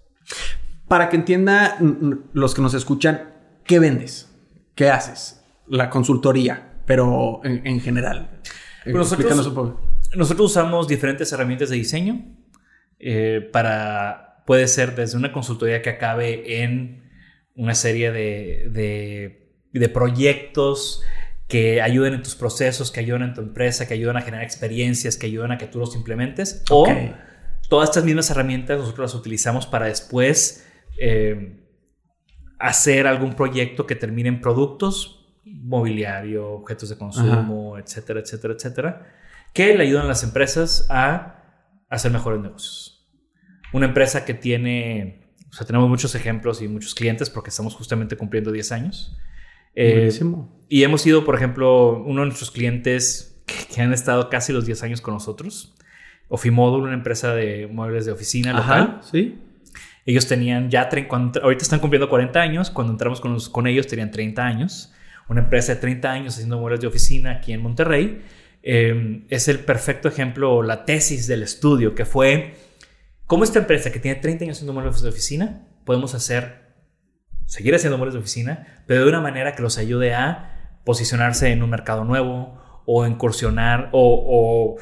Para 0.89 1.09
que 1.11 1.17
entienda 1.17 1.77
los 2.33 2.55
que 2.55 2.63
nos 2.63 2.73
escuchan, 2.75 3.35
¿qué 3.65 3.79
vendes? 3.79 4.35
¿Qué 4.75 4.89
haces? 4.89 5.45
La 5.69 5.91
consultoría, 5.91 6.81
pero 6.87 7.41
en, 7.45 7.67
en 7.67 7.81
general. 7.81 8.41
Pues 8.85 8.97
nosotros- 8.97 9.47
un 9.47 9.55
poco. 9.55 9.81
Nosotros 10.17 10.51
usamos 10.51 10.89
diferentes 10.89 11.31
herramientas 11.33 11.69
de 11.69 11.77
diseño 11.77 12.25
eh, 13.01 13.49
para, 13.53 14.43
puede 14.47 14.69
ser 14.69 14.95
desde 14.95 15.17
una 15.17 15.33
consultoría 15.33 15.81
que 15.81 15.91
acabe 15.91 16.63
en 16.63 17.11
una 17.55 17.75
serie 17.75 18.13
de, 18.13 19.41
de, 19.73 19.89
proyectos 19.89 21.03
que 21.49 21.83
ayuden 21.83 22.15
en 22.15 22.23
tus 22.23 22.35
procesos, 22.35 22.91
que 22.91 23.01
ayuden 23.01 23.23
en 23.23 23.35
tu 23.35 23.41
empresa, 23.41 23.89
que 23.89 23.95
ayuden 23.95 24.17
a 24.17 24.23
generar 24.23 24.45
experiencias, 24.45 25.17
que 25.17 25.27
ayuden 25.27 25.53
a 25.53 25.59
que 25.59 25.67
tú 25.67 25.79
los 25.79 25.97
implementes. 25.97 26.63
O 26.71 26.87
todas 27.69 27.89
estas 27.89 28.05
mismas 28.05 28.31
herramientas 28.31 28.79
nosotros 28.79 29.13
las 29.13 29.15
utilizamos 29.15 29.67
para 29.67 29.87
después 29.87 30.67
eh, 30.99 31.59
hacer 32.59 33.07
algún 33.07 33.35
proyecto 33.35 33.87
que 33.87 33.95
termine 33.95 34.29
en 34.29 34.41
productos, 34.41 35.27
mobiliario, 35.45 36.49
objetos 36.51 36.91
de 36.91 36.99
consumo, 36.99 37.79
etcétera, 37.79 38.21
etcétera, 38.21 38.55
etcétera, 38.55 39.07
que 39.55 39.75
le 39.77 39.85
ayudan 39.85 40.05
a 40.05 40.09
las 40.09 40.23
empresas 40.23 40.87
a 40.91 41.43
hacer 41.89 42.11
mejores 42.13 42.41
negocios. 42.41 42.90
Una 43.73 43.87
empresa 43.87 44.25
que 44.25 44.35
tiene 44.35 45.21
o 45.51 45.53
sea, 45.53 45.67
tenemos 45.67 45.89
muchos 45.89 46.15
ejemplos 46.15 46.63
y 46.63 46.69
muchos 46.69 46.95
clientes 46.95 47.29
porque 47.29 47.51
estamos 47.51 47.75
justamente 47.75 48.17
cumpliendo 48.17 48.53
10 48.53 48.73
años. 48.73 49.17
Eh, 49.75 50.11
y 50.69 50.85
hemos 50.85 51.03
sido, 51.03 51.25
por 51.25 51.35
ejemplo, 51.35 52.03
uno 52.05 52.21
de 52.21 52.27
nuestros 52.27 52.51
clientes 52.51 53.41
que, 53.47 53.81
han 53.81 53.93
estado 53.93 54.31
casi 54.31 54.53
los 54.53 54.65
10 54.65 54.83
años 54.85 55.01
con 55.01 55.15
nosotros. 55.15 55.75
Ofimodul, 56.29 56.83
una 56.83 56.95
empresa 56.95 57.35
de 57.35 57.67
muebles 57.67 58.07
de 58.07 58.13
oficina 58.13 58.53
local. 58.53 59.01
sí. 59.11 59.39
Ellos 60.07 60.27
tenían 60.27 60.71
ya, 60.71 60.89
cuando, 61.07 61.43
ahorita 61.43 61.63
están 61.63 61.79
cumpliendo 61.79 62.09
40 62.09 62.41
años, 62.41 62.71
cuando 62.71 62.93
entramos 62.93 63.21
con, 63.21 63.39
con 63.53 63.67
ellos 63.67 63.87
tenían 63.87 64.11
30 64.11 64.45
años. 64.45 64.93
Una 65.29 65.43
empresa 65.43 65.75
de 65.75 65.81
30 65.81 66.11
años 66.11 66.35
haciendo 66.35 66.59
muebles 66.59 66.81
de 66.81 66.87
oficina 66.87 67.33
aquí 67.33 67.53
en 67.53 67.61
Monterrey. 67.61 68.23
Eh, 68.63 69.25
es 69.29 69.49
el 69.49 69.61
perfecto 69.61 70.09
ejemplo, 70.09 70.63
la 70.63 70.85
tesis 70.85 71.27
del 71.27 71.43
estudio, 71.43 71.95
que 71.95 72.05
fue 72.05 72.55
¿Cómo 73.31 73.45
esta 73.45 73.61
empresa 73.61 73.93
que 73.93 74.01
tiene 74.01 74.19
30 74.19 74.43
años 74.43 74.57
haciendo 74.57 74.73
muebles 74.73 75.03
de 75.03 75.09
oficina 75.09 75.65
podemos 75.85 76.17
hacer, 76.17 76.75
seguir 77.47 77.73
haciendo 77.77 77.97
muebles 77.97 78.15
de 78.15 78.19
oficina, 78.19 78.83
pero 78.89 79.05
de 79.05 79.09
una 79.09 79.21
manera 79.21 79.55
que 79.55 79.63
los 79.63 79.79
ayude 79.79 80.15
a 80.15 80.81
posicionarse 80.85 81.53
en 81.53 81.63
un 81.63 81.71
mercado 81.71 82.03
nuevo 82.03 82.61
o 82.87 83.07
incursionar 83.07 83.89
o, 83.93 84.79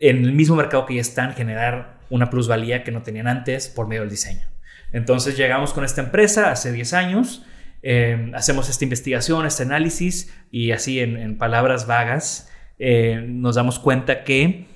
en 0.00 0.24
el 0.24 0.32
mismo 0.32 0.56
mercado 0.56 0.84
que 0.84 0.96
ya 0.96 1.00
están, 1.00 1.34
generar 1.34 2.00
una 2.10 2.28
plusvalía 2.28 2.82
que 2.82 2.90
no 2.90 3.02
tenían 3.02 3.28
antes 3.28 3.68
por 3.68 3.86
medio 3.86 4.00
del 4.00 4.10
diseño? 4.10 4.48
Entonces 4.92 5.36
llegamos 5.36 5.72
con 5.72 5.84
esta 5.84 6.00
empresa 6.00 6.50
hace 6.50 6.72
10 6.72 6.94
años, 6.94 7.46
eh, 7.84 8.32
hacemos 8.34 8.68
esta 8.68 8.82
investigación, 8.82 9.46
este 9.46 9.62
análisis 9.62 10.34
y 10.50 10.72
así 10.72 10.98
en, 10.98 11.38
palabras 11.38 11.86
vagas 11.86 12.50
eh, 12.80 13.24
nos 13.28 13.54
damos 13.54 13.78
cuenta 13.78 14.24
que 14.24 14.66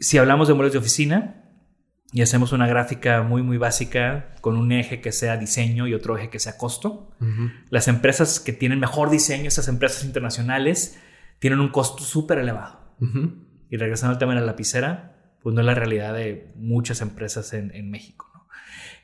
si 0.00 0.18
hablamos 0.18 0.48
de 0.48 0.54
muebles 0.54 0.72
de 0.72 0.80
oficina, 0.80 1.39
y 2.12 2.22
hacemos 2.22 2.52
una 2.52 2.66
gráfica 2.66 3.22
muy, 3.22 3.42
muy 3.42 3.56
básica 3.56 4.34
con 4.40 4.56
un 4.56 4.72
eje 4.72 5.00
que 5.00 5.12
sea 5.12 5.36
diseño 5.36 5.86
y 5.86 5.94
otro 5.94 6.16
eje 6.18 6.28
que 6.28 6.40
sea 6.40 6.56
costo. 6.56 7.10
Las 7.68 7.86
empresas 7.86 8.40
que 8.40 8.52
tienen 8.52 8.80
mejor 8.80 9.10
diseño, 9.10 9.46
esas 9.46 9.68
empresas 9.68 10.04
internacionales, 10.04 10.98
tienen 11.38 11.60
un 11.60 11.68
costo 11.68 12.02
súper 12.02 12.38
elevado. 12.38 12.80
Y 13.70 13.76
regresando 13.76 14.14
al 14.14 14.18
tema 14.18 14.34
de 14.34 14.40
la 14.40 14.46
lapicera, 14.46 15.36
pues 15.42 15.54
no 15.54 15.60
es 15.60 15.66
la 15.66 15.74
realidad 15.74 16.12
de 16.14 16.52
muchas 16.56 17.00
empresas 17.00 17.52
en, 17.52 17.90
México. 17.90 18.26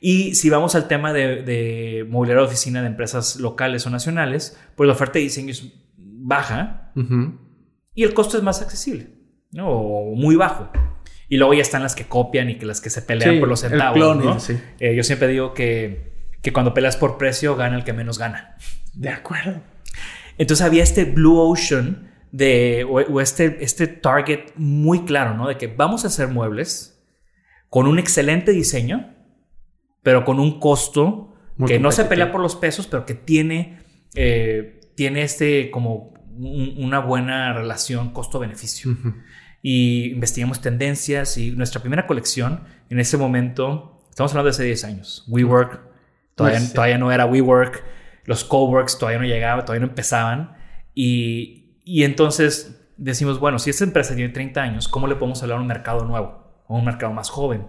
Y 0.00 0.34
si 0.34 0.50
vamos 0.50 0.74
al 0.74 0.88
tema 0.88 1.12
de, 1.12 1.42
de 1.42 2.06
mobiliario 2.10 2.42
de 2.42 2.48
oficina 2.48 2.82
de 2.82 2.88
empresas 2.88 3.36
locales 3.36 3.86
o 3.86 3.90
nacionales, 3.90 4.58
pues 4.74 4.86
la 4.86 4.94
oferta 4.94 5.14
de 5.14 5.24
diseño 5.24 5.50
es 5.52 5.72
baja 5.96 6.92
y 7.94 8.02
el 8.02 8.14
costo 8.14 8.36
es 8.36 8.42
más 8.42 8.60
accesible 8.60 9.10
¿no? 9.52 9.70
o 9.70 10.14
muy 10.16 10.34
bajo. 10.34 10.70
Y 11.28 11.38
luego 11.38 11.54
ya 11.54 11.62
están 11.62 11.82
las 11.82 11.94
que 11.94 12.04
copian 12.04 12.50
y 12.50 12.56
que 12.56 12.66
las 12.66 12.80
que 12.80 12.90
se 12.90 13.02
pelean 13.02 13.40
por 13.40 13.48
los 13.48 13.60
centavos. 13.60 14.50
Eh, 14.78 14.94
yo 14.94 15.02
siempre 15.02 15.28
digo 15.28 15.54
que, 15.54 16.12
que 16.42 16.52
cuando 16.52 16.72
peleas 16.72 16.96
por 16.96 17.18
precio, 17.18 17.56
gana 17.56 17.76
el 17.76 17.84
que 17.84 17.92
menos 17.92 18.18
gana. 18.18 18.56
De 18.94 19.08
acuerdo. 19.08 19.60
Entonces 20.38 20.64
había 20.64 20.82
este 20.82 21.04
Blue 21.04 21.38
Ocean 21.38 22.12
de, 22.30 22.86
o, 22.88 23.20
este, 23.20 23.64
este 23.64 23.86
target 23.86 24.52
muy 24.56 25.04
claro, 25.04 25.34
¿no? 25.34 25.48
De 25.48 25.56
que 25.56 25.66
vamos 25.66 26.04
a 26.04 26.08
hacer 26.08 26.28
muebles 26.28 27.02
con 27.68 27.86
un 27.86 27.98
excelente 27.98 28.52
diseño, 28.52 29.14
pero 30.02 30.24
con 30.24 30.38
un 30.38 30.60
costo 30.60 31.34
que 31.66 31.78
no 31.78 31.90
se 31.90 32.04
pelea 32.04 32.30
por 32.30 32.40
los 32.40 32.54
pesos, 32.54 32.86
pero 32.86 33.06
que 33.06 33.14
tiene, 33.14 33.78
eh, 34.14 34.80
tiene 34.94 35.22
este 35.22 35.70
como 35.70 36.12
una 36.38 37.00
buena 37.00 37.52
relación 37.52 38.12
costo-beneficio. 38.12 38.96
Y 39.62 40.12
investigamos 40.12 40.60
tendencias 40.60 41.36
y 41.38 41.50
nuestra 41.50 41.80
primera 41.80 42.06
colección 42.06 42.60
en 42.88 43.00
ese 43.00 43.16
momento, 43.16 44.00
estamos 44.10 44.30
hablando 44.30 44.46
de 44.46 44.50
hace 44.50 44.62
10 44.62 44.84
años, 44.84 45.24
WeWork, 45.26 45.80
todavía, 46.36 46.58
pues 46.60 46.72
todavía 46.72 46.98
no 46.98 47.10
era 47.10 47.26
WeWork, 47.26 47.82
los 48.26 48.44
coworks 48.44 48.98
todavía 48.98 49.18
no 49.18 49.24
llegaban, 49.24 49.64
todavía 49.64 49.84
no 49.84 49.90
empezaban. 49.90 50.56
Y, 50.94 51.80
y 51.84 52.04
entonces 52.04 52.80
decimos, 52.96 53.40
bueno, 53.40 53.58
si 53.58 53.70
esta 53.70 53.84
empresa 53.84 54.14
tiene 54.14 54.32
30 54.32 54.60
años, 54.60 54.88
¿cómo 54.88 55.06
le 55.06 55.16
podemos 55.16 55.42
hablar 55.42 55.58
a 55.58 55.60
un 55.60 55.66
mercado 55.66 56.04
nuevo, 56.04 56.64
a 56.68 56.72
un 56.72 56.84
mercado 56.84 57.12
más 57.12 57.30
joven? 57.30 57.66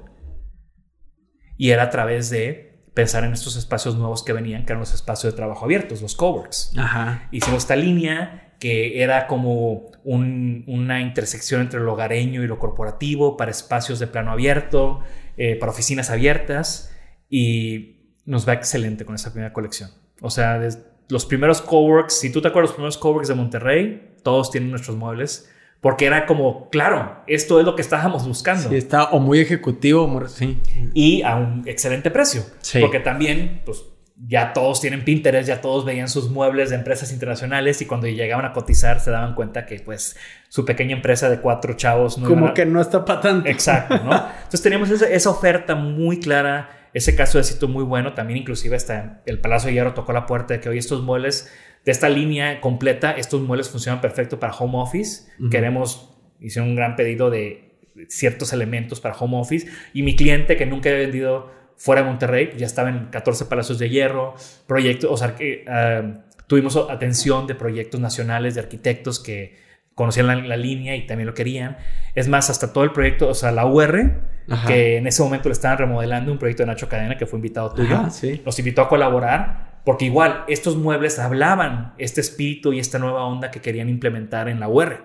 Y 1.58 1.71
era 1.71 1.84
a 1.84 1.89
través 1.89 2.30
de 2.30 2.66
pensar 2.97 3.23
en 3.23 3.31
estos 3.31 3.55
espacios 3.57 3.95
nuevos 3.95 4.23
que 4.23 4.33
venían, 4.33 4.65
que 4.65 4.73
eran 4.73 4.79
los 4.79 4.95
espacios 4.95 5.31
de 5.31 5.38
trabajo 5.38 5.65
abiertos, 5.65 6.01
los 6.01 6.15
coworks. 6.15 6.73
Ajá. 6.75 7.29
Hicimos 7.31 7.60
esta 7.60 7.75
línea 7.75 8.55
que 8.60 9.03
era 9.03 9.27
como 9.27 9.91
una 10.03 10.99
intersección 11.01 11.62
entre 11.62 11.79
lo 11.79 11.93
hogareño 11.93 12.43
y 12.43 12.47
lo 12.47 12.57
corporativo, 12.57 13.38
para 13.38 13.51
espacios 13.51 13.99
de 13.99 14.07
plano 14.07 14.31
abierto, 14.31 15.01
eh, 15.38 15.57
para 15.57 15.71
oficinas 15.71 16.10
abiertas, 16.10 16.91
y 17.29 18.15
nos 18.25 18.49
va 18.49 18.53
excelente 18.53 19.05
con 19.05 19.13
esa 19.13 19.31
primera 19.31 19.53
colección. 19.53 19.91
O 20.21 20.31
sea, 20.31 20.60
los 21.07 21.27
primeros 21.27 21.62
coworks, 21.62 22.15
si 22.19 22.31
tú 22.31 22.41
te 22.41 22.47
acuerdas, 22.47 22.69
los 22.71 22.77
primeros 22.77 22.97
coworks 22.97 23.27
de 23.27 23.36
Monterrey, 23.36 24.15
todos 24.23 24.49
tienen 24.49 24.71
nuestros 24.71 24.97
muebles. 24.97 25.51
Porque 25.81 26.05
era 26.05 26.25
como, 26.25 26.69
claro, 26.69 27.21
esto 27.27 27.59
es 27.59 27.65
lo 27.65 27.75
que 27.75 27.81
estábamos 27.81 28.27
buscando. 28.27 28.69
Sí, 28.69 28.75
está 28.75 29.11
o 29.11 29.19
muy 29.19 29.39
ejecutivo, 29.39 30.27
sí. 30.27 30.59
Y 30.93 31.21
a 31.21 31.35
un 31.35 31.63
excelente 31.67 32.09
precio. 32.09 32.43
Sí. 32.61 32.79
Porque 32.79 32.99
también, 32.99 33.61
pues, 33.63 33.83
ya 34.25 34.53
todos 34.53 34.81
tienen 34.81 35.05
Pinterest, 35.05 35.47
ya 35.47 35.61
todos 35.61 35.85
veían 35.85 36.09
sus 36.09 36.29
muebles 36.29 36.71
de 36.71 36.75
empresas 36.75 37.11
internacionales 37.11 37.81
y 37.81 37.85
cuando 37.85 38.07
llegaban 38.07 38.45
a 38.45 38.53
cotizar 38.53 38.99
se 38.99 39.11
daban 39.11 39.35
cuenta 39.35 39.65
que 39.65 39.79
pues 39.79 40.17
su 40.49 40.65
pequeña 40.65 40.95
empresa 40.95 41.29
de 41.29 41.39
cuatro 41.39 41.75
chavos 41.75 42.17
no 42.17 42.27
como 42.27 42.53
que 42.53 42.65
no 42.65 42.81
está 42.81 43.05
para 43.05 43.21
tanto. 43.21 43.47
Exacto, 43.47 43.97
¿no? 44.03 44.11
Entonces 44.37 44.61
teníamos 44.63 44.89
esa, 44.89 45.29
oferta 45.29 45.75
muy 45.75 46.19
clara, 46.19 46.76
ese 46.97 47.15
caso 47.15 47.38
de 47.38 47.43
éxito 47.43 47.67
muy 47.67 47.83
bueno, 47.83 48.13
también 48.13 48.39
inclusive 48.39 48.75
hasta 48.75 49.21
el 49.25 49.39
Palacio 49.39 49.67
de 49.67 49.75
Hierro 49.75 49.93
tocó 49.93 50.13
la 50.13 50.25
puerta 50.25 50.55
de 50.55 50.60
que 50.60 50.69
hoy 50.69 50.77
estos 50.77 51.01
muebles 51.03 51.51
de 51.86 51.91
esta 51.91 52.10
línea 52.10 52.60
completa, 52.60 53.12
estos 53.12 53.41
muebles 53.41 53.69
funcionan 53.69 54.01
perfecto 54.01 54.39
para 54.39 54.53
home 54.53 54.77
office. 54.77 55.31
Queremos, 55.49 56.17
hicieron 56.39 56.71
un 56.71 56.75
gran 56.75 56.95
pedido 56.95 57.29
de 57.29 57.79
ciertos 58.10 58.53
elementos 58.53 58.99
para 58.99 59.15
home 59.15 59.38
office 59.38 59.67
y 59.93 60.03
mi 60.03 60.15
cliente 60.15 60.57
que 60.57 60.65
nunca 60.65 60.89
había 60.89 61.01
vendido 61.01 61.51
fuera 61.77 62.01
de 62.01 62.07
Monterrey, 62.07 62.47
pues 62.47 62.60
ya 62.60 62.65
estaba 62.65 62.89
en 62.89 63.05
14 63.05 63.45
Palacios 63.45 63.79
de 63.79 63.89
Hierro, 63.89 64.36
proyectos, 64.65 65.10
o 65.12 65.17
sea, 65.17 65.36
que, 65.36 65.63
ah, 65.67 66.23
tuvimos 66.47 66.75
atención 66.89 67.45
de 67.45 67.55
proyectos 67.55 67.99
nacionales 68.01 68.55
de 68.55 68.62
arquitectos 68.62 69.19
que 69.19 69.57
conocían 69.93 70.27
la, 70.27 70.57
línea 70.57 70.95
y 70.95 71.05
también 71.05 71.27
lo 71.27 71.33
querían. 71.33 71.77
Es 72.15 72.27
más, 72.27 72.49
hasta 72.49 72.73
todo 72.73 72.83
el 72.83 72.91
proyecto, 72.91 73.27
o 73.29 73.33
sea, 73.33 73.51
la 73.51 73.65
UR, 73.65 74.21
que 74.65 74.97
en 74.97 75.07
ese 75.07 75.21
momento 75.23 75.49
le 75.49 75.53
estaban 75.53 75.77
remodelando, 75.77 76.31
un 76.31 76.38
proyecto 76.38 76.63
de 76.63 76.67
Nacho 76.67 76.88
Cadena 76.88 77.17
que 77.17 77.25
fue 77.25 77.38
invitado 77.38 77.73
tuyo, 77.73 78.01
nos 78.45 78.60
invitó 78.60 78.81
a 78.81 78.89
colaborar, 78.89 79.81
porque 79.86 80.05
igual 80.05 80.43
estos 80.47 80.75
muebles 80.75 81.19
hablaban 81.19 81.93
este 81.97 82.21
espíritu 82.21 82.73
y 82.73 82.79
esta 82.79 82.99
nueva 82.99 83.25
onda 83.25 83.51
que 83.51 83.62
querían 83.62 83.89
implementar 83.89 84.49
en 84.49 84.60
la 84.60 84.67
UR. 84.67 85.03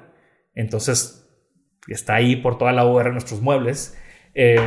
Entonces, 0.55 1.28
está 1.88 2.14
ahí 2.14 2.37
por 2.37 2.59
toda 2.59 2.72
la 2.72 2.87
UR 2.87 3.12
nuestros 3.12 3.40
muebles. 3.40 3.96
Eh, 4.35 4.59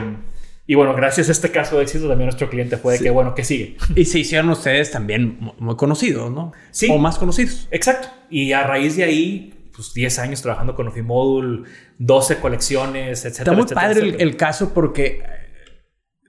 y 0.67 0.75
bueno, 0.75 0.95
gracias 0.95 1.29
a 1.29 1.31
este 1.31 1.51
caso 1.51 1.77
de 1.77 1.83
éxito 1.83 2.07
también 2.07 2.25
nuestro 2.25 2.49
cliente 2.49 2.77
fue 2.77 2.93
de 2.93 3.03
que, 3.03 3.09
bueno, 3.11 3.35
que 3.35 3.43
sigue. 3.43 3.77
Y 3.95 4.05
se 4.05 4.19
hicieron 4.19 4.49
ustedes 4.49 4.91
también 4.91 5.37
muy 5.59 5.75
conocidos, 5.75 6.31
¿no? 6.31 6.53
Sí. 6.71 6.87
O 6.91 6.97
más 6.97 7.19
conocidos. 7.19 7.67
Exacto. 7.71 8.07
Y 8.31 8.51
a 8.53 8.63
raíz 8.63 8.97
de 8.97 9.03
ahí, 9.03 9.53
pues 9.75 9.93
10 9.93 10.19
años 10.19 10.41
trabajando 10.41 10.75
con 10.75 10.87
Ofimodul, 10.87 11.65
12 11.99 12.39
colecciones, 12.39 13.25
etcétera. 13.25 13.51
Está 13.51 13.77
muy 13.79 13.87
padre 13.87 14.15
El, 14.19 14.37
caso 14.37 14.73
porque 14.73 15.21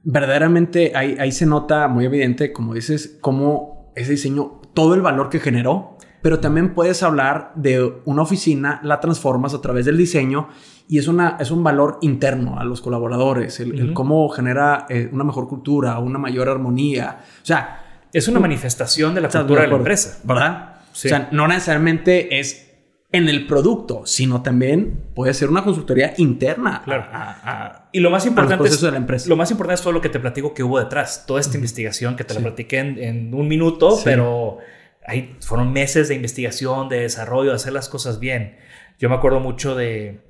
verdaderamente 0.03 0.93
ahí, 0.95 1.17
ahí 1.19 1.33
se 1.33 1.47
nota 1.47 1.89
muy 1.89 2.05
evidente, 2.05 2.53
como 2.53 2.75
dices, 2.75 3.19
cómo 3.21 3.93
ese 3.97 4.13
diseño, 4.13 4.61
todo 4.75 4.95
el 4.95 5.03
valor 5.03 5.31
que 5.31 5.41
generó, 5.41 5.97
pero 6.23 6.41
también 6.41 6.75
puedes 6.75 7.03
hablar 7.03 7.53
de 7.55 8.01
una 8.05 8.23
oficina, 8.23 8.81
la 8.83 9.01
transformas 9.01 9.55
a 9.55 9.61
través 9.61 9.87
del 9.87 9.97
diseño 9.97 10.49
y 10.89 10.99
es, 10.99 11.09
una, 11.09 11.37
es 11.41 11.51
un 11.51 11.63
valor 11.63 11.99
interno 12.01 12.59
a 12.59 12.65
los 12.65 12.81
colaboradores, 12.81 13.61
el, 13.61 13.93
cómo 13.93 14.29
genera 14.29 14.87
eh, 14.89 15.09
una 15.13 15.25
mejor 15.25 15.49
cultura, 15.49 15.99
una 15.99 16.19
mayor 16.19 16.49
armonía. 16.49 17.19
O 17.43 17.47
sea, 17.47 18.07
es 18.13 18.29
una 18.29 18.41
manifestación 18.41 19.15
de 19.15 19.21
la 19.21 19.29
cultura 19.29 19.63
de 19.63 19.69
la 19.69 19.77
empresa. 19.77 20.21
¿Verdad? 20.25 20.77
O 20.91 20.95
sea, 20.95 21.29
no 21.33 21.47
necesariamente 21.47 22.39
es 22.39 22.66
en 23.13 23.29
el 23.29 23.47
producto, 23.47 24.03
sino 24.05 24.43
también 24.43 25.05
puede 25.15 25.33
ser 25.33 25.49
una 25.49 25.63
consultoría 25.63 26.15
interna. 26.17 26.83
Claro. 26.85 27.05
A, 27.13 27.41
a, 27.45 27.89
y 27.93 28.01
lo 28.01 28.11
más 28.11 28.27
importante 28.27 28.69
es, 28.69 28.81
de 28.81 28.91
la 28.91 28.97
empresa. 28.97 29.29
Lo 29.29 29.37
más 29.37 29.51
importante 29.51 29.77
es 29.77 29.83
todo 29.83 29.93
lo 29.93 30.01
que 30.01 30.09
te 30.09 30.19
platico 30.19 30.53
que 30.55 30.63
hubo 30.63 30.79
detrás. 30.79 31.25
Toda 31.27 31.41
esta 31.41 31.57
investigación 31.57 32.17
que 32.17 32.25
te 32.25 32.35
la 32.35 32.41
platiqué 32.41 32.79
en, 32.79 33.33
un 33.33 33.49
minuto, 33.49 33.99
pero 34.05 34.59
ahí 35.07 35.37
fueron 35.41 35.73
meses 35.73 36.09
de 36.09 36.15
investigación, 36.15 36.89
de 36.89 37.01
desarrollo, 37.01 37.51
de 37.51 37.57
hacer 37.57 37.73
las 37.73 37.89
cosas 37.89 38.19
bien. 38.19 38.59
Yo 38.99 39.09
me 39.09 39.15
acuerdo 39.15 39.41
mucho 39.41 39.75
de... 39.75 40.21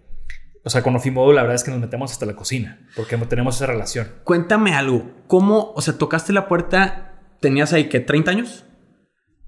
O 0.62 0.70
sea, 0.70 0.82
con 0.82 0.96
Ofimodo 0.96 1.32
la 1.32 1.42
verdad 1.42 1.54
es 1.54 1.62
que 1.62 1.70
nos 1.70 1.78
metemos 1.78 2.10
hasta 2.10 2.26
la 2.26 2.34
cocina, 2.34 2.80
porque 2.96 3.16
tenemos 3.18 3.56
esa 3.56 3.66
relación. 3.66 4.08
Cuéntame 4.24 4.74
algo. 4.74 5.12
¿Cómo, 5.28 5.72
o 5.76 5.80
sea, 5.80 5.96
tocaste 5.96 6.32
la 6.32 6.48
puerta, 6.48 7.20
tenías 7.40 7.72
ahí 7.72 7.88
que 7.88 8.00
30 8.00 8.30
años? 8.32 8.64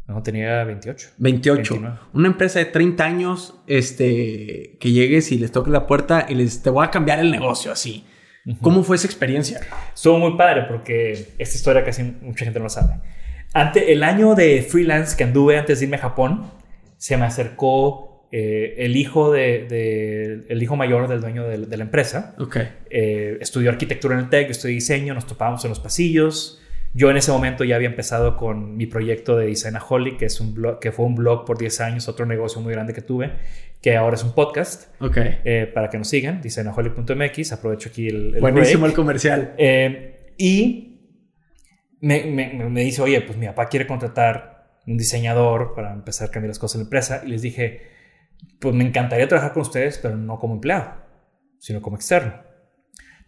No, 0.08 0.22
tenía 0.22 0.64
28. 0.64 1.10
28. 1.18 1.98
Una 2.14 2.28
empresa 2.28 2.58
de 2.58 2.64
30 2.64 3.04
años, 3.04 3.54
este, 3.66 4.78
que 4.80 4.90
llegues 4.90 5.30
y 5.32 5.38
les 5.38 5.52
toques 5.52 5.70
la 5.70 5.86
puerta 5.86 6.26
y 6.26 6.34
les 6.34 6.62
te 6.62 6.70
voy 6.70 6.86
a 6.86 6.90
cambiar 6.90 7.20
el 7.20 7.30
negocio 7.30 7.70
así. 7.70 8.06
¿Cómo 8.62 8.82
fue 8.82 8.96
esa 8.96 9.06
experiencia? 9.06 9.60
Estuvo 9.94 10.18
muy 10.18 10.38
padre 10.38 10.62
porque 10.66 11.12
esta 11.36 11.56
historia 11.56 11.84
casi 11.84 12.02
mucha 12.02 12.46
gente 12.46 12.58
no 12.58 12.70
sabe. 12.70 12.94
Ante 13.52 13.92
el 13.92 14.02
año 14.02 14.34
de 14.34 14.62
freelance 14.62 15.14
que 15.14 15.24
anduve 15.24 15.58
antes 15.58 15.80
de 15.80 15.84
irme 15.84 15.98
a 15.98 16.00
Japón, 16.00 16.50
se 16.96 17.18
me 17.18 17.26
acercó 17.26 18.26
eh, 18.32 18.76
el 18.78 18.96
hijo 18.96 19.30
de, 19.30 20.46
el 20.48 20.62
hijo 20.62 20.76
mayor 20.76 21.08
del 21.08 21.20
dueño 21.20 21.44
de, 21.44 21.76
la 21.76 21.84
empresa. 21.84 22.34
Ok. 22.38 22.56
Eh, 22.88 23.36
estudió 23.42 23.68
arquitectura 23.68 24.14
en 24.14 24.20
el 24.20 24.30
TEC, 24.30 24.48
estudié 24.48 24.74
diseño, 24.74 25.12
nos 25.12 25.26
topábamos 25.26 25.62
en 25.64 25.68
los 25.68 25.80
pasillos. 25.80 26.62
Yo 26.94 27.10
en 27.10 27.16
ese 27.16 27.30
momento 27.30 27.64
ya 27.64 27.76
había 27.76 27.88
empezado 27.88 28.36
con 28.36 28.76
mi 28.76 28.86
proyecto 28.86 29.36
de 29.36 29.46
Designaholic, 29.46 30.18
que, 30.18 30.24
es 30.24 30.40
un 30.40 30.54
blog, 30.54 30.80
que 30.80 30.90
fue 30.90 31.06
un 31.06 31.14
blog 31.14 31.44
por 31.44 31.58
10 31.58 31.80
años, 31.80 32.08
otro 32.08 32.26
negocio 32.26 32.60
muy 32.60 32.72
grande 32.72 32.94
que 32.94 33.02
tuve, 33.02 33.32
que 33.82 33.96
ahora 33.96 34.16
es 34.16 34.24
un 34.24 34.34
podcast. 34.34 34.94
Ok. 35.00 35.16
Eh, 35.18 35.70
para 35.72 35.90
que 35.90 35.98
nos 35.98 36.08
sigan, 36.08 36.40
designaholic.mx. 36.40 37.52
Aprovecho 37.52 37.90
aquí 37.90 38.08
el. 38.08 38.34
el 38.36 38.40
Buenísimo 38.40 38.86
el 38.86 38.94
comercial. 38.94 39.54
Eh, 39.58 40.34
y 40.38 41.00
me, 42.00 42.24
me, 42.24 42.68
me, 42.68 42.80
dice, 42.82 43.02
oye, 43.02 43.20
pues 43.20 43.38
mi 43.38 43.46
papá 43.46 43.68
quiere 43.68 43.86
contratar 43.86 44.78
un 44.86 44.96
diseñador 44.96 45.74
para 45.74 45.92
empezar 45.92 46.28
a 46.28 46.30
cambiar 46.30 46.48
las 46.48 46.58
cosas 46.58 46.76
en 46.76 46.80
la 46.80 46.84
empresa. 46.84 47.22
Y 47.24 47.28
les 47.28 47.42
dije, 47.42 47.82
pues 48.58 48.74
me 48.74 48.84
encantaría 48.84 49.28
trabajar 49.28 49.52
con 49.52 49.62
ustedes, 49.62 49.98
pero 49.98 50.16
no 50.16 50.38
como 50.38 50.54
empleado, 50.54 50.94
sino 51.58 51.82
como 51.82 51.96
externo. 51.96 52.47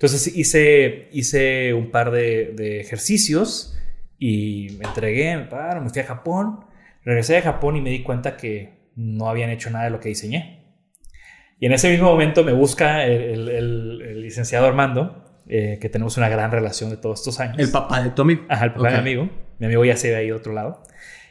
Entonces 0.01 0.34
hice, 0.34 1.11
hice 1.12 1.74
un 1.74 1.90
par 1.90 2.11
de, 2.11 2.80
ejercicios 2.80 3.78
y 4.18 4.78
me 4.78 4.86
entregué, 4.86 5.36
me 5.36 5.44
paro, 5.44 5.82
me 5.82 5.90
fui 5.90 6.01
a 6.01 6.07
Japón. 6.07 6.64
Regresé 7.05 7.34
de 7.34 7.42
Japón 7.42 7.76
y 7.76 7.82
me 7.82 7.90
di 7.90 8.03
cuenta 8.03 8.38
que 8.38 8.78
no 8.96 9.28
habían 9.28 9.51
hecho 9.51 9.68
nada 9.68 9.84
de 9.84 9.90
lo 9.90 10.01
que 10.01 10.09
diseñé. 10.09 10.64
Y 11.59 11.66
en 11.66 11.72
ese 11.72 11.90
mismo 11.90 12.07
momento 12.07 12.44
me 12.44 12.53
busca 12.53 13.05
el, 13.05 14.22
licenciado 14.22 14.66
Armando, 14.66 15.42
eh, 15.46 15.76
que 15.78 15.90
tenemos 15.90 16.16
una 16.16 16.30
gran 16.30 16.51
relación 16.51 16.88
de 16.88 16.96
todos 16.96 17.20
estos 17.20 17.38
años. 17.38 17.59
El 17.59 17.70
papá 17.70 18.03
de 18.03 18.09
tu 18.09 18.22
amigo. 18.22 18.46
Ajá, 18.48 18.64
el 18.64 18.72
papá 18.72 18.88
de 18.88 18.94
mi 18.94 19.01
amigo. 19.01 19.28
Mi 19.59 19.66
amigo 19.66 19.84
ya 19.84 19.98
se 19.98 20.09
ve 20.09 20.16
ahí 20.16 20.26
de 20.28 20.32
otro 20.32 20.55
lado. 20.55 20.82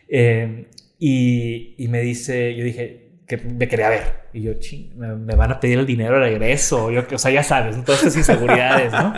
Eh, 0.07 0.67
y, 0.99 1.73
y, 1.75 1.87
me 1.87 2.01
dice, 2.01 2.55
yo 2.55 2.63
dije, 2.63 3.08
que 3.29 3.37
me 3.37 3.67
quería 3.67 3.89
ver. 3.89 4.29
Y 4.33 4.41
yo, 4.41 4.55
ching, 4.55 4.97
me, 4.97 5.35
van 5.35 5.51
a 5.51 5.59
pedir 5.59 5.77
el 5.77 5.85
dinero 5.85 6.15
de 6.15 6.21
regreso. 6.21 6.89
Yo, 6.89 7.03
o 7.13 7.17
sea, 7.17 7.31
ya 7.31 7.43
sabes, 7.43 7.81
todas 7.85 7.99
estas 7.99 8.17
inseguridades, 8.17 8.91
¿no? 8.91 9.13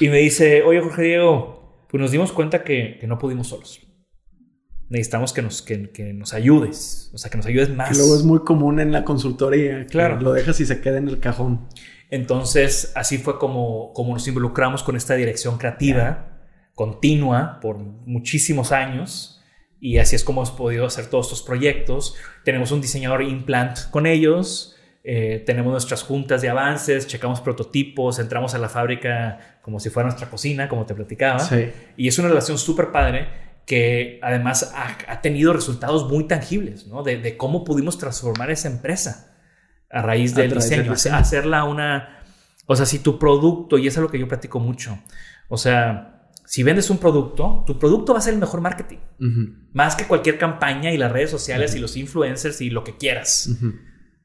Y 0.00 0.08
me 0.08 0.18
dice, 0.18 0.62
oye, 0.62 0.80
Jorge 0.80 1.02
Diego, 1.02 1.86
pues 1.88 1.98
nos 1.98 2.10
dimos 2.10 2.30
cuenta 2.30 2.62
que, 2.62 2.98
que 3.00 3.06
no 3.06 3.18
pudimos 3.18 3.48
solos. 3.48 3.80
Necesitamos 4.90 5.32
que 5.32 5.40
nos, 5.40 5.62
que, 5.62 5.90
que, 5.90 6.12
nos 6.12 6.34
ayudes, 6.34 7.10
o 7.14 7.18
sea, 7.18 7.30
que 7.30 7.38
nos 7.38 7.46
ayudes 7.46 7.70
más. 7.70 7.88
Que 7.88 7.96
luego 7.96 8.14
es 8.14 8.22
muy 8.22 8.40
común 8.40 8.80
en 8.80 8.92
la 8.92 9.02
consultoría. 9.02 9.86
Claro. 9.86 10.20
Lo 10.20 10.34
dejas 10.34 10.60
y 10.60 10.66
se 10.66 10.82
queda 10.82 10.98
en 10.98 11.08
el 11.08 11.18
cajón. 11.18 11.68
Entonces, 12.10 12.92
así 12.94 13.16
fue 13.16 13.38
como, 13.38 13.94
como 13.94 14.12
nos 14.12 14.28
involucramos 14.28 14.82
con 14.82 14.94
esta 14.94 15.14
dirección 15.14 15.56
creativa 15.56 16.28
continua 16.74 17.58
por 17.60 17.78
muchísimos 17.78 18.72
años 18.72 19.41
y 19.82 19.98
así 19.98 20.14
es 20.14 20.22
como 20.22 20.42
hemos 20.42 20.52
podido 20.52 20.86
hacer 20.86 21.06
todos 21.06 21.26
estos 21.26 21.42
proyectos. 21.42 22.14
Tenemos 22.44 22.70
un 22.70 22.80
diseñador 22.80 23.20
implant 23.24 23.90
con 23.90 24.06
ellos, 24.06 24.76
eh, 25.02 25.42
tenemos 25.44 25.72
nuestras 25.72 26.04
juntas 26.04 26.40
de 26.40 26.48
avances, 26.48 27.08
checamos 27.08 27.40
prototipos, 27.40 28.20
entramos 28.20 28.54
a 28.54 28.58
la 28.58 28.68
fábrica 28.68 29.58
como 29.60 29.80
si 29.80 29.90
fuera 29.90 30.08
nuestra 30.08 30.30
cocina, 30.30 30.68
como 30.68 30.86
te 30.86 30.94
platicaba. 30.94 31.44
Y 31.96 32.06
es 32.06 32.16
una 32.20 32.28
relación 32.28 32.58
súper 32.58 32.92
padre 32.92 33.26
que 33.66 34.20
además 34.22 34.72
ha, 34.72 35.20
tenido 35.20 35.52
resultados 35.52 36.08
muy 36.08 36.28
tangibles, 36.28 36.86
¿no? 36.86 37.02
De, 37.02 37.16
de, 37.16 37.36
cómo 37.36 37.64
pudimos 37.64 37.98
transformar 37.98 38.52
esa 38.52 38.68
empresa 38.68 39.34
a 39.90 40.00
raíz 40.00 40.36
del 40.36 40.54
diseño, 40.54 40.92
hacerla 40.92 41.64
una... 41.64 42.22
O 42.66 42.76
sea, 42.76 42.86
si 42.86 43.00
tu 43.00 43.18
producto, 43.18 43.78
y 43.78 43.88
eso 43.88 43.98
es 43.98 44.02
lo 44.02 44.10
que 44.12 44.20
yo 44.20 44.28
platico 44.28 44.60
mucho, 44.60 44.96
o 45.48 45.56
sea, 45.56 46.21
si 46.44 46.62
vendes 46.62 46.90
un 46.90 46.98
producto, 46.98 47.64
tu 47.66 47.78
producto 47.78 48.12
va 48.12 48.18
a 48.18 48.22
ser 48.22 48.34
el 48.34 48.40
mejor 48.40 48.60
marketing. 48.60 48.98
Más 49.72 49.96
que 49.96 50.06
cualquier 50.06 50.38
campaña 50.38 50.92
y 50.92 50.98
las 50.98 51.12
redes 51.12 51.30
sociales 51.30 51.74
y 51.74 51.78
los 51.78 51.96
influencers 51.96 52.60
y 52.60 52.70
lo 52.70 52.84
que 52.84 52.96
quieras. 52.96 53.48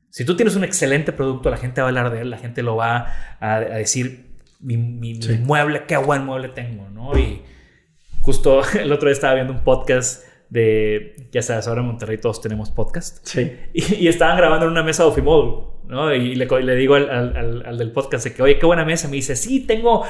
Si 0.10 0.26
tú 0.26 0.36
tienes 0.36 0.56
un 0.56 0.64
excelente 0.64 1.12
producto, 1.12 1.50
la 1.50 1.58
gente 1.58 1.82
va 1.82 1.88
a 1.88 1.90
hablar 1.90 2.12
de 2.12 2.22
él, 2.22 2.30
la 2.30 2.38
gente 2.38 2.64
lo 2.64 2.76
va 2.76 3.08
a, 3.40 3.60
decir, 3.60 4.36
mi, 4.60 4.78
mueble, 4.78 5.86
qué 5.88 5.96
buen 5.98 6.26
mueble 6.26 6.50
tengo, 6.50 6.90
¿no? 6.90 7.18
Y 7.18 7.44
justo 8.22 8.62
el 8.80 8.92
otro 8.92 9.10
día 9.10 9.14
estaba 9.14 9.36
viendo 9.36 9.54
un 9.54 9.64
podcast 9.64 10.24
de, 10.50 11.30
ya 11.32 11.42
sabes, 11.42 11.68
ahora 11.68 11.82
en 11.82 11.88
Monterrey 11.88 12.18
todos 12.18 12.42
tenemos 12.42 12.72
podcast. 12.72 13.26
Sí. 13.28 13.56
Y, 13.74 14.08
estaban 14.08 14.38
grabando 14.38 14.66
en 14.66 14.72
una 14.72 14.84
mesa 14.84 15.04
de 15.04 15.10
Ofimodul, 15.10 15.68
¿no? 15.88 16.14
Y 16.14 16.36
le, 16.36 16.46
le 16.46 16.76
digo 16.76 16.96
al, 16.96 17.10
al, 17.10 17.64
al, 17.66 17.78
del 17.78 17.92
podcast 17.92 18.26
de 18.26 18.34
que, 18.34 18.42
oye, 18.42 18.58
qué 18.58 18.66
buena 18.66 18.86
mesa. 18.86 19.08
Me 19.08 19.18
dice, 19.18 19.36
sí, 19.36 19.62
tengo 19.62 20.04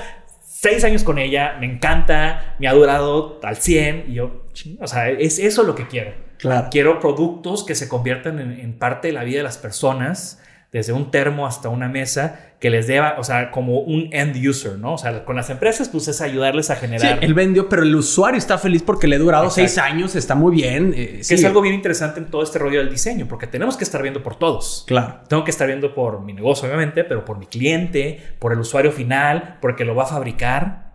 seis 0.59 0.83
años 0.83 1.03
con 1.03 1.19
ella, 1.19 1.55
me 1.59 1.67
encanta, 1.67 2.55
me 2.57 2.67
ha 2.67 2.73
durado 2.73 3.39
al 3.43 3.57
100 3.57 4.05
y 4.07 4.13
yo, 4.15 4.45
o 4.79 4.87
sea, 4.87 5.09
es 5.09 5.37
eso 5.37 5.61
lo 5.61 5.75
que 5.75 5.87
quiero. 5.87 6.13
Claro. 6.39 6.69
Quiero 6.71 6.99
productos 6.99 7.63
que 7.63 7.75
se 7.75 7.87
conviertan 7.87 8.39
en, 8.39 8.73
parte 8.77 9.09
de 9.09 9.13
la 9.13 9.23
vida 9.23 9.37
de 9.37 9.43
las 9.43 9.59
personas, 9.59 10.41
desde 10.71 10.93
un 10.93 11.11
termo 11.11 11.47
hasta 11.47 11.69
una 11.69 11.87
mesa, 11.87 12.39
que 12.59 12.69
les 12.69 12.87
deba, 12.87 13.15
o 13.19 13.23
sea, 13.23 13.51
como 13.51 13.79
un 13.79 14.09
end 14.11 14.35
user, 14.45 14.77
¿no? 14.77 14.93
O 14.93 14.97
sea, 14.97 15.23
con 15.23 15.35
las 15.35 15.49
empresas, 15.49 15.89
pues 15.89 16.07
es 16.07 16.21
ayudarles 16.21 16.69
a 16.69 16.75
generar. 16.75 17.19
Sí, 17.19 17.25
él 17.25 17.33
vendió, 17.33 17.69
pero 17.69 17.83
el 17.83 17.95
usuario 17.95 18.37
está 18.37 18.57
feliz 18.57 18.83
porque 18.83 19.07
le 19.07 19.15
ha 19.15 19.19
durado 19.19 19.49
seis 19.49 19.77
años, 19.77 20.15
está 20.15 20.35
muy 20.35 20.55
bien. 20.55 20.93
Eh, 20.95 21.21
que 21.27 21.35
es 21.35 21.45
algo 21.45 21.61
bien 21.61 21.75
interesante 21.75 22.19
en 22.19 22.25
todo 22.25 22.43
este 22.43 22.59
rollo 22.59 22.79
del 22.79 22.89
diseño, 22.89 23.27
porque 23.27 23.47
tenemos 23.47 23.77
que 23.77 23.83
estar 23.83 24.01
viendo 24.01 24.23
por 24.23 24.37
todos. 24.37 24.83
Claro. 24.87 25.21
Tengo 25.29 25.43
que 25.43 25.51
estar 25.51 25.67
viendo 25.67 25.93
por 25.93 26.21
mi 26.21 26.33
negocio, 26.33 26.67
obviamente, 26.67 27.03
pero 27.03 27.23
por 27.23 27.37
mi 27.37 27.45
cliente, 27.45 28.21
por 28.39 28.51
el 28.51 28.59
usuario 28.59 28.91
final, 28.91 29.57
porque 29.61 29.85
lo 29.85 29.95
va 29.95 30.03
a 30.03 30.07
fabricar. 30.07 30.93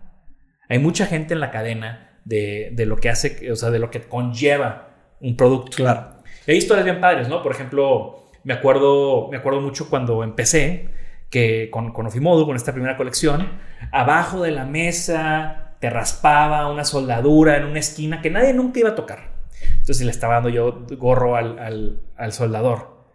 Hay 0.69 0.79
mucha 0.79 1.05
gente 1.05 1.33
en 1.33 1.39
la 1.39 1.49
cadena 1.49 2.19
de, 2.25 2.71
de 2.73 2.85
lo 2.85 2.97
que 2.97 3.09
hace, 3.09 3.51
o 3.51 3.55
sea, 3.55 3.71
de 3.71 3.79
lo 3.79 3.89
que 3.89 4.01
conlleva 4.01 4.89
un 5.19 5.35
producto. 5.37 5.77
Claro. 5.77 6.17
Y 6.45 6.51
hay 6.51 6.57
historias 6.57 6.85
bien 6.85 6.99
padres, 6.99 7.29
¿no? 7.29 7.41
Por 7.41 7.53
ejemplo, 7.53 8.22
me 8.43 8.53
acuerdo, 8.53 9.29
me 9.29 9.37
acuerdo 9.37 9.61
mucho 9.61 9.89
cuando 9.89 10.23
empecé 10.23 10.89
que 11.29 11.69
con, 11.71 11.93
con 11.93 12.05
Ofimodo, 12.05 12.45
con 12.45 12.55
esta 12.55 12.73
primera 12.73 12.97
colección, 12.97 13.59
abajo 13.91 14.41
de 14.43 14.51
la 14.51 14.65
mesa 14.65 15.77
te 15.79 15.89
raspaba 15.89 16.71
una 16.71 16.85
soldadura 16.85 17.57
en 17.57 17.65
una 17.65 17.79
esquina 17.79 18.21
que 18.21 18.29
nadie 18.29 18.53
nunca 18.53 18.79
iba 18.79 18.89
a 18.89 18.95
tocar. 18.95 19.33
Entonces 19.79 20.05
le 20.05 20.11
estaba 20.11 20.35
dando 20.35 20.49
yo 20.49 20.85
gorro 20.97 21.35
al, 21.35 21.99
al, 22.15 22.31
soldador. 22.31 23.05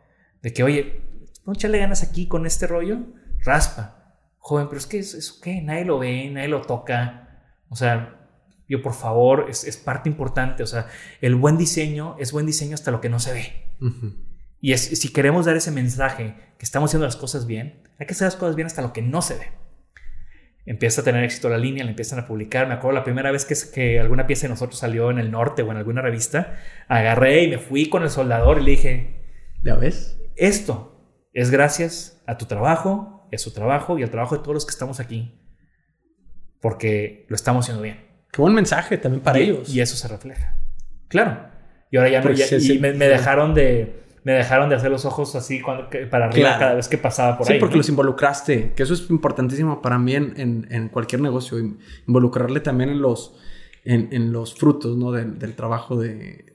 De 0.43 0.53
que, 0.53 0.63
oye, 0.63 1.01
no 1.47 1.53
echarle 1.53 1.79
ganas 1.79 2.03
aquí 2.03 2.27
con 2.27 2.45
este 2.45 2.67
rollo, 2.67 2.99
raspa. 3.45 4.17
Joven, 4.39 4.69
pero 4.69 4.79
es 4.79 4.87
que 4.87 4.99
eso 4.99 5.41
qué, 5.43 5.63
nadie 5.63 5.85
lo 5.85 5.99
ve, 5.99 6.29
nadie 6.31 6.49
lo 6.49 6.61
toca. 6.63 7.41
O 7.69 7.77
sea, 7.77 8.29
yo 8.69 8.83
por 8.83 8.95
favor, 8.95 9.47
es, 9.49 9.65
es, 9.65 9.77
parte 9.77 10.09
importante. 10.09 10.63
O 10.63 10.67
sea, 10.67 10.89
el 11.21 11.37
buen 11.37 11.57
diseño 11.57 12.17
es 12.19 12.33
buen 12.33 12.47
diseño 12.47 12.75
hasta 12.75 12.91
lo 12.91 13.01
que 13.01 13.09
no 13.09 13.19
se 13.19 13.33
ve. 13.33 13.69
Y 14.61 14.73
es, 14.73 14.83
si 14.83 15.13
queremos 15.13 15.47
dar 15.47 15.57
ese 15.57 15.71
mensaje 15.71 16.35
que 16.59 16.65
estamos 16.65 16.91
haciendo 16.91 17.07
las 17.07 17.17
cosas 17.17 17.47
bien, 17.47 17.83
hay 17.99 18.07
que 18.07 18.13
hacer 18.13 18.27
las 18.27 18.37
cosas 18.37 18.57
bien 18.57 18.67
hasta 18.67 18.83
lo 18.83 18.93
que 18.93 19.03
no 19.03 19.23
se 19.23 19.35
ve. 19.35 19.47
Empieza 20.67 21.01
a 21.01 21.05
tener 21.05 21.25
éxito 21.25 21.49
la 21.49 21.59
línea, 21.59 21.85
la 21.85 21.91
empiezan 21.91 22.19
a 22.19 22.27
publicar. 22.27 22.69
Me 22.69 22.75
acuerdo 22.75 22.99
la 22.99 23.05
primera 23.05 23.31
vez 23.31 23.45
que, 23.45 23.55
que 23.73 24.01
alguna 24.01 24.27
pieza 24.27 24.43
de 24.43 24.51
nosotros 24.51 24.79
salió 24.79 25.11
en 25.11 25.19
el 25.19 25.31
norte 25.31 25.63
o 25.63 25.71
en 25.71 25.79
alguna 25.79 26.03
revista, 26.03 26.59
agarré 26.89 27.45
y 27.45 27.49
me 27.49 27.59
fui 27.59 27.89
con 27.89 28.03
el 28.03 28.11
soldador 28.11 28.59
y 28.59 28.65
le 28.65 28.71
dije, 28.73 29.23
¿ya 29.63 29.77
ves? 29.77 30.21
Esto 30.37 30.99
es 31.33 31.51
gracias 31.51 32.23
a 32.27 32.37
tu 32.37 32.45
trabajo, 32.45 33.27
a 33.33 33.39
su 33.39 33.53
trabajo 33.53 33.99
y 33.99 34.03
al 34.03 34.11
trabajo 34.11 34.37
de 34.37 34.43
todos 34.43 34.55
los 34.55 34.67
que 34.67 34.73
estamos 34.73 35.01
aquí. 35.01 35.41
Porque 36.61 37.27
lo 37.29 37.37
estamos 37.37 37.65
haciendo 37.65 37.83
bien. 37.83 38.05
Qué 38.33 38.43
buen 38.43 38.55
mensaje 38.55 38.99
también 38.99 39.23
para 39.23 39.39
ellos. 39.39 39.73
Y 39.73 39.81
eso 39.81 39.97
se 39.97 40.09
refleja. 40.09 40.57
Claro. 41.09 41.49
Y 41.91 41.97
ahora 41.97 42.11
ya 42.11 42.21
no. 42.21 42.27
Pues 42.27 42.69
y 42.69 42.79
me, 42.79 42.93
dejaron 42.93 43.55
de 43.55 44.03
me 44.29 44.35
dejaron 44.35 44.69
de 44.69 44.77
hacer 44.77 44.91
los 44.91 45.05
ojos 45.07 45.35
así 45.37 45.61
cuando, 45.63 45.89
para 46.11 46.27
arriba 46.27 46.57
cada 46.59 46.75
vez 46.75 46.87
que 46.89 46.99
pasaba 46.99 47.39
por 47.39 47.49
ahí. 47.49 47.55
Sí, 47.55 47.61
porque 47.61 47.77
los 47.77 47.89
involucraste, 47.89 48.73
que 48.75 48.83
eso 48.83 48.93
es 48.95 49.09
importantísimo 49.09 49.81
para 49.81 49.99
mí 49.99 50.15
en, 50.15 50.67
en, 50.71 50.89
cualquier 50.91 51.23
negocio, 51.23 51.57
involucrarle 52.07 52.61
también 52.61 52.91
en 52.91 53.01
los, 53.01 53.35
en, 53.85 54.09
en 54.13 54.31
los 54.33 54.55
frutos, 54.55 54.97
¿no? 54.99 55.13
Del, 55.13 55.39
del 55.39 55.55
trabajo 55.55 55.97
de, 55.99 56.53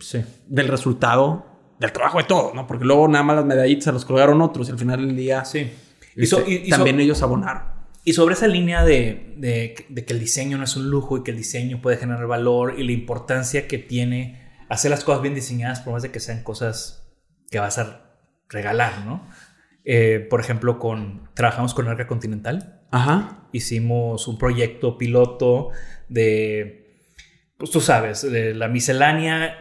sí. 0.00 0.22
del 0.48 0.66
resultado 0.68 1.46
del 1.78 1.92
trabajo 1.92 2.18
de 2.18 2.24
todos, 2.24 2.54
¿no? 2.54 2.66
Porque 2.66 2.84
luego 2.84 3.06
nada 3.08 3.24
más 3.24 3.36
las 3.36 3.44
medallitas 3.44 3.84
se 3.84 3.92
los 3.92 4.04
colgaron 4.04 4.40
otros 4.40 4.68
y 4.68 4.72
al 4.72 4.78
final 4.78 5.04
del 5.06 5.16
día 5.16 5.44
Sí. 5.44 5.58
este, 5.58 6.22
Y, 6.22 6.26
so- 6.26 6.44
y- 6.46 6.54
y 6.54 6.70
so- 6.70 6.76
también 6.76 6.98
ellos 7.00 7.22
abonaron. 7.22 7.62
y 8.04 8.12
sobre 8.14 8.34
esa 8.34 8.46
línea 8.48 8.84
de, 8.84 9.34
de- 9.36 9.74
de 9.88 10.04
que 10.04 10.12
el 10.12 10.20
diseño 10.20 10.58
no 10.58 10.64
es 10.64 10.76
un 10.76 10.90
lujo 10.90 11.18
y 11.18 11.22
que 11.24 11.30
el 11.32 11.36
diseño 11.36 11.80
puede 11.82 11.96
generar 11.98 12.26
valor 12.26 12.74
y 12.78 12.84
la 12.84 12.92
importancia 12.92 13.66
que 13.68 13.78
tiene 13.78 14.40
hacer 14.68 14.90
las 14.90 15.04
cosas 15.04 15.22
bien 15.22 15.34
diseñadas, 15.34 15.80
por 15.80 15.92
más 15.92 16.02
de 16.02 16.10
que 16.10 16.18
sean 16.20 16.42
cosas 16.42 17.01
que 17.52 17.60
vas 17.60 17.78
a 17.78 18.00
regalar, 18.48 19.04
¿no? 19.04 19.28
Eh, 19.84 20.26
por 20.28 20.40
ejemplo, 20.40 20.80
con, 20.80 21.28
trabajamos 21.34 21.74
con 21.74 21.86
Arca 21.86 22.08
Continental. 22.08 22.80
Ajá. 22.90 23.46
hicimos 23.52 24.28
un 24.28 24.36
proyecto 24.36 24.98
piloto 24.98 25.70
de, 26.08 27.06
pues 27.56 27.70
tú 27.70 27.80
sabes, 27.80 28.20
de 28.20 28.52
la 28.54 28.68
miscelánea 28.68 29.54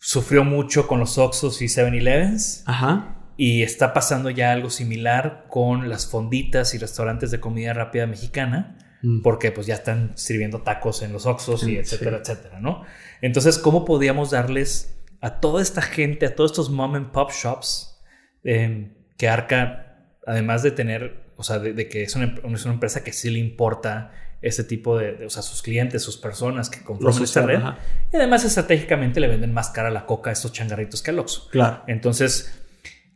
sufrió 0.00 0.42
mucho 0.42 0.88
con 0.88 0.98
los 0.98 1.16
Oxos 1.16 1.62
y 1.62 1.66
7-Elevens 1.66 2.64
Ajá. 2.66 3.30
y 3.36 3.62
está 3.62 3.92
pasando 3.92 4.30
ya 4.30 4.50
algo 4.50 4.70
similar 4.70 5.46
con 5.48 5.88
las 5.88 6.08
fonditas 6.08 6.74
y 6.74 6.78
restaurantes 6.78 7.30
de 7.30 7.38
comida 7.38 7.72
rápida 7.72 8.06
mexicana 8.06 8.78
Mm. 9.02 9.22
porque 9.22 9.52
pues 9.52 9.66
ya 9.66 9.74
están 9.74 10.12
sirviendo 10.16 10.62
tacos 10.62 11.02
en 11.02 11.12
los 11.12 11.26
Oxos 11.26 11.66
y 11.68 11.76
etcétera, 11.76 12.20
sí. 12.24 12.32
etcétera, 12.32 12.60
¿no? 12.60 12.82
Entonces, 13.20 13.58
¿cómo 13.58 13.84
podíamos 13.84 14.30
darles 14.30 14.95
a 15.26 15.40
toda 15.40 15.60
esta 15.62 15.82
gente, 15.82 16.26
a 16.26 16.34
todos 16.34 16.52
estos 16.52 16.70
mom 16.70 16.94
and 16.94 17.10
pop 17.12 17.30
shops, 17.32 18.00
eh, 18.44 18.92
que 19.18 19.28
Arca, 19.28 20.08
además 20.26 20.62
de 20.62 20.70
tener, 20.70 21.00
o 21.36 21.42
sea, 21.42 21.58
de, 21.58 21.72
de 21.72 21.88
que 21.88 22.02
es 22.02 22.14
una, 22.16 22.34
es 22.54 22.64
una 22.64 22.74
empresa 22.74 23.02
que 23.02 23.12
sí 23.12 23.30
le 23.30 23.38
importa 23.38 24.12
ese 24.42 24.62
tipo 24.64 24.96
de, 24.98 25.14
de- 25.14 25.26
o 25.26 25.30
sea, 25.30 25.42
sus 25.42 25.62
clientes, 25.62 26.02
sus 26.02 26.16
personas 26.18 26.68
que 26.70 26.82
conforman 26.84 27.22
esta 27.22 27.42
red, 27.42 27.56
ajá. 27.56 27.78
y 28.12 28.16
además 28.16 28.44
estratégicamente 28.44 29.18
le 29.18 29.28
venden 29.28 29.52
más 29.52 29.70
cara 29.70 29.88
a 29.88 29.90
la 29.90 30.06
coca 30.06 30.30
a 30.30 30.32
estos 30.32 30.52
changarritos 30.52 31.02
que 31.02 31.10
al 31.10 31.18
Oxxo. 31.18 31.48
Claro. 31.50 31.82
Entonces, 31.88 32.62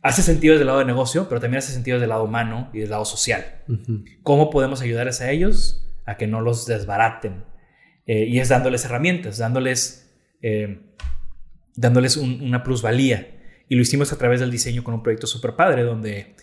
hace 0.01 0.21
sentido 0.23 0.53
desde 0.53 0.63
el 0.63 0.67
lado 0.67 0.79
de 0.79 0.85
negocio, 0.85 1.29
pero 1.29 1.39
también 1.39 1.59
hace 1.59 1.71
sentido 1.71 1.95
desde 1.95 2.05
el 2.05 2.09
lado 2.09 2.23
humano 2.25 2.69
y 2.73 2.79
del 2.79 2.89
lado 2.89 3.05
social. 3.05 3.45
¿Cómo 4.23 4.49
podemos 4.49 4.81
ayudarles 4.81 5.21
a 5.21 5.29
ellos 5.29 5.87
a 6.05 6.17
que 6.17 6.27
no 6.27 6.41
los 6.41 6.65
desbaraten? 6.65 7.45
Eh, 8.07 8.25
y 8.25 8.39
es 8.39 8.49
dándoles 8.49 8.83
herramientas, 8.83 9.37
dándoles, 9.37 10.11
eh, 10.41 10.81
dándoles 11.81 12.15
un- 12.17 12.41
una 12.41 12.63
plusvalía. 12.63 13.37
Y 13.67 13.75
lo 13.75 13.81
hicimos 13.81 14.11
a 14.13 14.17
través 14.17 14.39
del 14.39 14.51
diseño 14.51 14.83
con 14.83 14.93
un 14.93 15.03
proyecto 15.03 15.27
súper 15.27 15.55
padre, 15.55 15.83
donde 15.83 16.35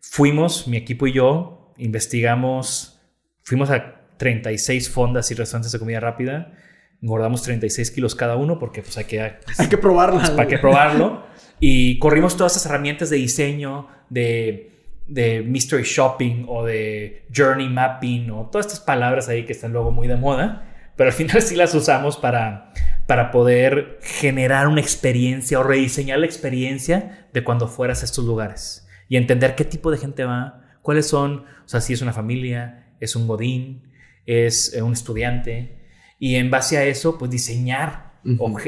fuimos, 0.00 0.66
mi 0.68 0.76
equipo 0.76 1.06
y 1.06 1.12
yo, 1.12 1.72
investigamos, 1.78 3.00
fuimos 3.42 3.70
a 3.70 4.00
36 4.16 4.90
fondas 4.90 5.30
y 5.30 5.34
restaurantes 5.34 5.72
de 5.72 5.78
comida 5.78 6.00
rápida, 6.00 6.52
engordamos 7.00 7.42
36 7.42 7.90
kilos 7.90 8.14
cada 8.14 8.36
uno 8.36 8.58
porque 8.58 8.82
pues 8.82 8.96
hay 8.98 9.04
que 9.04 9.20
Hay 9.20 9.68
que 9.68 9.78
probarla. 9.78 10.36
para 10.36 10.48
que 10.48 10.58
probarlo. 10.58 11.24
Y 11.58 11.98
corrimos 11.98 12.36
todas 12.36 12.56
estas 12.56 12.70
herramientas 12.70 13.10
de 13.10 13.16
diseño, 13.16 13.88
de, 14.10 14.70
de 15.06 15.42
mystery 15.42 15.84
shopping 15.84 16.44
o 16.48 16.64
de 16.64 17.24
journey 17.34 17.68
mapping 17.68 18.30
o 18.30 18.48
todas 18.50 18.66
estas 18.66 18.80
palabras 18.80 19.28
ahí 19.28 19.44
que 19.46 19.52
están 19.52 19.72
luego 19.72 19.90
muy 19.92 20.08
de 20.08 20.16
moda, 20.16 20.68
pero 20.96 21.08
al 21.10 21.14
final 21.14 21.40
sí 21.42 21.54
las 21.56 21.74
usamos 21.74 22.16
para, 22.16 22.72
para 23.06 23.30
poder 23.30 23.98
generar 24.02 24.68
una 24.68 24.80
experiencia 24.80 25.58
o 25.58 25.62
rediseñar 25.62 26.18
la 26.18 26.26
experiencia 26.26 27.28
de 27.32 27.44
cuando 27.44 27.68
fueras 27.68 28.02
a 28.02 28.04
estos 28.04 28.24
lugares 28.24 28.86
y 29.08 29.16
entender 29.16 29.54
qué 29.54 29.64
tipo 29.64 29.90
de 29.90 29.98
gente 29.98 30.24
va, 30.24 30.62
cuáles 30.80 31.06
son, 31.06 31.44
o 31.64 31.68
sea, 31.68 31.80
si 31.80 31.92
es 31.92 32.02
una 32.02 32.12
familia, 32.12 32.94
es 33.00 33.16
un 33.16 33.26
godín, 33.26 33.92
es 34.26 34.74
eh, 34.74 34.82
un 34.82 34.92
estudiante, 34.92 35.82
y 36.18 36.36
en 36.36 36.50
base 36.50 36.78
a 36.78 36.84
eso, 36.84 37.18
pues 37.18 37.30
diseñar 37.30 38.12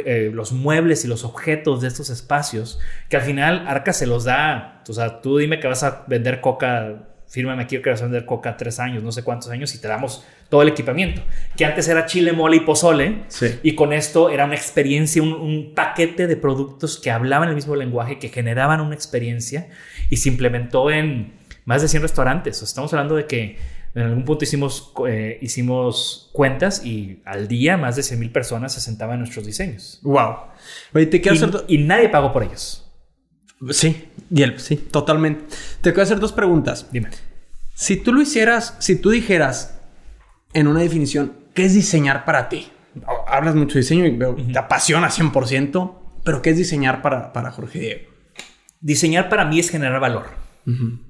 eh, 0.04 0.30
los 0.34 0.52
muebles 0.52 1.04
y 1.04 1.08
los 1.08 1.24
objetos 1.24 1.80
de 1.80 1.88
estos 1.88 2.10
espacios, 2.10 2.80
que 3.08 3.16
al 3.16 3.22
final 3.22 3.66
Arca 3.68 3.92
se 3.92 4.06
los 4.06 4.24
da. 4.24 4.82
O 4.88 4.92
sea, 4.92 5.20
tú 5.20 5.38
dime 5.38 5.60
que 5.60 5.68
vas 5.68 5.84
a 5.84 6.04
vender 6.08 6.40
coca, 6.40 7.08
fírmame 7.28 7.62
aquí 7.62 7.80
que 7.80 7.90
vas 7.90 8.02
a 8.02 8.06
vender 8.06 8.26
coca 8.26 8.56
tres 8.56 8.80
años, 8.80 9.04
no 9.04 9.12
sé 9.12 9.22
cuántos 9.22 9.50
años, 9.50 9.72
y 9.74 9.80
te 9.80 9.86
damos 9.86 10.24
todo 10.54 10.62
el 10.62 10.68
equipamiento. 10.68 11.20
Que 11.56 11.64
antes 11.64 11.88
era 11.88 12.06
chile, 12.06 12.32
mole 12.32 12.58
y 12.58 12.60
pozole, 12.60 13.24
Sí. 13.26 13.46
y 13.64 13.74
con 13.74 13.92
esto 13.92 14.30
era 14.30 14.44
una 14.44 14.54
experiencia, 14.54 15.20
un, 15.20 15.32
un 15.32 15.72
paquete 15.74 16.28
de 16.28 16.36
productos 16.36 16.96
que 17.00 17.10
hablaban 17.10 17.48
el 17.48 17.56
mismo 17.56 17.74
lenguaje, 17.74 18.20
que 18.20 18.28
generaban 18.28 18.80
una 18.80 18.94
experiencia, 18.94 19.68
y 20.10 20.18
se 20.18 20.28
implementó 20.28 20.92
en 20.92 21.32
más 21.64 21.82
de 21.82 21.88
100 21.88 22.02
restaurantes. 22.02 22.62
Estamos 22.62 22.92
hablando 22.92 23.16
de 23.16 23.26
que 23.26 23.58
en 23.96 24.02
algún 24.02 24.24
punto 24.24 24.44
hicimos, 24.44 24.92
eh, 25.08 25.38
hicimos 25.42 26.30
cuentas 26.32 26.84
y 26.86 27.20
al 27.24 27.48
día 27.48 27.76
más 27.76 27.96
de 27.96 28.04
100 28.04 28.20
mil 28.20 28.30
personas 28.30 28.74
se 28.74 28.80
sentaban 28.80 29.14
en 29.14 29.20
nuestros 29.22 29.44
diseños. 29.44 29.98
Wow. 30.02 30.36
Oye, 30.94 31.06
te 31.06 31.20
quiero 31.20 31.34
Y, 31.36 31.38
hacer. 31.42 31.64
y 31.66 31.78
nadie 31.78 32.08
pagó 32.10 32.32
por 32.32 32.44
ellos. 32.44 32.88
Sí, 33.70 34.04
sí, 34.58 34.76
totalmente. 34.76 35.46
Te 35.80 35.90
quiero 35.90 36.02
hacer 36.02 36.20
dos 36.20 36.32
preguntas. 36.32 36.86
Dime. 36.92 37.08
Si 37.76 37.96
tú 37.96 38.12
lo 38.12 38.20
hicieras, 38.22 38.76
si 38.78 38.94
tú 38.94 39.10
dijeras 39.10 39.73
en 40.54 40.66
una 40.66 40.80
definición, 40.80 41.32
¿qué 41.52 41.64
es 41.64 41.74
diseñar 41.74 42.24
para 42.24 42.48
ti? 42.48 42.68
Hablas 43.26 43.54
mucho 43.54 43.74
de 43.74 43.80
diseño 43.80 44.06
y 44.06 44.16
veo, 44.16 44.36
te 44.36 44.58
apasiona 44.58 45.08
100%, 45.08 45.98
pero 46.24 46.40
¿qué 46.42 46.50
es 46.50 46.56
diseñar 46.56 47.02
para, 47.02 47.32
para 47.32 47.50
Jorge 47.50 47.78
Diego? 47.78 48.10
Diseñar 48.80 49.28
para 49.28 49.44
mí 49.44 49.58
es 49.58 49.70
generar 49.70 50.00
valor. 50.00 50.26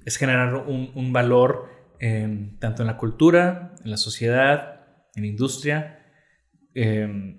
Es 0.05 0.17
generar 0.17 0.55
un, 0.55 0.91
un 0.95 1.13
valor 1.13 1.69
eh, 2.01 2.51
tanto 2.59 2.83
en 2.83 2.89
la 2.89 2.97
cultura, 2.97 3.75
en 3.85 3.91
la 3.91 3.97
sociedad, 3.97 4.81
en 5.15 5.23
la 5.23 5.29
industria. 5.29 6.01
Eh, 6.75 7.37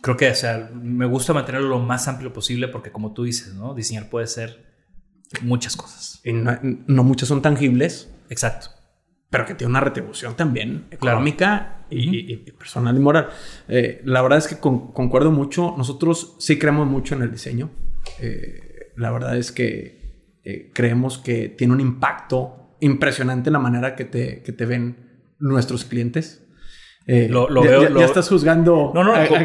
creo 0.00 0.16
que 0.16 0.30
o 0.30 0.34
sea, 0.36 0.70
me 0.72 1.06
gusta 1.06 1.32
mantenerlo 1.32 1.68
lo 1.68 1.80
más 1.80 2.06
amplio 2.06 2.32
posible 2.32 2.68
porque 2.68 2.92
como 2.92 3.12
tú 3.12 3.24
dices, 3.24 3.54
¿no? 3.54 3.74
Diseñar 3.74 4.08
puede 4.08 4.28
ser 4.28 4.66
muchas 5.42 5.76
cosas. 5.76 6.20
Y 6.22 6.32
no, 6.32 6.56
no 6.62 7.02
muchas 7.02 7.28
son 7.28 7.42
tangibles, 7.42 8.08
Exacto. 8.30 8.77
Pero 9.30 9.44
que 9.46 9.54
tiene 9.54 9.70
una 9.70 9.80
retribución 9.80 10.34
también 10.36 10.86
Claro. 10.98 11.18
económica 11.18 11.86
y, 11.90 12.36
personal 12.52 12.96
y 12.96 13.00
moral. 13.00 13.28
Eh, 13.68 14.00
la 14.04 14.22
verdad 14.22 14.38
es 14.38 14.48
que 14.48 14.58
con- 14.58 14.92
concuerdo 14.92 15.30
mucho. 15.30 15.74
Nosotros 15.76 16.36
sí 16.38 16.58
creemos 16.58 16.86
mucho 16.86 17.14
en 17.14 17.22
el 17.22 17.30
diseño. 17.30 17.70
Eh, 18.20 18.92
la 18.96 19.10
verdad 19.10 19.36
es 19.36 19.52
que 19.52 19.98
eh, 20.44 20.70
creemos 20.74 21.18
que 21.18 21.48
tiene 21.48 21.72
un 21.74 21.80
impacto 21.80 22.76
impresionante 22.80 23.48
en 23.50 23.52
la 23.54 23.58
manera 23.58 23.94
que 23.96 24.04
te, 24.04 24.42
que 24.42 24.52
te 24.52 24.64
ven 24.66 25.32
nuestros 25.38 25.84
clientes. 25.84 26.44
Lo- 27.06 27.48
lo 27.48 27.64
ya, 27.64 27.70
veo- 27.70 27.82
ya- 27.84 27.88
lo- 27.90 28.00
ya 28.00 28.06
estás 28.06 28.28
juzgando. 28.28 28.92
No, 28.94 29.02
no, 29.02 29.14
a- 29.14 29.26
con- 29.26 29.38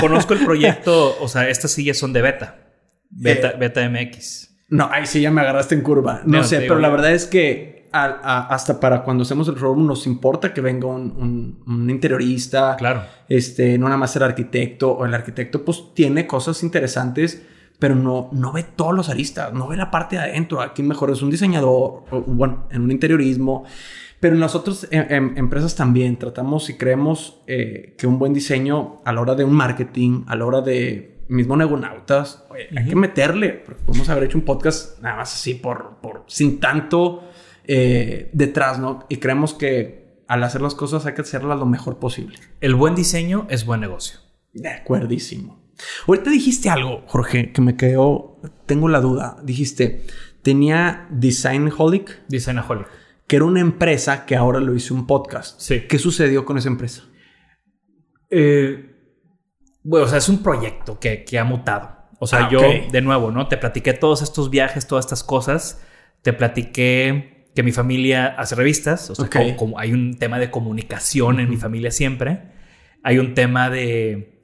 conozco 0.00 0.34
el 0.34 0.44
proyecto, 0.44 1.16
o 1.20 1.28
sea, 1.28 1.48
estas 1.48 1.70
sillas 1.70 1.96
son 1.96 2.12
de 2.12 2.22
beta. 2.22 2.72
Beta, 3.10 3.52
beta 3.52 3.88
MX. 3.88 4.50
No, 4.70 4.88
ahí 4.90 5.06
sí 5.06 5.20
ya 5.20 5.30
me 5.30 5.40
agarraste 5.42 5.76
en 5.76 5.82
curva. 5.82 6.22
No, 6.24 6.38
No, 6.38 6.44
sé, 6.44 6.58
digo, 6.58 6.70
pero 6.74 6.80
la 6.80 6.88
verdad 6.88 7.12
es 7.12 7.26
que 7.26 7.73
a- 7.94 8.20
a- 8.22 8.46
hasta 8.48 8.80
para 8.80 9.02
cuando 9.02 9.22
hacemos 9.22 9.46
el 9.48 9.54
showroom 9.54 9.86
nos 9.86 10.06
importa 10.06 10.52
que 10.52 10.60
venga 10.60 10.86
un, 10.86 11.14
un- 11.16 11.62
un 11.66 11.90
interiorista. 11.90 12.76
Claro. 12.76 13.02
Este, 13.28 13.78
no 13.78 13.86
nada 13.86 13.96
más 13.98 14.14
el 14.16 14.22
arquitecto 14.22 14.92
o 14.92 15.04
el 15.06 15.14
arquitecto 15.14 15.64
pues 15.64 15.82
tiene 15.94 16.26
cosas 16.26 16.62
interesantes, 16.62 17.42
pero 17.78 17.94
no, 17.94 18.28
no 18.32 18.52
ve 18.52 18.62
todos 18.62 18.94
los 18.94 19.08
aristas, 19.08 19.52
no 19.52 19.66
ve 19.68 19.76
la 19.76 19.90
parte 19.90 20.16
de 20.16 20.22
adentro. 20.22 20.60
Aquí 20.60 20.82
mejor 20.82 21.10
es 21.10 21.22
un 21.22 21.30
diseñador, 21.30 22.04
o, 22.10 22.22
bueno, 22.26 22.66
en 22.70 22.82
un 22.82 22.90
interiorismo. 22.90 23.64
Pero 24.20 24.36
nosotros 24.36 24.86
en, 24.90 25.12
en 25.12 25.38
empresas 25.38 25.74
también 25.74 26.16
tratamos 26.18 26.70
y 26.70 26.78
creemos 26.78 27.42
eh, 27.46 27.94
que 27.98 28.06
un 28.06 28.18
buen 28.18 28.32
diseño 28.32 29.02
a 29.04 29.12
la 29.12 29.20
hora 29.20 29.34
de 29.34 29.44
un 29.44 29.52
marketing, 29.52 30.22
a 30.28 30.34
la 30.36 30.46
hora 30.46 30.60
de 30.62 31.18
mismo 31.28 31.56
Negonautas, 31.56 32.44
oye, 32.50 32.68
hay 32.76 32.86
que 32.88 32.96
meterle. 32.96 33.64
Podemos 33.86 34.08
haber 34.08 34.24
hecho 34.24 34.38
un 34.38 34.44
podcast 34.44 35.00
nada 35.02 35.16
más 35.16 35.34
así 35.34 35.54
por, 35.54 35.96
por 36.00 36.24
sin 36.26 36.60
tanto 36.60 37.24
eh, 37.64 38.30
detrás, 38.32 38.78
¿no? 38.78 39.06
Y 39.08 39.16
creemos 39.18 39.54
que 39.54 40.22
al 40.28 40.42
hacer 40.42 40.60
las 40.62 40.74
cosas 40.74 41.04
hay 41.06 41.14
que 41.14 41.22
hacerlas 41.22 41.58
lo 41.58 41.66
mejor 41.66 41.98
posible. 41.98 42.38
El 42.60 42.74
buen 42.74 42.94
diseño 42.94 43.46
es 43.50 43.66
buen 43.66 43.80
negocio. 43.80 44.20
De 44.52 44.68
acuerdísimo. 44.68 45.62
Ahorita 46.06 46.30
dijiste 46.30 46.70
algo, 46.70 47.02
Jorge, 47.06 47.52
que 47.52 47.60
me 47.60 47.76
quedó, 47.76 48.40
tengo 48.66 48.88
la 48.88 49.00
duda. 49.00 49.36
Dijiste, 49.42 50.06
tenía 50.42 51.08
Designholic, 51.10 52.26
Designaholic. 52.28 52.86
que 53.26 53.36
era 53.36 53.44
una 53.44 53.60
empresa 53.60 54.24
que 54.24 54.36
ahora 54.36 54.60
lo 54.60 54.74
hizo 54.74 54.94
un 54.94 55.06
podcast. 55.06 55.60
Sí. 55.60 55.80
¿Qué 55.88 55.98
sucedió 55.98 56.44
con 56.44 56.58
esa 56.58 56.68
empresa? 56.68 57.02
Eh, 58.30 58.90
bueno, 59.82 60.06
o 60.06 60.08
sea, 60.08 60.18
es 60.18 60.28
un 60.28 60.42
proyecto 60.42 60.98
que, 60.98 61.24
que 61.24 61.38
ha 61.38 61.44
mutado. 61.44 61.90
O 62.20 62.26
sea, 62.26 62.46
Ah, 62.46 62.48
yo, 62.50 62.60
de 62.90 63.02
nuevo, 63.02 63.30
¿no? 63.30 63.48
Te 63.48 63.56
platiqué 63.56 63.92
todos 63.92 64.22
estos 64.22 64.50
viajes, 64.50 64.86
todas 64.86 65.04
estas 65.04 65.24
cosas. 65.24 65.82
Te 66.22 66.32
platiqué 66.32 67.33
que 67.54 67.62
mi 67.62 67.72
familia 67.72 68.28
hace 68.38 68.54
revistas. 68.54 69.10
O 69.10 69.14
sea, 69.14 69.26
Ok. 69.26 69.36
como, 69.36 69.56
como 69.56 69.78
hay 69.78 69.92
un 69.92 70.14
tema 70.18 70.38
de 70.38 70.50
comunicación 70.50 71.40
en 71.40 71.48
mi 71.50 71.56
familia 71.56 71.90
siempre. 71.90 72.52
Hay 73.02 73.18
un 73.18 73.34
tema 73.34 73.70
de... 73.70 74.40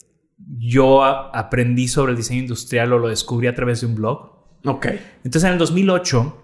Yo 0.58 1.04
aprendí 1.04 1.88
sobre 1.88 2.12
el 2.12 2.16
diseño 2.16 2.40
industrial 2.40 2.92
o 2.92 2.98
lo 2.98 3.08
descubrí 3.08 3.46
a 3.46 3.54
través 3.54 3.80
de 3.80 3.86
un 3.86 3.94
blog. 3.94 4.32
Ok. 4.64 4.86
Entonces 5.24 5.44
en 5.44 5.52
el 5.52 5.58
2008 5.58 6.36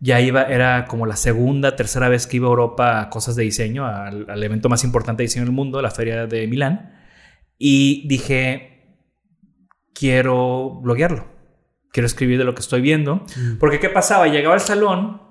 ya 0.00 0.20
iba, 0.20 0.42
era 0.42 0.84
como 0.86 1.06
la 1.06 1.16
segunda, 1.16 1.76
tercera 1.76 2.08
vez 2.08 2.26
que 2.26 2.36
iba 2.36 2.46
a 2.46 2.50
Europa 2.50 3.00
a 3.00 3.10
cosas 3.10 3.36
de 3.36 3.44
diseño, 3.44 3.86
al, 3.86 4.28
al 4.28 4.42
evento 4.42 4.68
más 4.68 4.82
importante 4.84 5.22
de 5.22 5.26
diseño 5.28 5.44
del 5.46 5.54
mundo, 5.54 5.80
la 5.82 5.90
feria 5.90 6.26
de 6.26 6.46
Milán. 6.46 6.94
Y 7.58 8.06
dije, 8.08 8.98
quiero 9.94 10.80
bloguearlo. 10.82 11.26
quiero 11.92 12.06
escribir 12.06 12.38
de 12.38 12.44
lo 12.44 12.54
que 12.54 12.60
estoy 12.60 12.80
viendo. 12.80 13.24
Porque 13.60 13.78
¿qué 13.78 13.88
pasaba? 13.88 14.26
Llegaba 14.26 14.54
al 14.54 14.60
salón, 14.60 15.22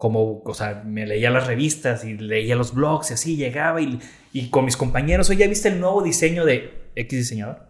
como, 0.00 0.40
o 0.46 0.54
sea, 0.54 0.82
me 0.82 1.04
leía 1.04 1.28
las 1.28 1.46
revistas 1.46 2.06
y 2.06 2.16
leía 2.16 2.56
los 2.56 2.72
blogs 2.74 3.10
y 3.10 3.14
así, 3.14 3.36
llegaba 3.36 3.82
y, 3.82 4.00
y 4.32 4.48
con 4.48 4.64
mis 4.64 4.78
compañeros, 4.78 5.28
oye, 5.28 5.40
¿ya 5.40 5.46
viste 5.46 5.68
el 5.68 5.78
nuevo 5.78 6.02
diseño 6.02 6.46
de 6.46 6.88
X 6.96 7.18
diseñador? 7.18 7.68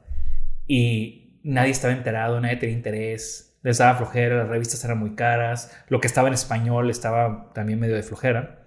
Y 0.68 1.40
nadie 1.42 1.72
estaba 1.72 1.92
enterado, 1.92 2.40
nadie 2.40 2.54
tenía 2.54 2.76
interés, 2.76 3.58
les 3.64 3.78
daba 3.78 3.98
flojera, 3.98 4.36
las 4.36 4.48
revistas 4.48 4.84
eran 4.84 4.98
muy 4.98 5.16
caras, 5.16 5.76
lo 5.88 6.00
que 6.00 6.06
estaba 6.06 6.28
en 6.28 6.34
español 6.34 6.88
estaba 6.88 7.50
también 7.52 7.80
medio 7.80 7.96
de 7.96 8.04
flojera. 8.04 8.64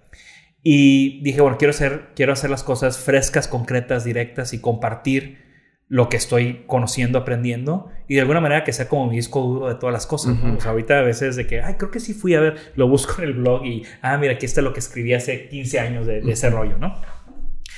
Y 0.62 1.22
dije, 1.22 1.40
bueno, 1.40 1.56
quiero 1.56 1.70
hacer, 1.70 2.10
quiero 2.14 2.34
hacer 2.34 2.50
las 2.50 2.64
cosas 2.64 2.98
frescas, 2.98 3.48
concretas, 3.48 4.04
directas 4.04 4.52
y 4.52 4.60
compartir 4.60 5.43
lo 5.94 6.08
que 6.08 6.16
estoy 6.16 6.64
conociendo, 6.66 7.20
aprendiendo 7.20 7.88
y 8.08 8.16
de 8.16 8.22
alguna 8.22 8.40
manera 8.40 8.64
que 8.64 8.72
sea 8.72 8.88
como 8.88 9.06
mi 9.06 9.14
disco 9.14 9.40
duro 9.42 9.68
de 9.68 9.76
todas 9.76 9.92
las 9.92 10.08
cosas. 10.08 10.36
o 10.42 10.60
sea, 10.60 10.72
ahorita 10.72 10.98
a 10.98 11.02
veces 11.02 11.36
de 11.36 11.46
que, 11.46 11.62
ay, 11.62 11.74
creo 11.74 11.92
que 11.92 12.00
sí 12.00 12.14
fui 12.14 12.34
a 12.34 12.40
ver, 12.40 12.56
lo 12.74 12.88
busco 12.88 13.22
en 13.22 13.28
el 13.28 13.34
blog 13.34 13.64
y, 13.64 13.84
ah, 14.02 14.18
mira, 14.18 14.32
aquí 14.32 14.44
está 14.44 14.60
lo 14.60 14.72
que 14.72 14.80
escribí 14.80 15.14
hace 15.14 15.48
15 15.48 15.78
años 15.78 16.04
de, 16.04 16.18
ese 16.18 16.50
rollo, 16.50 16.78
¿no? 16.78 17.00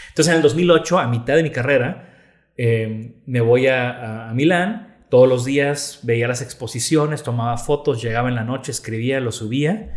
Entonces 0.09 0.29
en 0.29 0.37
el 0.37 0.43
2008, 0.43 0.99
a 0.99 1.09
mitad 1.09 1.37
de 1.37 1.43
mi 1.43 1.51
carrera, 1.51 2.09
em, 2.57 3.17
me 3.27 3.43
voy 3.43 3.67
a, 3.67 4.31
a, 4.31 4.33
Milán, 4.33 4.97
todos 5.11 5.29
los 5.29 5.45
días 5.45 6.01
veía 6.03 6.27
las 6.27 6.41
exposiciones, 6.41 7.23
tomaba 7.23 7.59
fotos, 7.59 8.01
llegaba 8.01 8.31
en 8.31 8.35
la 8.35 8.45
noche, 8.45 8.73
escribía, 8.73 9.21
lo 9.21 9.31
subía. 9.31 9.95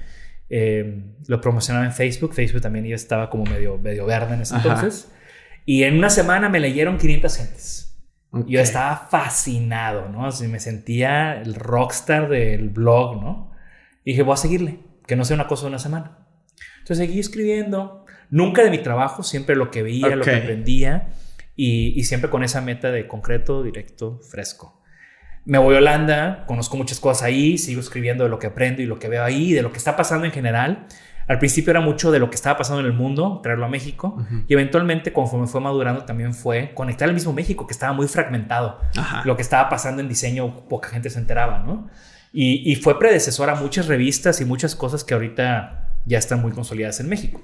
Em, 0.49 1.13
lo 1.27 1.39
promocionaba 1.39 1.85
en 1.85 1.93
Facebook, 1.93 2.33
Facebook 2.33 2.61
también 2.61 2.83
ya 2.83 2.95
estaba 2.95 3.29
como 3.29 3.45
medio, 3.45 3.77
medio 3.77 4.05
verde 4.05 4.33
en 4.33 4.41
ese 4.41 4.57
entonces. 4.57 5.09
Y 5.65 5.83
en 5.83 5.97
una 5.97 6.09
semana 6.09 6.49
me 6.49 6.59
leyeron 6.59 6.97
500 6.97 7.37
gentes. 7.37 7.88
Yo 8.31 8.59
estaba 8.59 9.07
fascinado, 9.09 10.09
¿no? 10.09 10.27
Así 10.27 10.47
me 10.47 10.59
sentía 10.59 11.41
el 11.41 11.55
rockstar 11.55 12.29
del 12.29 12.69
blog, 12.69 13.21
¿no? 13.21 13.51
Y 14.03 14.11
dije, 14.11 14.21
voy 14.21 14.33
a 14.33 14.37
seguirle, 14.37 14.79
que 15.07 15.15
no 15.15 15.25
sea 15.25 15.35
una 15.35 15.47
cosa 15.47 15.63
de 15.63 15.69
una 15.69 15.79
semana. 15.79 16.27
Entonces 16.79 17.07
seguí 17.07 17.19
escribiendo, 17.19 18.05
nunca 18.29 18.63
de 18.63 18.69
mi 18.69 18.79
trabajo, 18.79 19.23
siempre 19.23 19.55
lo 19.55 19.71
que 19.71 19.81
veía, 19.81 20.15
lo 20.15 20.23
que 20.23 20.35
aprendía, 20.35 21.09
y, 21.55 22.03
siempre 22.03 22.29
con 22.29 22.43
esa 22.43 22.61
meta 22.61 22.91
de 22.91 23.07
concreto, 23.07 23.63
directo, 23.63 24.19
fresco. 24.21 24.81
Me 25.43 25.57
voy 25.57 25.75
a 25.75 25.79
Holanda, 25.79 26.45
conozco 26.47 26.77
muchas 26.77 26.99
cosas 26.99 27.23
ahí, 27.23 27.57
sigo 27.57 27.81
escribiendo 27.81 28.23
de 28.23 28.29
lo 28.29 28.39
que 28.39 28.47
aprendo 28.47 28.81
y 28.81 28.85
lo 28.85 28.99
que 28.99 29.09
veo 29.09 29.23
ahí, 29.23 29.51
de 29.53 29.61
lo 29.61 29.71
que 29.71 29.77
está 29.77 29.97
pasando 29.97 30.25
en 30.25 30.31
general. 30.31 30.87
Al 31.29 31.37
principio 31.37 31.69
era 31.69 31.79
mucho 31.79 32.11
de 32.11 32.17
lo 32.17 32.31
que 32.31 32.35
estaba 32.35 32.57
pasando 32.57 32.79
en 32.79 32.87
el 32.87 32.93
mundo, 32.93 33.39
traerlo 33.43 33.67
a 33.67 33.69
México. 33.69 34.17
Y 34.47 34.53
eventualmente, 34.53 35.13
conforme 35.13 35.45
fue 35.45 35.61
madurando, 35.61 36.03
también 36.03 36.33
fue 36.33 36.73
conectar 36.73 37.07
al 37.07 37.13
mismo 37.13 37.33
México, 37.33 37.67
que 37.67 37.73
estaba 37.73 37.93
muy 37.93 38.07
fragmentado. 38.07 38.79
Lo 39.25 39.35
que 39.35 39.43
estaba 39.43 39.69
pasando 39.69 40.01
en 40.01 40.09
diseño, 40.09 40.67
poca 40.67 40.89
gente 40.89 41.11
se 41.11 41.19
enteraba, 41.19 41.59
¿no? 41.59 41.87
Y, 42.33 42.75
fue 42.77 42.97
predecesor 42.97 43.51
a 43.51 43.53
muchas 43.53 43.85
revistas 43.85 44.41
y 44.41 44.45
muchas 44.45 44.75
cosas 44.75 45.03
que 45.03 45.13
ahorita 45.13 45.99
ya 46.07 46.17
están 46.17 46.41
muy 46.41 46.51
consolidadas 46.51 46.99
en 46.99 47.09
México. 47.09 47.39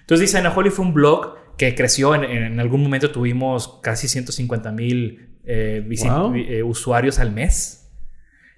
Entonces, 0.00 0.32
Designaholic 0.32 0.72
fue 0.72 0.84
un 0.84 0.92
blog 0.92 1.36
que 1.56 1.76
creció. 1.76 2.16
En, 2.16 2.58
algún 2.58 2.82
momento 2.82 3.12
tuvimos 3.12 3.78
casi 3.80 4.08
150 4.08 4.72
mil 4.72 5.36
eh, 5.44 5.88
eh, 5.88 6.62
usuarios 6.64 7.20
al 7.20 7.30
mes. 7.30 7.79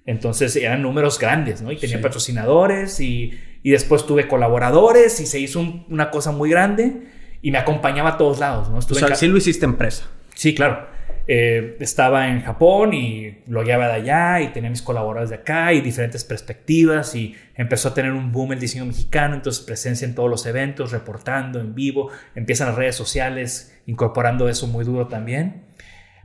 Entonces 0.05 0.55
eran 0.55 0.81
números 0.81 1.17
grandes, 1.17 1.61
¿no? 1.61 1.71
Y 1.71 1.77
tenía 1.77 2.01
patrocinadores 2.01 2.99
y 2.99 3.31
y 3.63 3.71
después 3.71 4.05
tuve 4.05 4.27
colaboradores 4.27 5.19
y 5.21 5.25
se 5.25 5.39
hizo 5.39 5.61
una 5.89 6.11
cosa 6.11 6.31
muy 6.31 6.49
grande 6.49 7.07
y 7.41 7.49
me 7.49 7.57
acompañaba 7.57 8.11
a 8.11 8.17
todos 8.17 8.39
lados. 8.39 8.69
¿no? 8.69 8.77
Estuve 8.77 9.03
o 9.03 9.07
sea, 9.07 9.15
sí 9.15 9.27
lo 9.27 9.37
hiciste 9.37 9.65
empresa. 9.65 10.05
Sí, 10.35 10.53
claro. 10.53 10.91
Eh, 11.25 11.77
estaba 11.79 12.27
en 12.27 12.41
Japón 12.41 12.93
y 12.93 13.43
lo 13.47 13.63
llevaba 13.63 13.87
de 13.87 13.93
allá 13.93 14.41
y 14.41 14.49
tenía 14.49 14.69
mis 14.69 14.81
colaboradores 14.81 15.29
de 15.29 15.37
acá 15.37 15.71
y 15.71 15.79
diferentes 15.79 16.25
perspectivas 16.25 17.15
y 17.15 17.33
empezó 17.55 17.87
a 17.87 17.93
tener 17.93 18.11
un 18.11 18.33
boom 18.33 18.51
el 18.51 18.59
diseño 18.59 18.83
mexicano, 18.83 19.35
entonces 19.35 19.63
presencia 19.63 20.05
en 20.05 20.15
todos 20.15 20.29
los 20.29 20.45
eventos, 20.45 20.91
reportando 20.91 21.61
en 21.61 21.73
vivo, 21.73 22.11
empiezan 22.35 22.67
las 22.67 22.75
redes 22.75 22.95
sociales 22.95 23.79
incorporando 23.85 24.49
eso 24.49 24.67
muy 24.67 24.83
duro 24.83 25.07
también. 25.07 25.63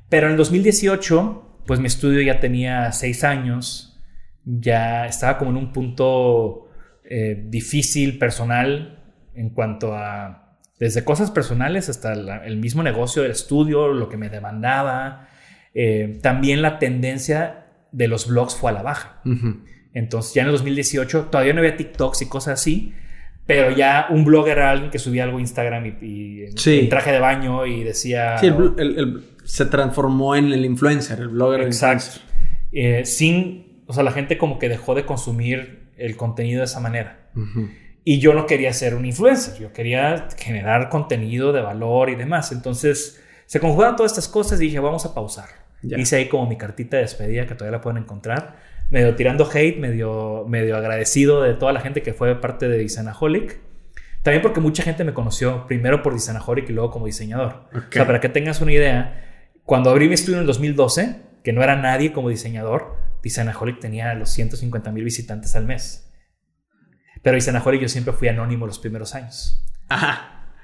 Pero 0.08 0.26
en 0.26 0.32
el 0.32 0.38
2018, 0.38 1.47
pues 1.68 1.80
mi 1.80 1.86
estudio 1.86 2.22
ya 2.22 2.40
tenía 2.40 2.90
seis 2.92 3.24
años, 3.24 4.00
ya 4.42 5.06
estaba 5.06 5.36
como 5.36 5.50
en 5.50 5.58
un 5.58 5.72
punto 5.74 6.70
eh, 7.04 7.44
difícil, 7.46 8.18
personal, 8.18 9.04
en 9.34 9.50
cuanto 9.50 9.94
a 9.94 10.56
desde 10.78 11.04
cosas 11.04 11.30
personales 11.30 11.90
hasta 11.90 12.14
el 12.14 12.56
mismo 12.56 12.82
negocio 12.82 13.22
del 13.22 13.32
estudio, 13.32 13.88
lo 13.88 14.08
que 14.08 14.16
me 14.16 14.30
demandaba. 14.30 15.28
Eh, 15.74 16.18
también 16.22 16.62
la 16.62 16.78
tendencia 16.78 17.66
de 17.92 18.08
los 18.08 18.28
blogs 18.28 18.54
fue 18.54 18.70
a 18.70 18.74
la 18.74 18.82
baja. 18.82 19.20
Entonces 19.92 20.32
ya 20.32 20.42
en 20.42 20.48
el 20.48 20.52
2018 20.52 21.24
todavía 21.30 21.52
no 21.52 21.60
había 21.60 21.76
TikToks 21.76 22.22
y 22.22 22.26
cosas 22.28 22.60
así, 22.60 22.94
pero 23.44 23.72
ya 23.76 24.06
un 24.08 24.24
blogger 24.24 24.56
era 24.56 24.70
alguien 24.70 24.90
que 24.90 24.98
subía 24.98 25.24
algo 25.24 25.36
a 25.38 25.40
Instagram 25.40 25.96
y, 26.00 26.44
en, 26.44 26.88
traje 26.88 27.12
de 27.12 27.18
baño 27.18 27.66
y 27.66 27.84
decía... 27.84 28.38
Sí, 28.38 28.50
se 29.48 29.64
transformó 29.64 30.36
en 30.36 30.52
el 30.52 30.66
influencer, 30.66 31.20
el 31.20 31.28
blogger. 31.28 31.62
Exacto. 31.62 32.20
Eh, 32.70 33.06
sin, 33.06 33.82
o 33.86 33.94
sea, 33.94 34.02
la 34.02 34.12
gente 34.12 34.36
como 34.36 34.58
que 34.58 34.68
dejó 34.68 34.94
de 34.94 35.06
consumir 35.06 35.88
el 35.96 36.18
contenido 36.18 36.58
de 36.58 36.66
esa 36.66 36.80
manera. 36.80 37.30
Y 38.04 38.18
yo 38.18 38.34
no 38.34 38.46
quería 38.46 38.72
ser 38.74 38.94
un 38.94 39.06
influencer, 39.06 39.58
yo 39.58 39.72
quería 39.72 40.28
generar 40.36 40.90
contenido 40.90 41.52
de 41.54 41.62
valor 41.62 42.10
y 42.10 42.14
demás. 42.14 42.52
Entonces 42.52 43.22
se 43.46 43.58
conjugan 43.58 43.96
todas 43.96 44.12
estas 44.12 44.28
cosas 44.28 44.60
y 44.60 44.64
dije, 44.64 44.80
vamos 44.80 45.06
a 45.06 45.14
pausar. 45.14 45.48
Hice 45.82 46.16
ahí 46.16 46.28
como 46.28 46.46
mi 46.46 46.58
cartita 46.58 46.98
de 46.98 47.04
despedida 47.04 47.46
que 47.46 47.54
todavía 47.54 47.78
la 47.78 47.82
pueden 47.82 48.02
encontrar. 48.02 48.56
Medio 48.90 49.14
tirando 49.16 49.48
hate, 49.50 49.78
medio, 49.78 50.44
medio 50.46 50.76
agradecido 50.76 51.42
de 51.42 51.54
toda 51.54 51.72
la 51.72 51.80
gente 51.80 52.02
que 52.02 52.12
fue 52.12 52.38
parte 52.38 52.68
de 52.68 52.76
Designaholic. 52.76 53.60
También 54.22 54.42
porque 54.42 54.60
mucha 54.60 54.82
gente 54.82 55.04
me 55.04 55.14
conoció 55.14 55.66
primero 55.66 56.02
por 56.02 56.12
Designaholic 56.12 56.68
y 56.68 56.74
luego 56.74 56.90
como 56.90 57.06
diseñador. 57.06 57.64
O 57.72 57.90
sea, 57.90 58.06
para 58.06 58.20
que 58.20 58.28
tengas 58.28 58.60
una 58.60 58.72
idea, 58.72 59.24
cuando 59.68 59.90
abrí 59.90 60.08
mi 60.08 60.14
estudio 60.14 60.38
en 60.38 60.40
el 60.40 60.46
2012, 60.46 61.16
que 61.44 61.52
no 61.52 61.62
era 61.62 61.76
nadie 61.76 62.10
como 62.10 62.30
diseñador, 62.30 62.96
Designaholic 63.22 63.80
tenía 63.80 64.14
los 64.14 64.30
150 64.30 64.90
mil 64.92 65.04
visitantes 65.04 65.54
al 65.56 65.66
mes. 65.66 66.10
Pero 67.22 67.34
Designaholic 67.34 67.82
yo 67.82 67.88
siempre 67.90 68.14
fui 68.14 68.28
anónimo 68.28 68.66
los 68.66 68.78
primeros 68.78 69.14
años. 69.14 69.62
Ajá. 69.90 70.54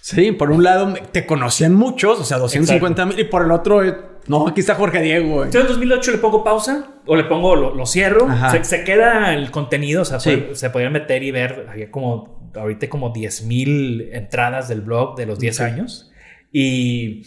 Sí, 0.00 0.30
por 0.30 0.52
un 0.52 0.62
lado 0.62 0.94
te 1.10 1.26
conocían 1.26 1.74
muchos, 1.74 2.20
o 2.20 2.24
sea, 2.24 2.38
250 2.38 3.04
mil, 3.06 3.18
y 3.18 3.24
por 3.24 3.42
el 3.42 3.50
otro, 3.50 3.84
eh, 3.84 3.96
no, 4.28 4.46
aquí 4.46 4.60
está 4.60 4.76
Jorge 4.76 5.00
Diego. 5.00 5.44
Entonces 5.44 5.62
en 5.62 5.66
2008 5.66 6.12
le 6.12 6.18
pongo 6.18 6.44
pausa 6.44 7.00
o 7.04 7.16
le 7.16 7.24
pongo, 7.24 7.56
lo, 7.56 7.84
cierro, 7.84 8.28
se, 8.62 8.84
queda 8.84 9.34
el 9.34 9.50
contenido, 9.50 10.02
o 10.02 10.04
sea, 10.04 10.20
se 10.20 10.70
podían 10.70 10.92
meter 10.92 11.24
y 11.24 11.32
ver, 11.32 11.66
había 11.68 11.90
como, 11.90 12.52
ahorita 12.54 12.88
como 12.88 13.10
10 13.10 13.42
mil 13.42 14.08
entradas 14.12 14.68
del 14.68 14.82
blog 14.82 15.16
de 15.16 15.26
los 15.26 15.40
10 15.40 15.60
años. 15.62 16.12
Y 16.52 17.24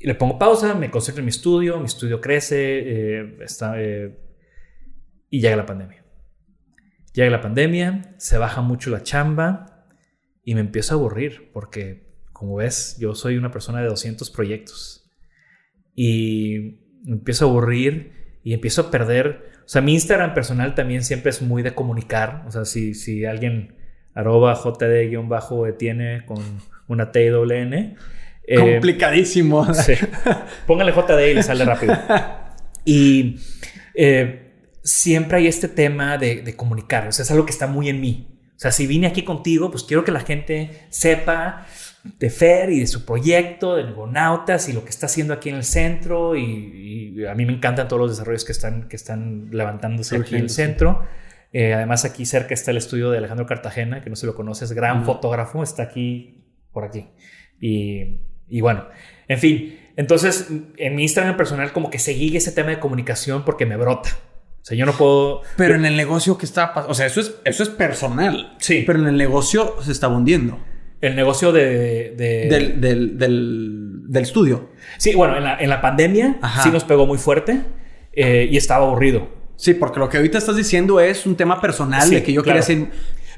y 0.00 0.06
le 0.06 0.14
pongo 0.14 0.38
pausa, 0.38 0.74
me 0.74 0.90
concentro 0.90 1.20
en 1.20 1.26
mi 1.26 1.30
estudio, 1.30 1.78
mi 1.78 1.86
estudio 1.86 2.20
crece, 2.20 3.18
eh, 3.18 3.36
está, 3.40 3.80
eh, 3.80 4.16
y 5.28 5.40
llega 5.40 5.56
la 5.56 5.66
pandemia. 5.66 6.04
Llega 7.12 7.30
la 7.30 7.40
pandemia, 7.40 8.14
se 8.18 8.38
baja 8.38 8.60
mucho 8.60 8.90
la 8.90 9.02
chamba 9.02 9.88
y 10.44 10.54
me 10.54 10.60
empiezo 10.60 10.94
a 10.94 10.98
aburrir 10.98 11.50
porque, 11.52 12.14
como 12.32 12.56
ves, 12.56 12.96
yo 13.00 13.14
soy 13.14 13.36
una 13.36 13.50
persona 13.50 13.80
de 13.80 13.88
200 13.88 14.30
proyectos 14.30 15.10
y 15.96 17.00
me 17.04 17.16
empiezo 17.16 17.46
a 17.46 17.48
aburrir 17.48 18.38
y 18.44 18.54
empiezo 18.54 18.82
a 18.82 18.90
perder. 18.92 19.50
O 19.64 19.68
sea, 19.68 19.82
mi 19.82 19.94
Instagram 19.94 20.32
personal 20.32 20.76
también 20.76 21.02
siempre 21.02 21.30
es 21.30 21.42
muy 21.42 21.62
de 21.62 21.74
comunicar. 21.74 22.44
O 22.46 22.52
sea, 22.52 22.64
si, 22.64 22.94
si 22.94 23.24
alguien 23.24 23.76
arroba 24.14 24.54
jd-etiene 24.54 26.24
con 26.24 26.38
una 26.86 27.10
T 27.10 27.24
y 27.24 27.28
doble 27.28 27.62
N 27.62 27.96
Complicadísimo. 28.56 29.72
Sí. 29.74 29.94
Póngale 30.66 30.92
JD 30.92 31.30
y 31.30 31.34
le 31.34 31.42
sale 31.42 31.64
rápido. 31.64 31.96
Y 32.84 33.36
eh, 33.94 34.70
siempre 34.82 35.36
hay 35.36 35.46
este 35.46 35.68
tema 35.68 36.16
de, 36.16 36.54
comunicar. 36.56 37.06
O 37.06 37.12
sea, 37.12 37.22
es 37.22 37.30
algo 37.30 37.44
que 37.44 37.52
está 37.52 37.66
muy 37.66 37.90
en 37.90 38.00
mí. 38.00 38.40
O 38.56 38.58
sea, 38.58 38.72
si 38.72 38.86
vine 38.86 39.06
aquí 39.06 39.24
contigo, 39.24 39.70
pues 39.70 39.84
quiero 39.84 40.04
que 40.04 40.10
la 40.10 40.20
gente 40.20 40.86
sepa 40.88 41.66
de 42.02 42.30
Fer 42.30 42.70
y 42.70 42.80
de 42.80 42.86
su 42.86 43.04
proyecto, 43.04 43.76
de 43.76 43.84
Negonautas 43.84 44.70
y 44.70 44.72
lo 44.72 44.84
que 44.84 44.90
está 44.90 45.04
haciendo 45.04 45.34
aquí 45.34 45.50
en 45.50 45.56
el 45.56 45.64
centro. 45.64 46.34
Y, 46.34 47.26
a 47.28 47.34
mí 47.34 47.44
me 47.44 47.52
encantan 47.52 47.88
todos 47.88 48.00
los 48.00 48.10
desarrollos 48.12 48.46
que 48.46 48.52
están, 48.52 48.88
que 48.88 48.96
están 48.96 49.50
levantándose 49.50 50.16
aquí 50.16 50.36
en 50.36 50.42
el 50.42 50.50
centro. 50.50 51.02
Eh, 51.52 51.74
además, 51.74 52.06
aquí 52.06 52.24
cerca 52.24 52.54
está 52.54 52.70
el 52.70 52.78
estudio 52.78 53.10
de 53.10 53.18
Alejandro 53.18 53.44
Cartagena, 53.44 54.00
que 54.00 54.08
no 54.08 54.16
se 54.16 54.24
lo 54.24 54.34
conoces, 54.34 54.72
gran 54.72 55.04
fotógrafo, 55.04 55.62
está 55.62 55.82
aquí, 55.82 56.44
por 56.72 56.84
aquí. 56.84 57.08
Y 57.60 58.27
y 58.50 58.60
bueno, 58.60 58.84
en 59.28 59.38
fin, 59.38 59.78
entonces 59.96 60.48
en 60.76 60.94
mi 60.96 61.02
Instagram 61.02 61.36
personal 61.36 61.72
como 61.72 61.90
que 61.90 61.98
seguí 61.98 62.36
ese 62.36 62.52
tema 62.52 62.70
de 62.70 62.78
comunicación 62.78 63.44
porque 63.44 63.66
me 63.66 63.76
brota. 63.76 64.10
O 64.60 64.64
sea, 64.68 64.76
yo 64.76 64.84
no 64.86 64.92
puedo... 64.92 65.42
Pero 65.56 65.76
en 65.76 65.86
el 65.86 65.96
negocio 65.96 66.36
que 66.36 66.44
está 66.44 66.74
pasando, 66.74 66.90
o 66.92 66.94
sea, 66.94 67.06
eso 67.06 67.20
es, 67.20 67.34
eso 67.44 67.62
es 67.62 67.68
personal. 67.70 68.54
Sí. 68.58 68.84
Pero 68.86 68.98
en 68.98 69.06
el 69.06 69.16
negocio 69.16 69.76
se 69.80 69.92
está 69.92 70.08
hundiendo. 70.08 70.58
El 71.00 71.16
negocio 71.16 71.52
de... 71.52 72.14
Del, 72.16 72.80
del, 72.80 73.18
del, 73.18 74.22
estudio. 74.22 74.70
Sí, 74.98 75.14
bueno, 75.14 75.36
en 75.38 75.44
la, 75.44 75.58
en 75.58 75.70
la 75.70 75.80
pandemia 75.80 76.38
sí 76.62 76.70
nos 76.70 76.84
pegó 76.84 77.06
muy 77.06 77.16
fuerte. 77.18 77.60
eh, 78.12 78.48
y 78.50 78.56
estaba 78.56 78.84
aburrido. 78.86 79.28
Sí, 79.56 79.74
porque 79.74 80.00
lo 80.00 80.08
que 80.08 80.16
ahorita 80.18 80.36
estás 80.38 80.56
diciendo 80.56 81.00
es 81.00 81.24
un 81.24 81.36
tema 81.36 81.60
personal 81.60 82.02
Sí, 82.08 82.16
de 82.16 82.22
que 82.22 82.32
yo 82.32 82.42
claro. 82.42 82.60
quería 82.60 82.84
ser. 82.84 82.90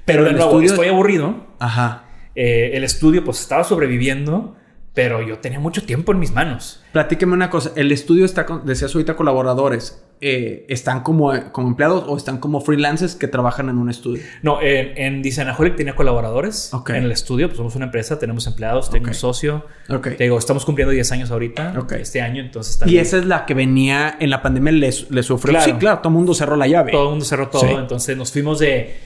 Pero 0.04 0.24
de 0.24 0.30
el 0.30 0.36
nuevo, 0.36 0.50
estudio- 0.52 0.70
estoy 0.72 0.88
aburrido. 0.88 1.46
Ajá. 1.60 2.04
Eh, 2.34 2.70
el 2.74 2.82
estudio 2.84 3.22
pues 3.24 3.40
estaba 3.40 3.62
sobreviviendo, 3.64 4.56
pero 4.94 5.22
yo 5.22 5.38
tenía 5.38 5.60
mucho 5.60 5.84
tiempo 5.84 6.12
en 6.12 6.18
mis 6.18 6.32
manos. 6.32 6.82
Platíqueme 6.92 7.32
una 7.32 7.48
cosa. 7.48 7.72
El 7.76 7.92
estudio 7.92 8.24
está, 8.24 8.44
con, 8.44 8.66
decías 8.66 8.94
ahorita, 8.94 9.14
colaboradores. 9.14 10.04
Eh, 10.22 10.66
¿Están 10.68 11.02
como, 11.02 11.32
como 11.52 11.68
empleados 11.68 12.04
o 12.06 12.14
están 12.14 12.38
como 12.38 12.60
freelancers 12.60 13.14
que 13.14 13.26
trabajan 13.26 13.70
en 13.70 13.78
un 13.78 13.88
estudio? 13.88 14.22
No, 14.42 14.60
en, 14.60 14.92
en 14.98 15.22
Designaholic 15.22 15.76
tenía 15.76 15.94
colaboradores. 15.94 16.74
Ok. 16.74 16.90
En 16.90 17.04
el 17.04 17.12
estudio, 17.12 17.46
pues 17.46 17.56
somos 17.56 17.76
una 17.76 17.86
empresa, 17.86 18.18
tenemos 18.18 18.46
empleados, 18.46 18.90
tengo 18.90 19.06
un 19.06 19.14
socio. 19.14 19.64
Ok. 19.88 20.16
Te 20.16 20.24
digo, 20.24 20.36
estamos 20.36 20.64
cumpliendo 20.64 20.92
10 20.92 21.12
años 21.12 21.30
ahorita, 21.30 21.72
este 21.98 22.20
año, 22.20 22.42
entonces 22.42 22.78
Y 22.86 22.98
esa 22.98 23.18
es 23.18 23.26
la 23.26 23.46
que 23.46 23.54
venía 23.54 24.16
en 24.20 24.28
la 24.28 24.42
pandemia, 24.42 24.72
les, 24.72 25.10
les 25.10 25.24
sufrió. 25.24 25.52
Claro. 25.52 25.72
Sí, 25.72 25.78
claro, 25.78 25.98
todo 25.98 26.08
el 26.08 26.14
mundo 26.16 26.34
cerró 26.34 26.56
la 26.56 26.66
llave. 26.66 26.90
todo 26.92 27.04
el 27.04 27.10
mundo 27.10 27.24
cerró 27.24 27.48
todo. 27.48 27.62
Sí. 27.62 27.68
Entonces 27.70 28.16
nos 28.16 28.32
fuimos 28.32 28.58
de 28.58 28.96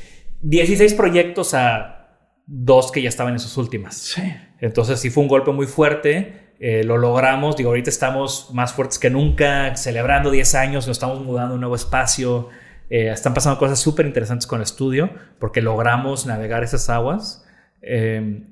16 0.40 0.94
proyectos 0.94 1.54
a 1.54 2.08
dos 2.46 2.90
que 2.90 3.02
ya 3.02 3.08
estaban 3.08 3.34
en 3.34 3.38
sus 3.38 3.56
últimas. 3.56 3.96
Sí. 3.96 4.22
Entonces 4.64 4.98
sí 4.98 5.10
fue 5.10 5.22
un 5.22 5.28
golpe 5.28 5.52
muy 5.52 5.66
fuerte. 5.66 6.40
eh, 6.58 6.84
lo 6.84 6.96
logramos. 6.96 7.56
Digo, 7.56 7.70
ahorita 7.70 7.90
estamos 7.90 8.48
más 8.54 8.72
fuertes 8.72 8.98
que 8.98 9.10
nunca, 9.10 9.76
celebrando 9.76 10.30
10 10.30 10.54
años, 10.54 10.86
nos 10.86 10.96
estamos 10.96 11.20
mudando 11.20 11.52
a 11.52 11.54
un 11.56 11.60
nuevo 11.60 11.74
espacio. 11.76 12.48
eh, 12.88 13.10
están 13.10 13.34
pasando 13.34 13.58
cosas 13.58 13.78
súper 13.78 14.06
interesantes 14.06 14.46
con 14.46 14.60
el 14.60 14.62
estudio 14.64 15.10
porque 15.38 15.60
logramos 15.60 16.26
navegar 16.26 16.62
esas 16.64 16.88
aguas. 16.88 17.44
Eh, 17.82 18.42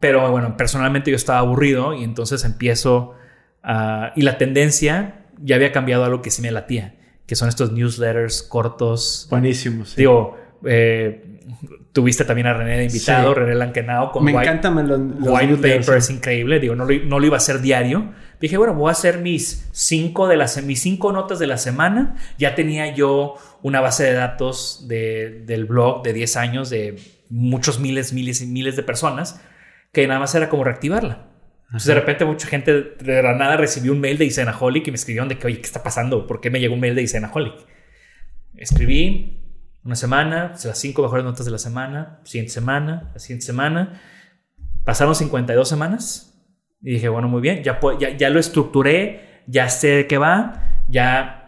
pero 0.00 0.30
bueno, 0.32 0.56
personalmente 0.56 1.10
yo 1.10 1.16
estaba 1.16 1.38
aburrido 1.38 1.94
y 1.94 2.02
entonces 2.02 2.44
empiezo 2.44 3.14
a... 3.62 4.12
Y 4.16 4.22
la 4.22 4.38
tendencia 4.38 5.26
ya 5.40 5.54
había 5.56 5.70
cambiado 5.70 6.02
a 6.02 6.06
algo 6.06 6.22
que 6.22 6.30
sí 6.32 6.42
me 6.42 6.50
latía, 6.50 6.94
que 7.26 7.36
son 7.36 7.48
estos 7.48 7.70
newsletters 7.70 8.42
cortos. 8.42 9.28
Buenísimo. 9.30 9.84
sí. 9.84 9.94
Digo, 9.96 10.36
eh, 10.64 11.31
tuviste 11.92 12.24
también 12.24 12.46
a 12.46 12.54
René 12.54 12.78
de 12.78 12.84
invitado, 12.84 13.34
Sí. 13.34 13.40
René 13.40 13.54
Lankenau 13.54 14.10
con 14.12 14.24
Me 14.24 14.32
White- 14.32 14.48
encantan 14.50 14.88
los, 14.88 14.98
los 15.00 15.28
White 15.28 15.46
newsletters. 15.46 15.86
Paper 15.86 15.98
es 15.98 16.10
increíble. 16.10 16.60
Digo, 16.60 16.74
no 16.74 16.84
lo, 16.84 16.94
no 17.04 17.18
lo 17.20 17.26
iba 17.26 17.36
a 17.36 17.38
hacer 17.38 17.60
diario. 17.60 18.12
Dije, 18.40 18.56
bueno, 18.56 18.74
voy 18.74 18.88
a 18.88 18.92
hacer 18.92 19.18
mis 19.18 19.68
cinco, 19.72 20.26
de 20.28 20.36
las, 20.36 20.62
mis 20.64 20.80
cinco 20.80 21.12
notas 21.12 21.38
de 21.38 21.46
la 21.46 21.58
semana. 21.58 22.16
Ya 22.38 22.54
tenía 22.54 22.94
yo 22.94 23.36
una 23.62 23.80
base 23.80 24.04
de 24.04 24.12
datos 24.14 24.86
de- 24.88 25.42
del 25.46 25.64
blog 25.66 26.02
de 26.02 26.12
10 26.12 26.36
años 26.36 26.70
de 26.70 26.96
muchos 27.28 27.78
miles, 27.80 28.12
miles 28.12 28.40
y 28.42 28.46
miles 28.46 28.76
de 28.76 28.82
personas 28.82 29.40
que 29.92 30.06
nada 30.06 30.20
más 30.20 30.34
era 30.34 30.48
como 30.48 30.64
reactivarla. 30.64 31.28
Entonces, 31.66 31.86
de 31.88 31.94
repente, 31.94 32.24
mucha 32.26 32.46
gente 32.48 32.72
de 33.00 33.22
la 33.22 33.34
nada 33.34 33.56
recibió 33.56 33.92
un 33.92 34.00
mail 34.00 34.18
de 34.18 34.26
Isenaholic 34.26 34.86
y 34.88 34.90
me 34.90 34.96
escribieron 34.96 35.28
de 35.30 35.38
que, 35.38 35.46
oye, 35.46 35.56
¿qué 35.56 35.62
está 35.66 35.82
pasando? 35.82 36.26
¿Por 36.26 36.40
qué 36.42 36.50
me 36.50 36.60
llegó 36.60 36.74
un 36.74 36.80
mail 36.80 36.94
de 36.94 37.02
Isenaholic? 37.02 37.54
Escribí 38.56 39.41
una 39.84 39.96
semana, 39.96 40.52
las 40.64 40.78
cinco 40.78 41.02
mejores 41.02 41.24
notas 41.24 41.44
de 41.44 41.52
la 41.52 41.58
semana, 41.58 42.20
siguiente 42.24 42.52
semana, 42.52 43.10
la 43.12 43.18
siguiente 43.18 43.44
semana. 43.44 44.00
Pasaron 44.84 45.14
52 45.14 45.68
semanas 45.68 46.42
y 46.80 46.92
dije, 46.92 47.08
bueno, 47.08 47.28
muy 47.28 47.40
bien, 47.40 47.62
ya, 47.62 47.80
ya, 47.98 48.16
ya 48.16 48.30
lo 48.30 48.38
estructuré, 48.38 49.42
ya 49.46 49.68
sé 49.68 49.88
de 49.88 50.06
qué 50.06 50.18
va, 50.18 50.84
ya 50.88 51.42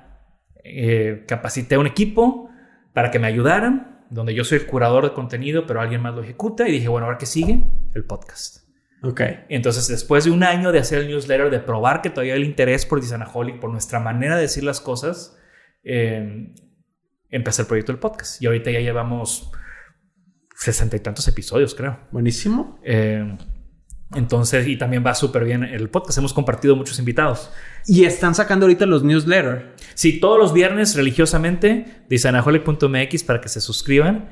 eh, 0.65 1.25
capacité 1.27 1.75
a 1.77 1.79
un 1.79 1.87
equipo 1.87 2.51
para 2.93 3.11
que 3.11 3.19
me 3.19 3.27
ayudaran, 3.27 4.05
donde 4.11 4.35
yo 4.35 4.45
soy 4.45 4.59
el 4.59 4.67
curador 4.67 5.05
de 5.05 5.13
contenido, 5.13 5.67
pero 5.67 5.81
alguien 5.81 6.01
más 6.01 6.15
lo 6.15 6.23
ejecuta 6.23 6.69
y 6.69 6.73
dije, 6.73 6.89
bueno, 6.89 7.07
ahora 7.07 7.19
qué 7.19 7.27
sigue, 7.27 7.65
el 7.95 8.05
podcast. 8.05 8.65
Ok. 9.03 9.21
Entonces, 9.49 9.87
después 9.89 10.25
de 10.25 10.31
un 10.31 10.43
año 10.43 10.73
de 10.73 10.79
hacer 10.79 11.01
el 11.01 11.09
newsletter, 11.09 11.51
de 11.51 11.61
probar 11.61 12.01
que 12.01 12.11
todavía 12.11 12.35
hay 12.35 12.41
el 12.41 12.47
interés 12.47 12.87
por 12.87 13.01
Disanaholic, 13.01 13.61
por 13.61 13.71
nuestra 13.71 14.01
manera 14.01 14.37
de 14.37 14.43
decir 14.43 14.65
las 14.65 14.81
cosas, 14.81 15.37
eh, 15.83 16.55
empecé 17.31 17.63
el 17.63 17.69
proyecto 17.69 17.93
del 17.93 17.99
podcast. 17.99 18.41
Y 18.43 18.47
ahorita 18.47 18.71
ya 18.71 18.81
llevamos 18.81 19.51
sesenta 20.57 20.97
y 20.97 21.01
tantos 21.01 21.27
episodios, 21.29 21.75
creo. 21.75 21.99
Buenísimo. 22.11 22.79
Eh, 22.83 23.37
entonces, 24.15 24.67
y 24.69 24.77
también 24.77 25.05
va 25.05 25.15
súper 25.15 25.45
bien 25.45 25.65
el 25.65 25.89
podcast. 25.91 26.19
Hemos 26.19 26.33
compartido 26.33 26.77
muchos 26.77 26.99
invitados. 26.99 27.51
Y 27.87 28.05
están 28.05 28.35
sacando 28.35 28.67
ahorita 28.67 28.87
los 28.87 29.03
newsletters. 29.03 29.65
Sí, 29.95 30.21
todos 30.21 30.39
los 30.39 30.53
viernes 30.53 30.95
religiosamente, 30.95 32.05
design.aholic.mx 32.09 33.25
para 33.25 33.41
que 33.41 33.49
se 33.49 33.61
suscriban. 33.61 34.31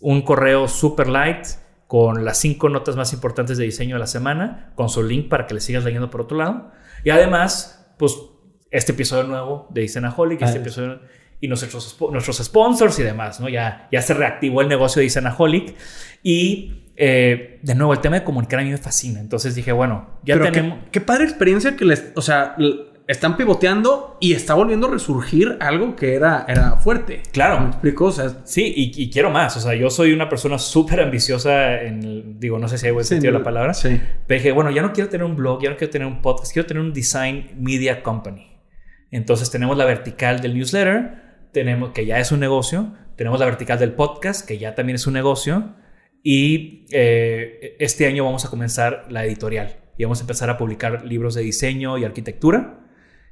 Un 0.00 0.22
correo 0.22 0.68
super 0.68 1.08
light 1.08 1.46
con 1.86 2.24
las 2.24 2.38
cinco 2.38 2.68
notas 2.68 2.96
más 2.96 3.12
importantes 3.12 3.58
de 3.58 3.64
diseño 3.64 3.96
de 3.96 4.00
la 4.00 4.06
semana, 4.06 4.72
con 4.74 4.88
su 4.88 5.02
link 5.02 5.28
para 5.28 5.46
que 5.46 5.54
le 5.54 5.60
sigas 5.60 5.84
leyendo 5.84 6.10
por 6.10 6.22
otro 6.22 6.38
lado. 6.38 6.70
Y 7.04 7.10
además, 7.10 7.94
pues, 7.98 8.16
este 8.70 8.92
episodio 8.92 9.24
nuevo 9.24 9.68
de 9.70 9.82
Design-Aholic, 9.82 10.40
este 10.42 10.58
episodio 10.58 11.00
y 11.42 11.48
nuestros, 11.48 11.98
nuestros 12.10 12.38
sponsors 12.38 12.98
y 13.00 13.02
demás, 13.02 13.40
¿no? 13.40 13.48
Ya, 13.50 13.88
ya 13.92 14.00
se 14.00 14.14
reactivó 14.14 14.62
el 14.62 14.68
negocio 14.68 15.00
de 15.00 15.04
Design-Aholic. 15.04 15.74
Y, 16.22 16.92
eh, 16.96 17.58
de 17.62 17.74
nuevo, 17.74 17.92
el 17.92 18.00
tema 18.00 18.16
de 18.16 18.24
comunicar 18.24 18.60
a 18.60 18.62
mí 18.62 18.70
me 18.70 18.78
fascina. 18.78 19.20
Entonces 19.20 19.54
dije, 19.54 19.72
bueno, 19.72 20.08
ya 20.24 20.34
Pero 20.38 20.52
tenemos... 20.52 20.78
qué, 20.84 20.90
qué 20.92 21.00
padre 21.00 21.24
experiencia 21.24 21.76
que 21.76 21.84
les... 21.84 22.12
O 22.14 22.22
sea, 22.22 22.54
están 23.08 23.36
pivoteando 23.36 24.16
y 24.20 24.34
está 24.34 24.54
volviendo 24.54 24.86
a 24.86 24.90
resurgir 24.92 25.56
algo 25.58 25.96
que 25.96 26.14
era, 26.14 26.46
era 26.46 26.76
fuerte. 26.76 27.22
Claro. 27.32 27.60
¿Me 27.60 27.66
explico? 27.70 28.04
O 28.06 28.12
sea, 28.12 28.42
Sí, 28.44 28.72
y, 28.74 29.02
y 29.02 29.10
quiero 29.10 29.30
más. 29.30 29.56
O 29.56 29.60
sea, 29.60 29.74
yo 29.74 29.90
soy 29.90 30.12
una 30.12 30.28
persona 30.28 30.58
súper 30.58 31.00
ambiciosa 31.00 31.82
en 31.82 32.04
el- 32.04 32.38
digo, 32.38 32.60
no 32.60 32.68
sé 32.68 32.78
si 32.78 32.86
hay 32.86 32.92
buen 32.92 33.04
sí, 33.04 33.14
sentido 33.16 33.32
de 33.32 33.38
la 33.40 33.44
palabra. 33.44 33.74
Sí. 33.74 34.00
Pero 34.28 34.38
dije, 34.38 34.52
bueno, 34.52 34.70
ya 34.70 34.82
no 34.82 34.92
quiero 34.92 35.10
tener 35.10 35.24
un 35.26 35.34
blog, 35.34 35.60
ya 35.60 35.70
no 35.70 35.76
quiero 35.76 35.90
tener 35.90 36.06
un 36.06 36.22
podcast, 36.22 36.52
quiero 36.52 36.66
tener 36.66 36.80
un 36.84 36.92
design 36.92 37.50
media 37.58 38.00
company. 38.04 38.46
Entonces 39.10 39.50
tenemos 39.50 39.76
la 39.76 39.84
vertical 39.84 40.40
del 40.40 40.54
newsletter, 40.54 41.31
tenemos 41.52 41.90
que 41.90 42.06
ya 42.06 42.18
es 42.18 42.32
un 42.32 42.40
negocio, 42.40 42.92
tenemos 43.16 43.38
la 43.38 43.46
vertical 43.46 43.78
del 43.78 43.92
podcast, 43.92 44.46
que 44.46 44.58
ya 44.58 44.74
también 44.74 44.96
es 44.96 45.06
un 45.06 45.14
negocio, 45.14 45.74
y 46.22 46.86
eh, 46.90 47.76
este 47.78 48.06
año 48.06 48.24
vamos 48.24 48.44
a 48.44 48.50
comenzar 48.50 49.06
la 49.10 49.24
editorial 49.24 49.76
y 49.96 50.04
vamos 50.04 50.18
a 50.18 50.22
empezar 50.22 50.50
a 50.50 50.56
publicar 50.56 51.04
libros 51.04 51.34
de 51.34 51.42
diseño 51.42 51.98
y 51.98 52.04
arquitectura. 52.04 52.80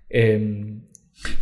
Em, 0.09 0.83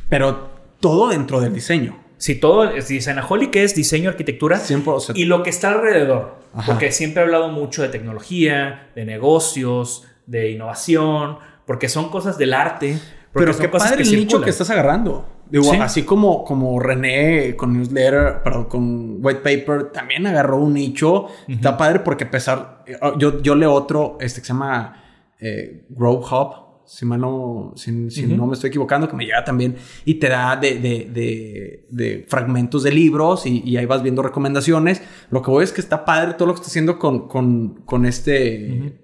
Pero 0.09 0.51
todo 0.81 1.09
dentro 1.09 1.41
del 1.41 1.55
diseño. 1.55 2.05
si 2.19 2.35
todo 2.35 2.65
es 2.65 2.89
Designaholic 2.89 3.55
es 3.57 3.75
diseño, 3.75 4.11
arquitectura, 4.11 4.59
100%. 4.59 5.17
y 5.17 5.25
lo 5.25 5.43
que 5.43 5.51
está 5.51 5.71
alrededor. 5.71 6.39
Ajá. 6.53 6.73
Porque 6.73 6.91
siempre 6.91 7.23
he 7.23 7.25
hablado 7.25 7.49
mucho 7.51 7.83
de 7.83 7.89
tecnología, 7.89 8.91
de 8.95 9.05
negocios, 9.05 10.05
de 10.27 10.51
innovación, 10.51 11.39
porque 11.67 11.89
son 11.89 12.11
cosas 12.11 12.37
del 12.37 12.55
arte. 12.55 12.99
Pero 13.33 13.53
son 13.53 13.63
qué 13.63 13.71
cosas 13.71 13.91
padre 13.91 14.03
el 14.03 14.17
nicho 14.17 14.41
que 14.41 14.51
estás 14.51 14.71
agarrando. 14.71 15.38
Digo, 15.51 15.65
Sí. 15.65 15.77
así 15.77 16.03
como, 16.03 16.45
como 16.45 16.79
René 16.79 17.57
con 17.57 17.73
newsletter, 17.73 18.43
perdón, 18.43 18.65
con 18.67 19.17
white 19.25 19.41
paper, 19.41 19.91
también 19.93 20.27
agarró 20.27 20.59
un 20.59 20.75
nicho. 20.75 21.27
Está 21.47 21.77
padre 21.77 22.01
porque 22.01 22.25
a 22.25 22.31
pesar... 22.31 22.85
Yo, 23.19 23.41
yo 23.43 23.55
leo 23.55 23.73
otro, 23.73 24.17
este 24.21 24.41
que 24.41 24.47
se 24.47 24.53
llama 24.53 25.03
eh, 25.41 25.87
Grow 25.91 26.19
Hub, 26.21 26.69
si, 26.87 27.05
mal 27.05 27.21
no, 27.21 27.75
si, 27.77 27.93
no 27.93 28.47
me 28.47 28.55
estoy 28.55 28.69
equivocando, 28.69 29.09
que 29.09 29.15
me 29.17 29.27
llega 29.27 29.45
también 29.45 29.77
y 30.07 30.15
te 30.15 30.29
da 30.31 30.57
de, 30.57 30.79
de, 30.79 31.09
de, 31.13 31.87
de 31.91 32.25
fragmentos 32.27 32.83
de 32.83 32.93
libros 32.93 33.45
y, 33.45 33.63
y 33.63 33.77
ahí 33.77 33.85
vas 33.85 34.03
viendo 34.03 34.23
recomendaciones. 34.23 35.03
Lo 35.31 35.43
que 35.43 35.51
voy 35.51 35.65
es 35.65 35.73
que 35.73 35.83
está 35.83 36.07
padre 36.07 36.33
todo 36.33 36.49
lo 36.49 36.55
que 36.55 36.61
está 36.61 36.69
haciendo 36.69 36.99
con, 36.99 37.29
con, 37.29 37.83
con 37.85 38.07
este 38.07 38.99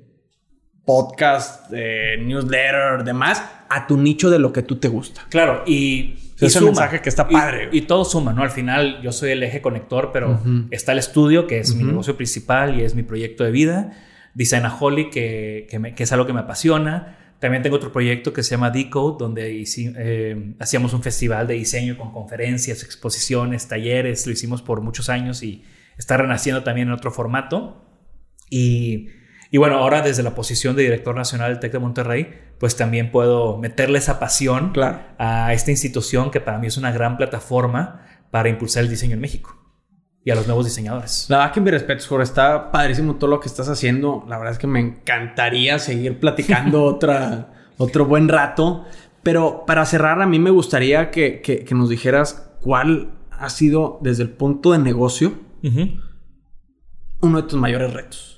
podcast, 0.85 1.71
eh, 1.75 2.17
newsletter, 2.21 3.05
demás, 3.05 3.43
a 3.69 3.87
tu 3.87 3.97
nicho 3.97 4.31
de 4.31 4.39
lo 4.39 4.53
que 4.53 4.63
tú 4.63 4.77
te 4.77 4.89
gusta. 4.89 5.23
Claro, 5.29 5.63
y. 5.67 6.21
Sí, 6.37 6.45
y 6.45 6.49
ese 6.49 6.61
mensaje 6.61 7.01
que 7.01 7.09
está 7.09 7.27
Y- 7.31 7.33
padre, 7.33 7.67
güey. 7.69 7.79
Y, 7.79 7.83
todo 7.83 8.05
suma, 8.05 8.33
¿no? 8.33 8.43
Al 8.43 8.51
final 8.51 9.01
yo 9.03 9.13
soy 9.13 9.31
el 9.31 9.43
eje 9.43 9.61
conector, 9.63 10.11
pero 10.13 10.33
Ujú. 10.33 10.67
está 10.71 10.93
el 10.93 10.99
estudio, 10.99 11.47
que 11.47 11.59
es 11.61 11.75
mi 11.75 11.83
Ujú. 11.83 11.93
negocio 11.93 12.17
principal 12.17 12.79
y 12.79 12.83
es 12.83 12.95
mi 12.95 13.03
proyecto 13.05 13.45
de 13.45 13.51
vida. 13.53 13.93
Designaholic, 14.35 15.11
que, 15.13 15.67
que, 15.71 15.79
me- 15.79 15.95
que 15.95 16.03
es 16.03 16.13
algo 16.13 16.27
que 16.27 16.33
me 16.33 16.41
apasiona. 16.41 17.19
También 17.39 17.63
tengo 17.63 17.77
otro 17.77 17.93
proyecto 17.93 18.33
que 18.33 18.43
se 18.43 18.51
llama 18.53 18.71
Decode, 18.71 19.17
donde 19.19 19.53
hici- 19.55 19.95
eh, 19.97 20.55
hacíamos 20.59 20.93
un 20.95 21.03
festival 21.03 21.47
de 21.47 21.55
diseño 21.55 21.97
con 21.97 22.11
conferencias, 22.13 22.83
exposiciones, 22.83 23.69
talleres. 23.69 24.27
Lo 24.27 24.33
hicimos 24.33 24.61
por 24.63 24.81
muchos 24.81 25.09
años 25.11 25.43
y 25.43 25.63
está 25.99 26.17
renaciendo 26.17 26.63
también 26.65 26.89
en 26.89 26.95
otro 26.95 27.11
formato. 27.13 27.85
Y, 28.51 29.09
y 29.55 29.59
bueno, 29.59 29.77
ahora 29.79 30.03
desde 30.03 30.25
la 30.25 30.35
posición 30.35 30.75
de 30.75 30.83
director 30.83 31.15
nacional 31.15 31.51
del 31.53 31.61
TEC 31.61 31.73
de 31.75 31.79
Monterrey, 31.79 32.29
pues 32.59 32.77
también 32.77 33.13
puedo 33.13 33.57
meterle 33.59 33.99
esa 33.99 34.19
pasión 34.19 34.73
Claro. 34.73 34.99
a 35.19 35.53
esta 35.53 35.71
institución 35.71 36.33
que 36.33 36.41
para 36.41 36.59
mí 36.59 36.67
es 36.67 36.77
una 36.77 36.91
gran 36.91 37.17
plataforma 37.17 38.05
para 38.33 38.49
impulsar 38.49 38.83
el 38.83 38.91
diseño 38.91 39.15
en 39.15 39.21
México 39.21 39.57
y 40.25 40.31
a 40.33 40.35
los 40.35 40.47
nuevos 40.49 40.65
diseñadores. 40.65 41.27
La 41.29 41.39
verdad 41.39 41.53
que 41.53 41.61
mi 41.61 41.71
respeto, 41.71 42.05
Jorge. 42.09 42.25
Está 42.25 42.73
padrísimo 42.73 43.15
todo 43.15 43.31
lo 43.31 43.39
que 43.39 43.47
estás 43.47 43.69
haciendo. 43.69 44.25
La 44.29 44.39
verdad 44.39 44.55
es 44.55 44.59
que 44.59 44.67
me 44.67 44.81
encantaría 44.81 45.79
seguir 45.79 46.19
platicando 46.19 46.83
otra, 46.95 47.71
otro 47.79 48.07
buen 48.07 48.29
rato. 48.29 48.85
Pero 49.23 49.65
para 49.67 49.85
cerrar, 49.87 50.21
a 50.21 50.27
mí 50.27 50.39
me 50.41 50.51
gustaría 50.51 51.13
que, 51.13 51.41
que- 51.43 51.65
que 51.65 51.75
nos 51.77 51.89
dijeras 51.91 52.51
cuál 52.61 53.13
ha 53.31 53.51
sido, 53.51 54.01
desde 54.03 54.25
el 54.25 54.31
punto 54.31 54.73
de 54.73 54.79
negocio, 54.79 55.35
uno 57.21 57.41
de 57.43 57.49
tus 57.49 57.59
mayores 57.61 57.93
retos. 57.93 58.34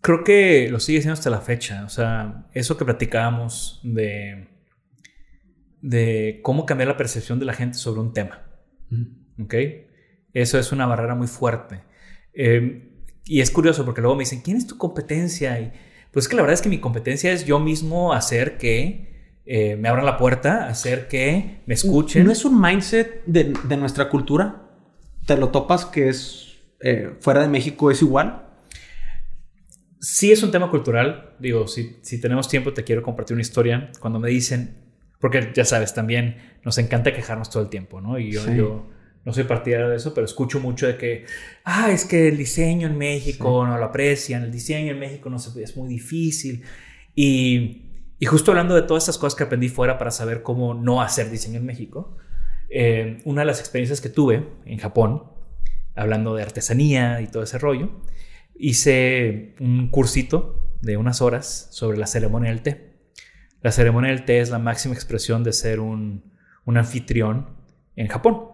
Creo 0.00 0.24
que 0.24 0.68
lo 0.70 0.80
sigue 0.80 1.00
siendo 1.00 1.14
hasta 1.14 1.30
la 1.30 1.40
fecha. 1.40 1.84
O 1.84 1.88
sea, 1.88 2.46
eso 2.54 2.76
que 2.76 2.84
platicábamos 2.84 3.80
de 3.82 4.50
de 5.82 6.40
cómo 6.42 6.66
cambiar 6.66 6.88
la 6.88 6.96
percepción 6.96 7.38
de 7.38 7.46
la 7.46 7.54
gente 7.54 7.78
sobre 7.78 8.00
un 8.00 8.12
tema. 8.12 8.42
¿Ok? 9.42 9.54
Eso 10.32 10.58
es 10.58 10.72
una 10.72 10.86
barrera 10.86 11.14
muy 11.14 11.26
fuerte. 11.26 11.82
Eh, 12.34 12.88
y 13.24 13.40
es 13.40 13.50
curioso 13.50 13.84
porque 13.84 14.00
luego 14.00 14.16
me 14.16 14.22
dicen, 14.22 14.42
¿quién 14.42 14.56
es 14.56 14.66
tu 14.66 14.76
competencia? 14.76 15.58
Y 15.60 15.72
pues 16.12 16.28
que 16.28 16.36
la 16.36 16.42
verdad 16.42 16.54
es 16.54 16.62
que 16.62 16.68
mi 16.68 16.80
competencia 16.80 17.32
es 17.32 17.44
yo 17.46 17.58
mismo 17.58 18.12
hacer 18.12 18.58
que 18.58 19.40
eh, 19.46 19.76
me 19.76 19.88
abran 19.88 20.04
la 20.04 20.16
puerta, 20.16 20.66
hacer 20.66 21.08
que 21.08 21.60
me 21.66 21.74
escuchen. 21.74 22.24
¿No 22.24 22.32
es 22.32 22.44
un 22.44 22.60
mindset 22.60 23.24
de, 23.26 23.54
de 23.64 23.76
nuestra 23.76 24.08
cultura? 24.08 24.62
¿Te 25.26 25.36
lo 25.36 25.50
topas 25.50 25.86
que 25.86 26.08
es 26.08 26.58
eh, 26.80 27.14
fuera 27.20 27.40
de 27.42 27.48
México 27.48 27.90
es 27.90 28.02
igual? 28.02 28.49
Sí 30.00 30.32
es 30.32 30.42
un 30.42 30.50
tema 30.50 30.70
cultural. 30.70 31.34
Digo, 31.38 31.68
si, 31.68 31.98
si 32.02 32.20
tenemos 32.20 32.48
tiempo 32.48 32.72
te 32.72 32.84
quiero 32.84 33.02
compartir 33.02 33.34
una 33.34 33.42
historia. 33.42 33.90
Cuando 34.00 34.18
me 34.18 34.30
dicen, 34.30 34.78
porque 35.20 35.52
ya 35.54 35.64
sabes, 35.64 35.92
también 35.94 36.36
nos 36.64 36.78
encanta 36.78 37.12
quejarnos 37.12 37.50
todo 37.50 37.62
el 37.62 37.68
tiempo, 37.68 38.00
¿no? 38.00 38.18
Y 38.18 38.32
yo, 38.32 38.42
Sí. 38.42 38.56
yo 38.56 38.86
no 39.24 39.32
soy 39.34 39.44
partidario 39.44 39.90
de 39.90 39.96
eso, 39.96 40.14
pero 40.14 40.24
escucho 40.24 40.58
mucho 40.60 40.86
de 40.86 40.96
que, 40.96 41.26
ah, 41.64 41.90
es 41.92 42.06
que 42.06 42.28
el 42.28 42.38
diseño 42.38 42.88
en 42.88 42.96
México 42.96 43.66
no 43.66 43.76
lo 43.76 43.84
aprecian, 43.84 44.42
el 44.44 44.50
diseño 44.50 44.92
en 44.92 44.98
México 44.98 45.28
no 45.28 45.38
se, 45.38 45.62
es 45.62 45.76
muy 45.76 45.88
difícil. 45.88 46.62
Y, 47.14 47.82
y 48.18 48.26
justo 48.26 48.52
hablando 48.52 48.74
de 48.74 48.82
todas 48.82 49.02
estas 49.04 49.18
cosas 49.18 49.36
que 49.36 49.44
aprendí 49.44 49.68
fuera 49.68 49.98
para 49.98 50.10
saber 50.10 50.42
cómo 50.42 50.72
no 50.72 51.02
hacer 51.02 51.30
diseño 51.30 51.58
en 51.58 51.66
México, 51.66 52.16
eh, 52.70 53.18
una 53.26 53.42
de 53.42 53.46
las 53.46 53.60
experiencias 53.60 54.00
que 54.00 54.08
tuve 54.08 54.46
en 54.64 54.78
Japón, 54.78 55.24
hablando 55.94 56.34
de 56.34 56.42
artesanía 56.42 57.20
y 57.20 57.26
todo 57.26 57.42
ese 57.42 57.58
rollo, 57.58 57.90
hice 58.60 59.54
un 59.58 59.88
cursito 59.88 60.76
de 60.82 60.96
unas 60.96 61.20
horas 61.20 61.68
sobre 61.70 61.98
la 61.98 62.06
ceremonia 62.06 62.50
del 62.50 62.62
té. 62.62 62.90
La 63.62 63.72
ceremonia 63.72 64.10
del 64.10 64.24
té 64.24 64.40
es 64.40 64.50
la 64.50 64.58
máxima 64.58 64.94
expresión 64.94 65.42
de 65.44 65.52
ser 65.52 65.80
un, 65.80 66.32
un 66.64 66.76
anfitrión 66.76 67.48
en 67.96 68.08
Japón. 68.08 68.50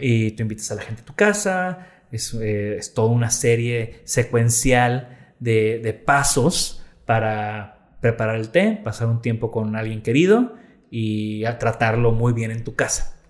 Y 0.00 0.32
tú 0.32 0.42
invitas 0.42 0.70
a 0.72 0.74
la 0.76 0.82
gente 0.82 1.02
a 1.02 1.04
tu 1.04 1.14
casa, 1.14 1.86
es, 2.10 2.34
eh, 2.34 2.76
es 2.76 2.94
toda 2.94 3.10
una 3.10 3.30
serie 3.30 4.00
secuencial 4.04 5.34
de, 5.38 5.80
de 5.82 5.92
pasos 5.92 6.84
para 7.06 7.96
preparar 8.00 8.36
el 8.36 8.50
té, 8.50 8.80
pasar 8.82 9.08
un 9.08 9.22
tiempo 9.22 9.50
con 9.50 9.76
alguien 9.76 10.02
querido 10.02 10.56
y 10.90 11.44
a 11.44 11.58
tratarlo 11.58 12.12
muy 12.12 12.32
bien 12.32 12.50
en 12.50 12.64
tu 12.64 12.74
casa. 12.74 13.20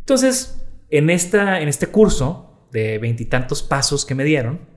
Entonces, 0.00 0.62
en, 0.90 1.08
esta, 1.10 1.60
en 1.60 1.68
este 1.68 1.86
curso 1.86 2.68
de 2.70 2.98
veintitantos 2.98 3.62
pasos 3.62 4.04
que 4.04 4.14
me 4.14 4.24
dieron, 4.24 4.75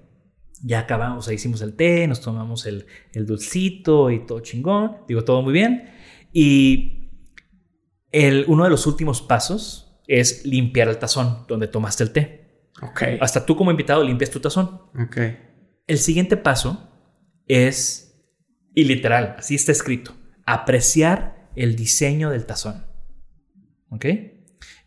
ya 0.63 0.79
acabamos, 0.79 1.19
o 1.19 1.21
sea, 1.21 1.33
hicimos 1.33 1.61
el 1.61 1.75
té, 1.75 2.07
nos 2.07 2.21
tomamos 2.21 2.65
el, 2.65 2.85
el 3.13 3.25
dulcito 3.25 4.11
y 4.11 4.25
todo 4.25 4.39
chingón, 4.41 4.97
digo, 5.07 5.23
todo 5.23 5.41
muy 5.41 5.53
bien. 5.53 5.91
Y 6.33 7.09
el, 8.11 8.45
uno 8.47 8.63
de 8.63 8.69
los 8.69 8.85
últimos 8.87 9.21
pasos 9.21 10.01
es 10.07 10.45
limpiar 10.45 10.89
el 10.89 10.97
tazón 10.97 11.45
donde 11.47 11.67
tomaste 11.67 12.03
el 12.03 12.11
té. 12.11 12.71
Ok. 12.81 13.03
Hasta 13.21 13.45
tú 13.45 13.55
como 13.55 13.71
invitado 13.71 14.03
limpias 14.03 14.31
tu 14.31 14.39
tazón. 14.39 14.81
Ok. 14.99 15.17
El 15.87 15.97
siguiente 15.97 16.37
paso 16.37 16.89
es, 17.47 18.23
y 18.73 18.85
literal, 18.85 19.35
así 19.37 19.55
está 19.55 19.71
escrito, 19.71 20.15
apreciar 20.45 21.49
el 21.55 21.75
diseño 21.75 22.29
del 22.29 22.45
tazón. 22.45 22.85
¿Ok? 23.89 24.05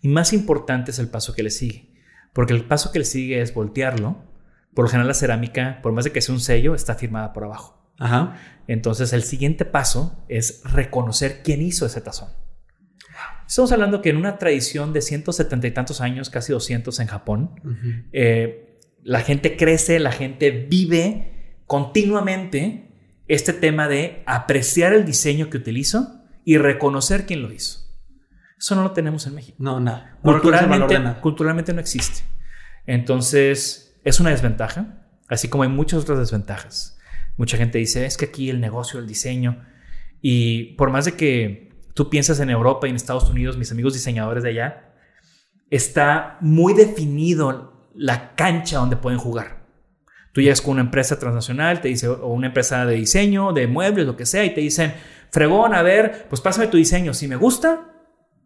Y 0.00 0.08
más 0.08 0.32
importante 0.32 0.90
es 0.90 0.98
el 0.98 1.08
paso 1.08 1.34
que 1.34 1.42
le 1.42 1.50
sigue. 1.50 1.92
Porque 2.32 2.54
el 2.54 2.64
paso 2.64 2.92
que 2.92 3.00
le 3.00 3.04
sigue 3.04 3.40
es 3.40 3.52
voltearlo. 3.52 4.31
Por 4.74 4.84
lo 4.84 4.88
general 4.88 5.08
la 5.08 5.14
cerámica, 5.14 5.80
por 5.82 5.92
más 5.92 6.04
de 6.04 6.12
que 6.12 6.20
sea 6.20 6.34
un 6.34 6.40
sello, 6.40 6.74
está 6.74 6.94
firmada 6.94 7.32
por 7.32 7.44
abajo. 7.44 7.92
Ajá. 7.98 8.36
Entonces 8.66 9.12
el 9.12 9.22
siguiente 9.22 9.64
paso 9.64 10.24
es 10.28 10.62
reconocer 10.64 11.42
quién 11.42 11.62
hizo 11.62 11.86
ese 11.86 12.00
tazón. 12.00 12.30
Estamos 13.46 13.70
hablando 13.72 14.00
que 14.00 14.08
en 14.08 14.16
una 14.16 14.38
tradición 14.38 14.94
de 14.94 15.02
170 15.02 15.66
y 15.66 15.70
tantos 15.72 16.00
años, 16.00 16.30
casi 16.30 16.52
200 16.52 16.98
en 17.00 17.06
Japón, 17.06 17.60
eh, 18.12 18.78
la 19.02 19.20
gente 19.20 19.56
crece, 19.56 19.98
la 19.98 20.12
gente 20.12 20.50
vive 20.50 21.58
continuamente 21.66 22.92
este 23.28 23.52
tema 23.52 23.88
de 23.88 24.22
apreciar 24.26 24.94
el 24.94 25.04
diseño 25.04 25.50
que 25.50 25.58
utilizó 25.58 26.22
y 26.44 26.56
reconocer 26.56 27.26
quién 27.26 27.42
lo 27.42 27.52
hizo. 27.52 27.80
Eso 28.58 28.74
no 28.74 28.84
lo 28.84 28.92
tenemos 28.92 29.26
en 29.26 29.34
México. 29.34 29.56
No, 29.60 29.80
nada. 29.80 30.18
No 30.22 30.32
Culturalmente, 30.32 31.20
culturalmente 31.20 31.72
no 31.74 31.80
existe. 31.80 32.22
Entonces, 32.86 33.91
es 34.04 34.20
una 34.20 34.30
desventaja, 34.30 35.06
así 35.28 35.48
como 35.48 35.62
hay 35.62 35.68
muchas 35.68 36.02
otras 36.02 36.18
desventajas. 36.18 36.98
Mucha 37.36 37.56
gente 37.56 37.78
dice, 37.78 38.04
es 38.06 38.16
que 38.16 38.26
aquí 38.26 38.50
el 38.50 38.60
negocio, 38.60 39.00
el 39.00 39.06
diseño, 39.06 39.64
y 40.20 40.74
por 40.76 40.90
más 40.90 41.04
de 41.04 41.12
que 41.12 41.72
tú 41.94 42.08
piensas 42.08 42.40
en 42.40 42.50
Europa 42.50 42.86
y 42.86 42.90
en 42.90 42.96
Estados 42.96 43.28
Unidos, 43.28 43.56
mis 43.56 43.72
amigos 43.72 43.94
diseñadores 43.94 44.42
de 44.42 44.50
allá, 44.50 44.94
está 45.70 46.36
muy 46.40 46.74
definido 46.74 47.90
la 47.94 48.34
cancha 48.34 48.78
donde 48.78 48.96
pueden 48.96 49.18
jugar. 49.18 49.62
Tú 50.32 50.40
llegas 50.40 50.62
con 50.62 50.72
una 50.72 50.82
empresa 50.82 51.18
transnacional, 51.18 51.80
te 51.80 51.88
dice, 51.88 52.08
o 52.08 52.28
una 52.28 52.46
empresa 52.48 52.86
de 52.86 52.94
diseño, 52.94 53.52
de 53.52 53.66
muebles, 53.66 54.06
lo 54.06 54.16
que 54.16 54.24
sea, 54.24 54.44
y 54.44 54.54
te 54.54 54.62
dicen, 54.62 54.94
fregón, 55.30 55.74
a 55.74 55.82
ver, 55.82 56.26
pues 56.28 56.40
pásame 56.40 56.68
tu 56.68 56.78
diseño. 56.78 57.12
Si 57.12 57.28
me 57.28 57.36
gusta, 57.36 57.92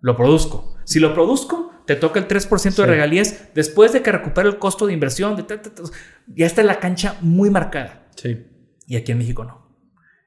lo 0.01 0.17
produzco. 0.17 0.77
Si 0.85 0.99
lo 0.99 1.15
produzco, 1.15 1.73
te 1.87 1.97
toca 1.97 2.18
el 2.18 2.26
3% 2.28 2.70
Sí. 2.76 2.82
de 2.82 2.89
regalías 2.89 3.49
después 3.55 3.93
de 3.93 4.03
que 4.03 4.12
recupere 4.12 4.49
el 4.49 4.59
costo 4.59 4.87
de 4.87 4.93
inversión. 4.93 5.37
De 5.37 5.43
ta, 5.45 5.61
ta, 5.62 5.70
ta. 5.74 5.82
ya 6.26 6.47
está 6.47 6.62
la 6.62 6.80
cancha 6.80 7.16
muy 7.20 7.51
marcada. 7.51 8.07
Sí. 8.16 8.47
Y 8.87 8.97
aquí 8.97 9.12
en 9.12 9.18
México 9.18 9.45
no. 9.45 9.66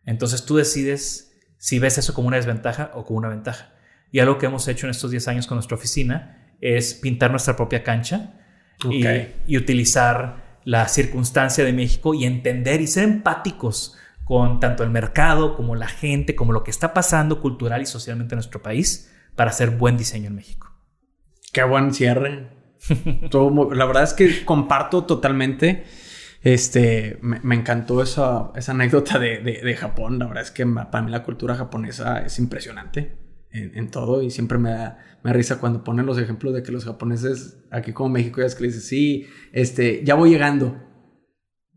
Entonces 0.05 0.45
tú 0.45 0.55
decides 0.57 1.33
si 1.57 1.79
ves 1.79 1.97
eso 1.97 2.13
como 2.13 2.27
una 2.29 2.37
desventaja 2.37 2.91
o 2.93 3.03
como 3.03 3.19
una 3.19 3.29
ventaja. 3.29 3.73
Y 4.11 4.19
algo 4.19 4.37
que 4.37 4.45
hemos 4.47 4.67
hecho 4.67 4.87
en 4.87 4.91
estos 4.91 5.11
10 5.11 5.27
años 5.27 5.47
con 5.47 5.55
nuestra 5.57 5.75
oficina 5.75 6.53
es 6.61 6.93
pintar 6.93 7.31
nuestra 7.31 7.55
propia 7.55 7.83
cancha 7.83 8.33
y, 8.89 9.05
Ok. 9.05 9.09
y 9.47 9.57
utilizar 9.57 10.59
la 10.65 10.87
circunstancia 10.87 11.63
de 11.63 11.73
México 11.73 12.13
y 12.13 12.25
entender 12.25 12.81
y 12.81 12.87
ser 12.87 13.03
empáticos 13.03 13.97
con 14.23 14.59
tanto 14.59 14.83
el 14.83 14.89
mercado 14.89 15.55
como 15.55 15.75
la 15.75 15.87
gente, 15.87 16.35
como 16.35 16.53
lo 16.53 16.63
que 16.63 16.71
está 16.71 16.93
pasando 16.93 17.41
cultural 17.41 17.81
y 17.81 17.85
socialmente 17.85 18.35
en 18.35 18.37
nuestro 18.37 18.61
país 18.61 19.11
para 19.35 19.49
hacer 19.51 19.71
buen 19.71 19.97
diseño 19.97 20.27
en 20.27 20.35
México. 20.35 20.68
Qué 21.53 21.63
buen 21.63 21.93
cierre. 21.93 22.47
Todo 23.31 23.73
la 23.73 23.85
verdad 23.85 24.03
es 24.03 24.13
que 24.13 24.45
comparto 24.45 25.05
totalmente. 25.05 25.83
Este, 26.41 27.17
me, 27.21 27.39
me 27.43 27.55
encantó 27.55 28.01
esa, 28.01 28.51
esa 28.55 28.71
anécdota 28.71 29.19
de, 29.19 29.39
de- 29.39 29.61
de 29.61 29.75
Japón. 29.75 30.19
La 30.19 30.27
verdad 30.27 30.43
es 30.43 30.51
que 30.51 30.65
para 30.65 31.01
mí 31.01 31.11
la 31.11 31.23
cultura 31.23 31.55
japonesa 31.55 32.19
es 32.21 32.39
impresionante 32.39 33.17
en, 33.51 33.77
en 33.77 33.91
todo 33.91 34.21
y 34.21 34.29
siempre 34.31 34.57
me 34.57 34.71
da, 34.71 34.99
me 35.23 35.31
da 35.31 35.33
risa 35.33 35.59
cuando 35.59 35.83
ponen 35.83 36.05
los 36.05 36.17
ejemplos 36.17 36.53
de 36.53 36.63
que 36.63 36.71
los 36.71 36.85
japoneses, 36.85 37.57
aquí 37.71 37.91
como 37.91 38.09
México, 38.09 38.39
ya 38.39 38.47
es 38.47 38.55
que 38.55 38.61
le 38.61 38.67
dicen, 38.67 38.81
sí, 38.83 39.27
este, 39.51 40.01
ya 40.05 40.15
voy 40.15 40.29
llegando. 40.29 40.77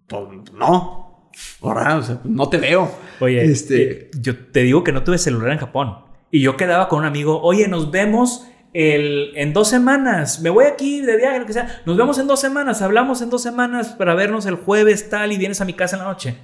Pues 0.06 0.22
no, 0.52 1.30
¿verdad? 1.62 1.98
O 1.98 2.02
sea, 2.02 2.20
no 2.24 2.48
te 2.48 2.58
veo. 2.58 2.90
Oye, 3.20 3.42
Este- 3.44 3.92
eh, 3.92 4.10
yo 4.20 4.36
te 4.46 4.60
digo 4.62 4.84
que 4.84 4.92
no 4.92 5.02
tuve 5.02 5.18
celular 5.18 5.50
en 5.50 5.58
Japón. 5.58 6.04
Y 6.30 6.40
yo 6.40 6.56
quedaba 6.56 6.88
con 6.88 7.00
un 7.00 7.04
amigo, 7.06 7.40
oye, 7.42 7.66
nos 7.68 7.90
vemos 7.90 8.46
el, 8.74 9.32
en 9.36 9.52
dos 9.52 9.68
semanas. 9.68 10.40
Me 10.40 10.50
voy 10.50 10.64
aquí 10.66 11.00
de 11.00 11.16
viaje, 11.16 11.38
lo 11.40 11.46
que 11.46 11.52
sea. 11.52 11.82
Nos 11.86 11.96
vemos 11.96 12.18
en 12.18 12.26
dos 12.26 12.40
semanas. 12.40 12.82
Hablamos 12.82 13.22
en 13.22 13.30
dos 13.30 13.42
semanas 13.42 13.88
para 13.90 14.14
vernos 14.14 14.46
el 14.46 14.54
jueves, 14.56 15.10
tal, 15.10 15.32
y 15.32 15.36
vienes 15.38 15.60
a 15.60 15.64
mi 15.64 15.74
casa 15.74 15.96
en 15.96 16.02
la 16.02 16.08
noche. 16.08 16.36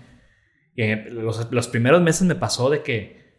Y 0.74 0.83
eh, 0.83 1.09
los, 1.11 1.51
los 1.51 1.68
primeros 1.68 2.01
meses 2.03 2.22
me 2.22 2.35
pasó 2.35 2.70
de 2.70 2.83
que, 2.83 3.35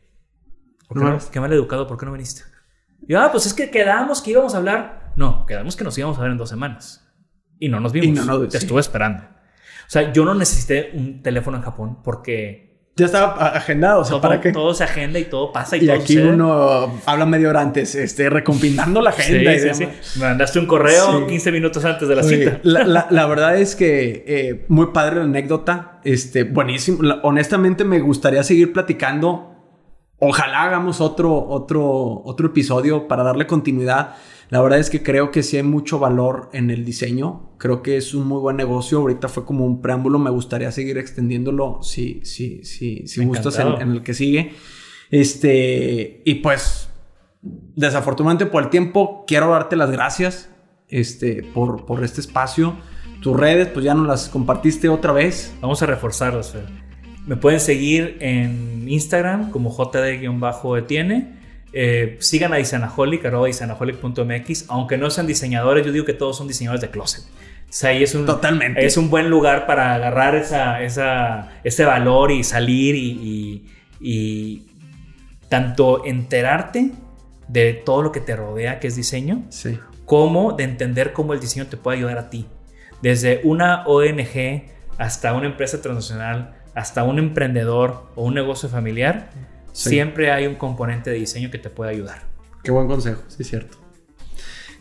¿por 0.87 0.97
qué, 0.97 1.03
No. 1.03 1.11
no, 1.11 1.19
qué 1.31 1.39
mal 1.39 1.53
educado, 1.53 1.87
¿por 1.87 1.97
qué 1.97 2.05
no 2.05 2.11
viniste? 2.11 2.41
Y 3.07 3.13
yo, 3.13 3.21
ah, 3.21 3.31
pues 3.31 3.45
es 3.45 3.53
que 3.53 3.69
quedamos 3.71 4.21
que 4.21 4.31
íbamos 4.31 4.53
a 4.53 4.57
hablar. 4.57 5.13
No, 5.15 5.45
quedamos 5.45 5.75
que 5.75 5.83
nos 5.83 5.97
íbamos 5.97 6.17
a 6.17 6.21
ver 6.21 6.31
en 6.31 6.37
dos 6.37 6.49
semanas. 6.49 7.05
Y 7.59 7.69
no 7.69 7.79
nos 7.79 7.91
vimos. 7.91 8.07
Y 8.07 8.11
no 8.11 8.25
nos- 8.25 8.49
Te 8.49 8.59
sí. 8.59 8.65
estuve 8.65 8.81
esperando. 8.81 9.23
O 9.23 9.91
sea, 9.91 10.13
yo 10.13 10.23
no 10.25 10.35
necesité 10.35 10.91
un 10.93 11.23
teléfono 11.23 11.57
en 11.57 11.63
Japón 11.63 12.03
porque 12.03 12.68
Ya 12.99 13.05
estaba 13.05 13.47
agendado, 13.49 14.01
o 14.01 14.03
sea, 14.03 14.11
todo, 14.11 14.21
¿para 14.21 14.39
qué? 14.41 14.51
todo 14.51 14.73
se 14.73 14.83
agenda 14.83 15.17
y 15.19 15.25
todo 15.25 15.51
pasa 15.51 15.77
y, 15.77 15.83
Y 15.83 15.87
todo 15.87 15.95
aquí 15.95 16.13
sucede. 16.13 16.29
uno 16.29 16.99
habla 17.05 17.25
media 17.25 17.49
hora 17.49 17.61
antes, 17.61 17.95
este, 17.95 18.29
recompinando 18.29 19.01
la 19.01 19.11
Sí, 19.13 19.21
agenda. 19.21 19.53
y 19.55 19.73
sí, 19.73 19.87
mandaste 20.19 20.59
un 20.59 20.65
correo 20.65 21.19
Sí. 21.21 21.25
15 21.27 21.51
minutos 21.51 21.83
antes 21.85 22.07
de 22.07 22.15
la 22.15 22.21
Oye, 22.23 22.37
cita. 22.45 22.59
La, 22.63 22.83
la- 22.85 23.07
la 23.09 23.25
verdad 23.25 23.57
es 23.57 23.75
que 23.75 24.23
eh, 24.27 24.65
muy 24.67 24.87
padre 24.93 25.15
la 25.17 25.23
anécdota. 25.23 25.99
Este, 26.03 26.43
buenísimo. 26.43 27.01
La- 27.03 27.19
honestamente, 27.23 27.83
me 27.85 27.99
gustaría 27.99 28.43
seguir 28.43 28.71
platicando. 28.73 29.45
Ojalá 30.21 30.63
hagamos 30.63 30.99
otro, 30.99 31.33
otro, 31.47 32.21
otro 32.25 32.47
episodio 32.47 33.07
para 33.07 33.23
darle 33.23 33.47
continuidad. 33.47 34.15
La 34.49 34.61
verdad 34.61 34.79
es 34.79 34.89
que 34.89 35.03
creo 35.03 35.29
que 35.29 35.43
sí 35.43 35.57
hay 35.57 35.63
mucho 35.63 35.99
valor 35.99 36.49
en 36.53 36.71
el 36.71 36.83
diseño. 36.83 37.51
Creo 37.57 37.83
que 37.83 37.97
es 37.97 38.15
un 38.15 38.27
muy 38.27 38.39
buen 38.39 38.57
negocio. 38.57 38.99
Ahorita 38.99 39.29
fue 39.29 39.45
como 39.45 39.65
un 39.65 39.81
preámbulo. 39.81 40.17
Me 40.17 40.31
gustaría 40.31 40.71
seguir 40.71 40.97
extendiéndolo 40.97 41.83
si, 41.83 42.21
si, 42.23 42.63
si, 42.63 43.07
si 43.07 43.25
gustas 43.25 43.59
en, 43.59 43.91
el 43.91 44.01
que 44.01 44.15
sigue. 44.15 44.53
Este, 45.11 46.23
y 46.25 46.35
pues 46.35 46.89
desafortunadamente 47.41 48.47
por 48.47 48.63
el 48.63 48.69
tiempo, 48.69 49.23
quiero 49.27 49.51
darte 49.51 49.75
las 49.75 49.91
gracias 49.91 50.49
este, 50.87 51.43
por, 51.43 51.85
por 51.85 52.03
este 52.03 52.21
espacio. 52.21 52.75
Tus 53.21 53.37
redes, 53.37 53.67
pues 53.67 53.85
ya 53.85 53.93
nos 53.93 54.07
las 54.07 54.29
compartiste 54.29 54.89
otra 54.89 55.11
vez. 55.11 55.53
Vamos 55.61 55.81
a 55.83 55.85
reforzarlas, 55.85 56.51
Fer. 56.51 56.65
Me 57.27 57.35
pueden 57.35 57.59
seguir 57.59 58.17
en 58.19 58.89
Instagram 58.89 59.51
como 59.51 59.71
JD-Etienne. 59.71 61.38
Eh, 61.73 62.17
sigan 62.19 62.53
a 62.53 62.57
Disanaholic, 62.57 63.25
arroba 63.25 63.47
disanaholic.mx. 63.47 64.65
Aunque 64.69 64.97
no 64.97 65.09
sean 65.09 65.27
diseñadores, 65.27 65.85
yo 65.85 65.91
digo 65.91 66.05
que 66.05 66.13
todos 66.13 66.37
son 66.37 66.47
diseñadores 66.47 66.81
de 66.81 66.89
closet. 66.89 67.23
O 67.23 67.71
sea, 67.71 67.91
ahí 67.91 68.01
es 68.03 68.15
un, 68.15 68.25
Totalmente. 68.25 68.83
es 68.85 68.97
un 68.97 69.09
buen 69.09 69.29
lugar 69.29 69.67
para 69.67 69.93
agarrar 69.93 70.33
esa, 70.35 70.81
esa, 70.81 71.49
ese 71.63 71.85
valor 71.85 72.31
y 72.31 72.43
salir 72.43 72.95
y, 72.95 73.11
y- 73.11 73.65
y 74.01 74.65
tanto 75.49 76.05
enterarte 76.05 76.91
de 77.47 77.73
todo 77.73 78.01
lo 78.03 78.11
que 78.11 78.21
te 78.21 78.35
rodea, 78.35 78.79
que 78.79 78.87
es 78.87 78.95
diseño, 78.95 79.43
Sí. 79.49 79.77
como 80.05 80.53
de 80.53 80.63
entender 80.63 81.13
cómo 81.13 81.33
el 81.33 81.39
diseño 81.39 81.67
te 81.67 81.77
puede 81.77 81.97
ayudar 81.97 82.17
a 82.17 82.29
ti. 82.29 82.47
Desde 83.01 83.41
una 83.43 83.83
ONG 83.87 84.63
hasta 84.97 85.33
una 85.33 85.47
empresa 85.47 85.81
transnacional, 85.81 86.55
hasta 86.75 87.03
un 87.03 87.19
emprendedor 87.19 88.03
o 88.15 88.23
un 88.25 88.33
negocio 88.35 88.69
familiar, 88.69 89.29
Sí. 89.71 89.89
siempre 89.89 90.31
hay 90.31 90.47
un 90.47 90.55
componente 90.55 91.09
de 91.09 91.17
diseño 91.17 91.51
que 91.51 91.57
te 91.57 91.69
puede 91.69 91.91
ayudar. 91.91 92.23
Qué 92.63 92.71
buen 92.71 92.87
consejo, 92.87 93.21
sí 93.27 93.43
es 93.43 93.49
cierto. 93.49 93.77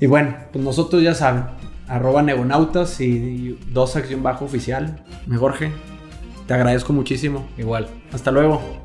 Y 0.00 0.06
bueno, 0.06 0.36
pues 0.52 0.64
nosotros 0.64 1.02
ya 1.02 1.14
saben, 1.14 1.44
arroba 1.88 2.22
negonautas 2.22 3.00
y 3.00 3.58
dos 3.70 3.96
acción 3.96 4.22
bajo 4.22 4.44
oficial. 4.44 5.04
Me 5.26 5.36
Jorge, 5.36 5.72
te 6.46 6.54
agradezco 6.54 6.92
muchísimo. 6.92 7.48
Igual. 7.58 7.88
Hasta 8.12 8.30
luego. 8.30 8.77